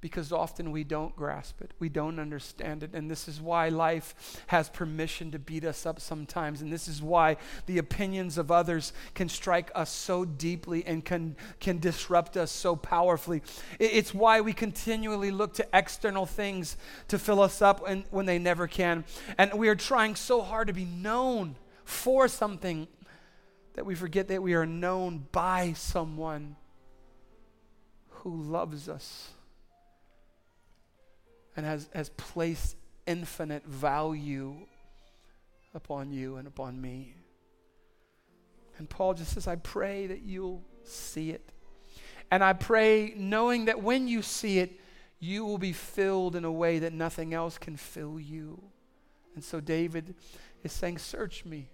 because 0.00 0.32
often 0.32 0.72
we 0.72 0.82
don't 0.82 1.14
grasp 1.14 1.60
it, 1.60 1.70
we 1.78 1.88
don't 1.88 2.18
understand 2.18 2.82
it. 2.82 2.90
And 2.92 3.08
this 3.08 3.28
is 3.28 3.40
why 3.40 3.68
life 3.68 4.42
has 4.48 4.68
permission 4.68 5.30
to 5.30 5.38
beat 5.38 5.64
us 5.64 5.86
up 5.86 6.00
sometimes. 6.00 6.60
And 6.60 6.72
this 6.72 6.88
is 6.88 7.00
why 7.00 7.36
the 7.66 7.78
opinions 7.78 8.36
of 8.36 8.50
others 8.50 8.92
can 9.14 9.28
strike 9.28 9.70
us 9.76 9.90
so 9.90 10.24
deeply 10.24 10.84
and 10.86 11.04
can, 11.04 11.36
can 11.60 11.78
disrupt 11.78 12.36
us 12.36 12.50
so 12.50 12.74
powerfully. 12.74 13.42
It's 13.78 14.12
why 14.12 14.40
we 14.40 14.52
continually 14.52 15.30
look 15.30 15.54
to 15.54 15.68
external 15.72 16.26
things 16.26 16.76
to 17.06 17.16
fill 17.16 17.40
us 17.40 17.62
up 17.62 17.82
when, 17.82 18.06
when 18.10 18.26
they 18.26 18.40
never 18.40 18.66
can. 18.66 19.04
And 19.38 19.54
we 19.54 19.68
are 19.68 19.76
trying 19.76 20.16
so 20.16 20.42
hard 20.42 20.66
to 20.66 20.72
be 20.72 20.84
known 20.84 21.54
for 21.84 22.26
something 22.26 22.88
that 23.74 23.86
we 23.86 23.94
forget 23.94 24.28
that 24.28 24.42
we 24.42 24.54
are 24.54 24.66
known 24.66 25.26
by 25.32 25.72
someone 25.74 26.56
who 28.08 28.42
loves 28.42 28.88
us 28.88 29.30
and 31.56 31.66
has, 31.66 31.88
has 31.94 32.10
placed 32.10 32.76
infinite 33.06 33.64
value 33.66 34.54
upon 35.74 36.12
you 36.12 36.36
and 36.36 36.46
upon 36.46 36.80
me. 36.80 37.14
And 38.78 38.88
Paul 38.88 39.14
just 39.14 39.34
says, 39.34 39.46
I 39.46 39.56
pray 39.56 40.06
that 40.06 40.22
you'll 40.22 40.62
see 40.84 41.30
it. 41.30 41.52
And 42.30 42.42
I 42.42 42.52
pray 42.52 43.14
knowing 43.16 43.66
that 43.66 43.82
when 43.82 44.08
you 44.08 44.22
see 44.22 44.58
it, 44.58 44.80
you 45.20 45.44
will 45.44 45.58
be 45.58 45.72
filled 45.72 46.34
in 46.34 46.44
a 46.44 46.52
way 46.52 46.78
that 46.80 46.92
nothing 46.92 47.34
else 47.34 47.58
can 47.58 47.76
fill 47.76 48.18
you. 48.18 48.60
And 49.34 49.44
so 49.44 49.60
David 49.60 50.14
is 50.64 50.72
saying, 50.72 50.98
Search 50.98 51.44
me, 51.44 51.68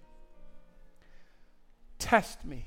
test 1.99 2.45
me, 2.45 2.67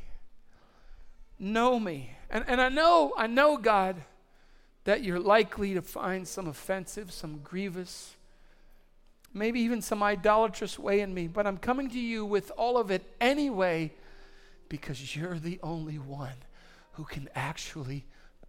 know 1.40 1.80
me. 1.80 2.12
And, 2.30 2.46
and 2.48 2.62
I 2.62 2.70
know, 2.70 3.14
I 3.18 3.28
know, 3.28 3.58
God, 3.58 4.04
that 4.84 5.04
you're 5.04 5.20
likely 5.20 5.74
to 5.74 5.82
find 5.82 6.28
some 6.28 6.48
offensive, 6.48 7.12
some 7.12 7.40
grievous, 7.44 8.16
maybe 9.34 9.60
even 9.62 9.82
some 9.82 10.02
idolatrous 10.02 10.80
way 10.80 11.02
in 11.02 11.14
me, 11.14 11.28
but 11.28 11.46
I'm 11.46 11.58
coming 11.58 11.90
to 11.90 12.00
you 12.00 12.26
with 12.26 12.52
all 12.58 12.78
of 12.78 12.92
it 12.92 13.04
anyway 13.20 13.94
because 14.70 15.16
you're 15.16 15.40
the 15.40 15.60
only 15.62 16.00
one 16.00 16.36
who 16.94 17.04
can 17.04 17.30
actually 17.36 18.06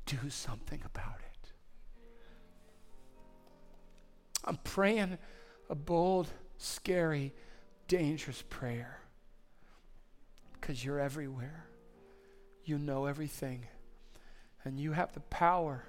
do 0.07 0.31
something 0.31 0.81
about 0.85 1.19
it. 1.19 1.53
I'm 4.45 4.57
praying 4.57 5.19
a 5.69 5.75
bold, 5.75 6.29
scary, 6.59 7.33
dangerous 7.89 8.43
prayer 8.49 9.02
because 10.63 10.85
you're 10.85 11.01
everywhere. 11.01 11.67
You 12.65 12.79
know 12.79 13.07
everything. 13.07 13.67
And 14.65 14.79
you 14.79 14.93
have 14.93 15.13
the 15.13 15.21
power 15.21 15.83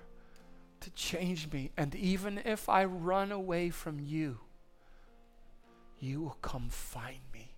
to 0.81 0.89
change 0.89 1.51
me. 1.51 1.71
And 1.77 1.93
even 1.93 2.41
if 2.43 2.67
I 2.67 2.85
run 2.85 3.31
away 3.31 3.69
from 3.69 3.99
you, 3.99 4.39
you 5.99 6.21
will 6.21 6.37
come 6.41 6.69
find 6.69 7.19
me 7.31 7.53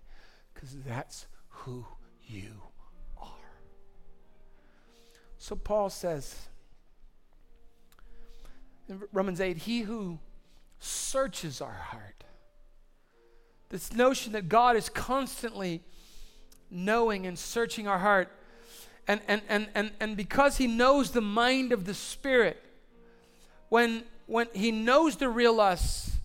because 0.54 0.76
that's 0.86 1.28
who 1.48 1.86
you 2.28 2.62
are. 3.18 3.32
So 5.38 5.56
Paul 5.56 5.90
says 5.90 6.36
in 8.90 9.02
Romans 9.14 9.40
8, 9.40 9.56
He 9.58 9.82
who 9.82 10.20
searches 10.80 11.62
our 11.62 11.72
heart. 11.72 12.26
This 13.70 13.94
notion 13.94 14.34
that 14.34 14.50
God 14.50 14.76
is 14.76 14.90
constantly 14.90 15.82
knowing 16.70 17.26
and 17.26 17.38
searching 17.38 17.88
our 17.88 18.00
heart. 18.00 18.32
And, 19.08 19.22
and, 19.28 19.42
and, 19.50 19.68
and, 19.76 19.92
and 20.00 20.18
because 20.18 20.58
He 20.58 20.68
knows 20.68 21.12
the 21.12 21.22
mind 21.22 21.72
of 21.72 21.86
the 21.86 21.94
Spirit, 21.94 22.62
when, 23.70 24.04
when 24.26 24.48
He 24.54 24.72
knows 24.72 25.18
the 25.18 25.30
real 25.30 25.62
us, 25.62 26.18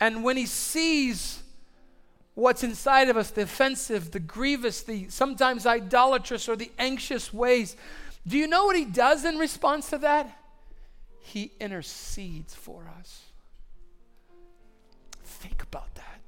and 0.00 0.24
when 0.24 0.36
He 0.36 0.46
sees 0.46 1.42
what's 2.34 2.64
inside 2.64 3.08
of 3.08 3.16
us 3.16 3.30
the 3.30 3.42
offensive, 3.42 4.10
the 4.10 4.20
grievous, 4.20 4.82
the 4.82 5.08
sometimes 5.08 5.66
idolatrous, 5.66 6.48
or 6.48 6.56
the 6.56 6.70
anxious 6.78 7.32
ways 7.32 7.76
do 8.26 8.38
you 8.38 8.46
know 8.46 8.64
what 8.64 8.76
He 8.76 8.84
does 8.84 9.24
in 9.24 9.38
response 9.38 9.90
to 9.90 9.98
that? 9.98 10.30
He 11.20 11.52
intercedes 11.60 12.54
for 12.54 12.90
us. 12.98 13.22
Think 15.24 15.62
about 15.62 15.94
that. 15.94 16.20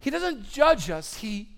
He 0.00 0.10
doesn't 0.10 0.50
judge 0.50 0.90
us, 0.90 1.14
He 1.16 1.48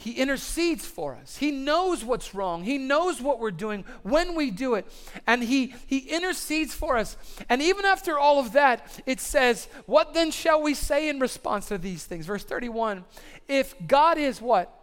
he 0.00 0.12
intercedes 0.12 0.86
for 0.86 1.14
us. 1.14 1.36
He 1.36 1.50
knows 1.50 2.02
what's 2.02 2.34
wrong. 2.34 2.64
He 2.64 2.78
knows 2.78 3.20
what 3.20 3.38
we're 3.38 3.50
doing 3.50 3.84
when 4.02 4.34
we 4.34 4.50
do 4.50 4.74
it. 4.74 4.90
And 5.26 5.44
he, 5.44 5.74
he 5.86 5.98
intercedes 5.98 6.72
for 6.72 6.96
us. 6.96 7.18
And 7.50 7.60
even 7.60 7.84
after 7.84 8.18
all 8.18 8.38
of 8.38 8.52
that, 8.52 9.02
it 9.04 9.20
says, 9.20 9.68
What 9.84 10.14
then 10.14 10.30
shall 10.30 10.62
we 10.62 10.72
say 10.72 11.10
in 11.10 11.20
response 11.20 11.66
to 11.66 11.76
these 11.76 12.06
things? 12.06 12.24
Verse 12.24 12.44
31 12.44 13.04
If 13.46 13.74
God 13.86 14.16
is 14.16 14.40
what? 14.40 14.74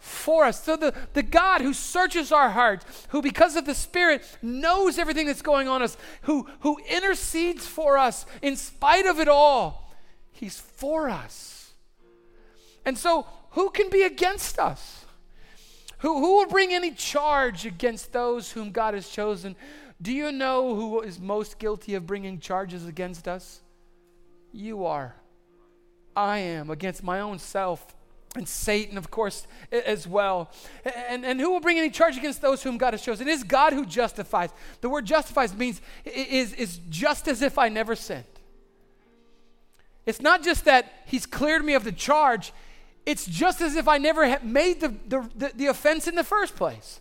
For 0.00 0.44
us. 0.44 0.64
So 0.64 0.74
the, 0.74 0.92
the 1.12 1.22
God 1.22 1.60
who 1.60 1.72
searches 1.72 2.32
our 2.32 2.50
hearts, 2.50 3.06
who 3.10 3.22
because 3.22 3.54
of 3.54 3.64
the 3.64 3.76
Spirit 3.76 4.24
knows 4.42 4.98
everything 4.98 5.28
that's 5.28 5.40
going 5.40 5.68
on 5.68 5.82
us, 5.82 5.96
who, 6.22 6.48
who 6.60 6.78
intercedes 6.90 7.64
for 7.64 7.96
us 7.96 8.26
in 8.42 8.56
spite 8.56 9.06
of 9.06 9.20
it 9.20 9.28
all, 9.28 9.94
He's 10.32 10.58
for 10.58 11.08
us. 11.08 11.74
And 12.84 12.98
so 12.98 13.26
who 13.58 13.70
can 13.70 13.90
be 13.90 14.02
against 14.02 14.60
us? 14.60 15.04
Who, 15.98 16.20
who 16.20 16.36
will 16.36 16.46
bring 16.46 16.72
any 16.72 16.92
charge 16.92 17.66
against 17.66 18.12
those 18.12 18.52
whom 18.52 18.70
God 18.70 18.94
has 18.94 19.08
chosen? 19.08 19.56
Do 20.00 20.12
you 20.12 20.30
know 20.30 20.76
who 20.76 21.00
is 21.00 21.18
most 21.18 21.58
guilty 21.58 21.96
of 21.96 22.06
bringing 22.06 22.38
charges 22.38 22.86
against 22.86 23.26
us? 23.26 23.60
You 24.52 24.86
are. 24.86 25.16
I 26.14 26.38
am 26.38 26.70
against 26.70 27.02
my 27.02 27.18
own 27.18 27.40
self 27.40 27.96
and 28.36 28.48
Satan, 28.48 28.96
of 28.96 29.10
course, 29.10 29.48
as 29.72 30.06
well. 30.06 30.52
And, 31.08 31.24
and 31.24 31.40
who 31.40 31.50
will 31.50 31.58
bring 31.58 31.78
any 31.78 31.90
charge 31.90 32.16
against 32.16 32.40
those 32.40 32.62
whom 32.62 32.78
God 32.78 32.94
has 32.94 33.02
chosen? 33.02 33.26
It 33.26 33.32
is 33.32 33.42
God 33.42 33.72
who 33.72 33.84
justifies. 33.84 34.50
The 34.82 34.88
word 34.88 35.04
justifies 35.04 35.52
means 35.52 35.80
is, 36.04 36.52
is 36.52 36.78
just 36.90 37.26
as 37.26 37.42
if 37.42 37.58
I 37.58 37.70
never 37.70 37.96
sinned. 37.96 38.24
It's 40.06 40.20
not 40.20 40.44
just 40.44 40.64
that 40.66 40.92
he's 41.06 41.26
cleared 41.26 41.64
me 41.64 41.74
of 41.74 41.82
the 41.82 41.90
charge, 41.90 42.52
it's 43.08 43.24
just 43.24 43.62
as 43.62 43.74
if 43.74 43.88
I 43.88 43.96
never 43.96 44.38
made 44.42 44.82
the, 44.82 44.94
the, 45.08 45.52
the, 45.54 45.66
offense 45.68 46.06
in 46.06 46.14
the 46.14 46.22
first 46.22 46.54
place. 46.56 47.00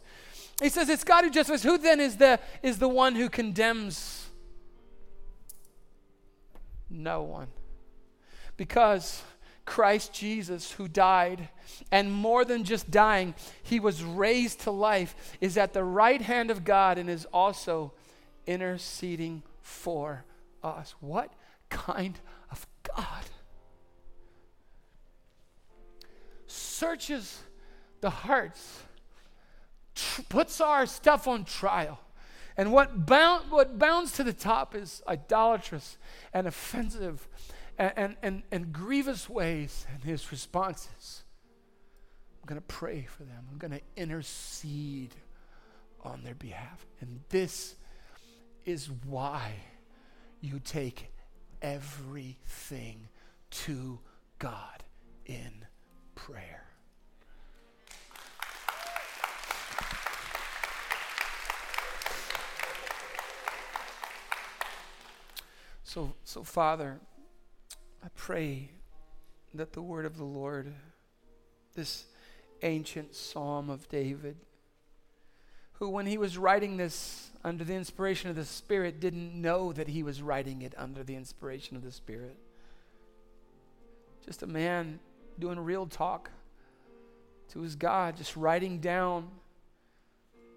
He 0.62 0.70
says, 0.70 0.88
It's 0.88 1.04
God 1.04 1.26
who 1.26 1.30
justifies. 1.30 1.64
Who 1.64 1.78
then 1.78 2.00
is 2.00 2.16
the, 2.16 2.40
is 2.64 2.80
the 2.80 2.88
one 2.88 3.16
who 3.16 3.28
condemns? 3.28 4.30
No 6.90 7.24
one. 7.24 7.48
Because 8.56 9.22
Christ 9.66 10.14
Jesus, 10.14 10.72
who 10.72 10.88
died, 10.88 11.50
and 11.92 12.10
more 12.10 12.46
than 12.46 12.64
just 12.64 12.90
dying, 12.90 13.36
he 13.62 13.82
was 13.82 14.02
raised 14.02 14.62
to 14.62 14.72
life, 14.72 15.14
is 15.42 15.58
at 15.58 15.74
the 15.74 15.84
right 15.84 16.22
hand 16.22 16.50
of 16.50 16.64
God 16.64 16.98
and 16.98 17.10
is 17.10 17.26
also 17.34 17.92
interceding 18.46 19.44
for 19.62 20.24
us. 20.64 20.96
What 21.02 21.34
kind 21.70 22.18
of 22.50 22.66
God? 22.96 23.26
Searches 26.48 27.40
the 28.02 28.10
hearts, 28.10 28.84
tr- 29.96 30.22
puts 30.30 30.62
our 30.62 30.86
stuff 30.86 31.28
on 31.28 31.46
trial. 31.46 32.00
And 32.56 32.72
what, 32.72 33.06
bound, 33.06 33.52
what 33.52 33.78
bounds 33.78 34.14
to 34.14 34.24
the 34.24 34.34
top 34.34 34.74
is 34.74 35.04
idolatrous 35.08 35.98
and 36.34 36.48
offensive 36.48 37.28
and, 37.78 37.94
and, 37.96 38.16
and, 38.24 38.44
and 38.52 38.74
grievous 38.74 39.30
ways. 39.30 39.86
And 39.94 40.04
his 40.04 40.32
response 40.32 40.90
is, 40.98 41.24
I'm 42.42 42.48
going 42.48 42.60
to 42.60 42.68
pray 42.68 43.04
for 43.04 43.24
them. 43.24 43.46
I'm 43.52 43.58
going 43.60 43.72
to 43.72 43.82
intercede 43.96 45.14
on 46.04 46.24
their 46.24 46.36
behalf. 46.36 46.86
And 47.00 47.20
this 47.30 47.76
is 48.66 48.90
why 49.06 49.54
you 50.42 50.60
take 50.60 51.12
everything 51.62 53.08
to 53.50 54.00
God 54.40 54.84
in 55.26 55.67
prayer. 56.18 56.64
So, 65.84 66.14
so 66.24 66.44
Father, 66.44 67.00
I 68.04 68.08
pray 68.16 68.72
that 69.54 69.74
the 69.74 69.82
word 69.82 70.06
of 70.06 70.18
the 70.18 70.24
Lord, 70.24 70.74
this 71.76 72.06
ancient 72.64 73.16
psalm 73.16 73.70
of 73.70 73.88
David, 73.88 74.38
who, 75.74 75.90
when 75.90 76.08
he 76.08 76.18
was 76.18 76.38
writing 76.38 76.78
this 76.78 77.30
under 77.44 77.64
the 77.64 77.76
inspiration 77.76 78.30
of 78.30 78.36
the 78.36 78.44
Spirit, 78.44 79.00
didn't 79.00 79.40
know 79.40 79.72
that 79.72 79.88
he 79.88 80.02
was 80.02 80.22
writing 80.22 80.64
it 80.64 80.74
under 80.78 81.04
the 81.04 81.16
inspiration 81.16 81.78
of 81.78 81.84
the 81.84 81.92
Spirit. 81.92 82.38
Just 84.26 84.42
a 84.42 84.48
man 84.48 85.00
doing 85.40 85.60
real 85.60 85.86
talk 85.86 86.32
to 87.50 87.62
his 87.62 87.76
God, 87.76 88.18
just 88.18 88.36
writing 88.36 88.80
down 88.80 89.30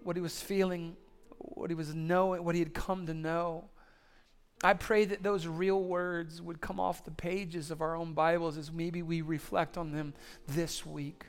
what 0.03 0.15
he 0.15 0.21
was 0.21 0.41
feeling, 0.41 0.95
what 1.37 1.69
he 1.69 1.75
was 1.75 1.93
knowing, 1.93 2.43
what 2.43 2.55
he 2.55 2.59
had 2.59 2.73
come 2.73 3.05
to 3.07 3.13
know. 3.13 3.65
I 4.63 4.73
pray 4.73 5.05
that 5.05 5.23
those 5.23 5.47
real 5.47 5.81
words 5.83 6.41
would 6.41 6.61
come 6.61 6.79
off 6.79 7.03
the 7.03 7.11
pages 7.11 7.71
of 7.71 7.81
our 7.81 7.95
own 7.95 8.13
Bibles 8.13 8.57
as 8.57 8.71
maybe 8.71 9.01
we 9.01 9.21
reflect 9.21 9.77
on 9.77 9.91
them 9.91 10.13
this 10.47 10.85
week. 10.85 11.25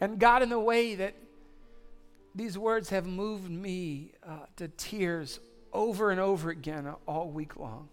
And 0.00 0.18
God, 0.18 0.42
in 0.42 0.48
the 0.48 0.60
way 0.60 0.94
that 0.94 1.14
these 2.34 2.56
words 2.56 2.90
have 2.90 3.06
moved 3.06 3.50
me 3.50 4.12
uh, 4.26 4.46
to 4.56 4.68
tears 4.68 5.40
over 5.72 6.10
and 6.10 6.20
over 6.20 6.50
again 6.50 6.92
all 7.06 7.30
week 7.30 7.56
long. 7.56 7.88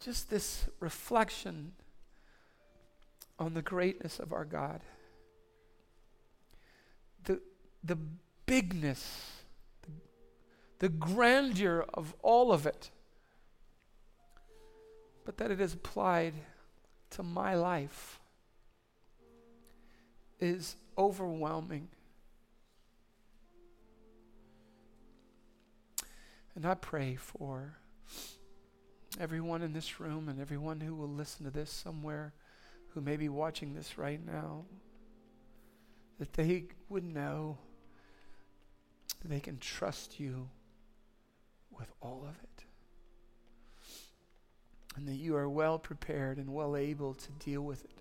Just 0.00 0.30
this 0.30 0.66
reflection 0.80 1.72
on 3.38 3.54
the 3.54 3.62
greatness 3.62 4.18
of 4.18 4.32
our 4.32 4.44
God, 4.44 4.80
the, 7.24 7.40
the 7.82 7.98
bigness 8.46 9.34
the 10.84 10.88
grandeur 10.90 11.86
of 11.94 12.14
all 12.22 12.52
of 12.52 12.66
it, 12.66 12.90
but 15.24 15.38
that 15.38 15.50
it 15.50 15.58
is 15.58 15.72
applied 15.72 16.34
to 17.08 17.22
my 17.22 17.54
life 17.54 18.20
is 20.40 20.76
overwhelming. 20.98 21.88
And 26.54 26.66
I 26.66 26.74
pray 26.74 27.16
for 27.16 27.78
everyone 29.20 29.62
in 29.62 29.72
this 29.72 30.00
room 30.00 30.28
and 30.28 30.40
everyone 30.40 30.80
who 30.80 30.94
will 30.94 31.08
listen 31.08 31.44
to 31.44 31.50
this 31.50 31.70
somewhere 31.70 32.32
who 32.88 33.00
may 33.00 33.16
be 33.16 33.28
watching 33.28 33.74
this 33.74 33.98
right 33.98 34.24
now 34.24 34.64
that 36.18 36.32
they 36.34 36.64
would 36.88 37.04
know 37.04 37.58
that 39.20 39.28
they 39.28 39.40
can 39.40 39.58
trust 39.58 40.20
you 40.20 40.48
with 41.70 41.92
all 42.00 42.24
of 42.28 42.36
it. 42.42 42.64
And 44.96 45.08
that 45.08 45.16
you 45.16 45.34
are 45.36 45.48
well 45.48 45.78
prepared 45.78 46.38
and 46.38 46.54
well 46.54 46.76
able 46.76 47.14
to 47.14 47.32
deal 47.44 47.62
with 47.62 47.84
it. 47.84 47.98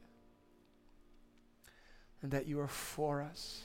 And 2.22 2.32
that 2.32 2.46
you 2.46 2.60
are 2.60 2.68
for 2.68 3.22
us. 3.22 3.62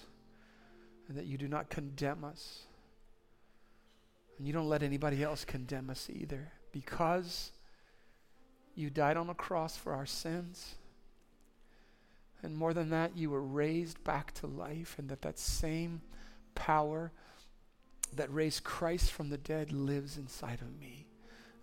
And 1.08 1.16
that 1.18 1.26
you 1.26 1.36
do 1.36 1.46
not 1.46 1.68
condemn 1.68 2.24
us. 2.24 2.62
And 4.38 4.46
you 4.46 4.52
don't 4.52 4.68
let 4.68 4.82
anybody 4.82 5.22
else 5.22 5.44
condemn 5.44 5.90
us 5.90 6.08
either. 6.10 6.52
Because 6.72 7.52
you 8.74 8.90
died 8.90 9.16
on 9.16 9.28
a 9.28 9.34
cross 9.34 9.76
for 9.76 9.92
our 9.92 10.06
sins. 10.06 10.76
And 12.42 12.56
more 12.56 12.72
than 12.72 12.90
that, 12.90 13.16
you 13.16 13.30
were 13.30 13.42
raised 13.42 14.02
back 14.04 14.32
to 14.34 14.46
life, 14.46 14.94
and 14.98 15.08
that 15.08 15.22
that 15.22 15.38
same 15.38 16.02
power 16.54 17.10
that 18.14 18.32
raised 18.32 18.64
Christ 18.64 19.10
from 19.10 19.30
the 19.30 19.38
dead 19.38 19.72
lives 19.72 20.16
inside 20.16 20.60
of 20.60 20.80
me. 20.80 21.06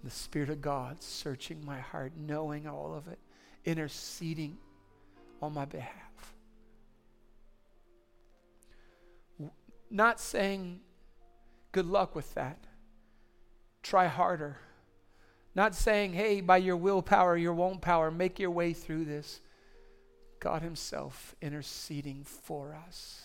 The 0.03 0.12
Spirit 0.12 0.49
of 0.49 0.62
God 0.62 1.01
searching 1.01 1.66
my 1.66 1.80
heart, 1.80 2.14
knowing 2.18 2.68
all 2.68 2.93
of 2.93 3.08
it, 3.08 3.20
interceding 3.64 4.58
on 5.41 5.53
my 5.53 5.66
behalf. 5.66 6.36
Not 9.89 10.20
saying, 10.20 10.82
good 11.72 11.86
luck 11.86 12.16
with 12.16 12.34
that. 12.34 12.58
Try 13.82 14.08
harder. 14.08 14.58
Not 15.56 15.74
saying, 15.74 16.14
hey, 16.14 16.41
by 16.41 16.58
your 16.58 16.76
willpower, 16.76 17.38
your 17.38 17.53
won't 17.53 17.82
power, 17.82 18.12
make 18.12 18.39
your 18.39 18.51
way 18.51 18.74
through 18.74 19.06
this. 19.06 19.39
God 20.39 20.62
Himself 20.62 21.34
interceding 21.41 22.26
for 22.26 22.78
us. 22.88 23.24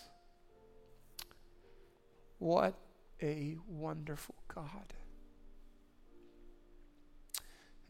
What 2.39 2.75
a 3.21 3.57
wonderful 3.67 4.35
God. 4.47 4.93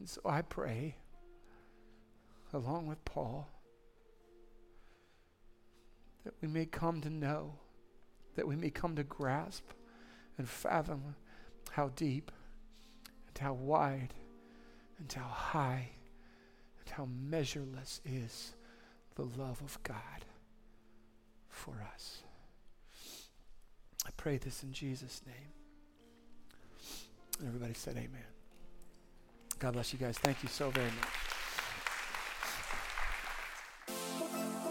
And 0.00 0.08
so 0.08 0.20
I 0.26 0.42
pray, 0.42 0.96
along 2.52 2.88
with 2.88 3.02
Paul, 3.04 3.48
that 6.24 6.34
we 6.42 6.48
may 6.48 6.66
come 6.66 7.00
to 7.02 7.10
know, 7.10 7.54
that 8.34 8.46
we 8.46 8.56
may 8.56 8.70
come 8.70 8.96
to 8.96 9.04
grasp 9.04 9.64
and 10.36 10.48
fathom 10.48 11.14
how 11.70 11.90
deep 11.94 12.32
and 13.28 13.38
how 13.38 13.52
wide 13.52 14.12
and 15.02 15.12
how 15.12 15.28
high 15.28 15.88
and 16.80 16.88
how 16.90 17.08
measureless 17.28 18.00
is 18.04 18.52
the 19.16 19.22
love 19.22 19.60
of 19.60 19.78
God 19.82 20.24
for 21.48 21.74
us. 21.94 22.22
I 24.06 24.10
pray 24.16 24.38
this 24.38 24.62
in 24.62 24.72
Jesus' 24.72 25.22
name. 25.26 25.52
And 27.38 27.48
everybody 27.48 27.74
said, 27.74 27.96
Amen. 27.96 28.22
God 29.58 29.74
bless 29.74 29.92
you 29.92 29.98
guys. 29.98 30.18
Thank 30.18 30.42
you 30.42 30.48
so 30.48 30.70
very 30.70 30.86
much. 30.86 31.21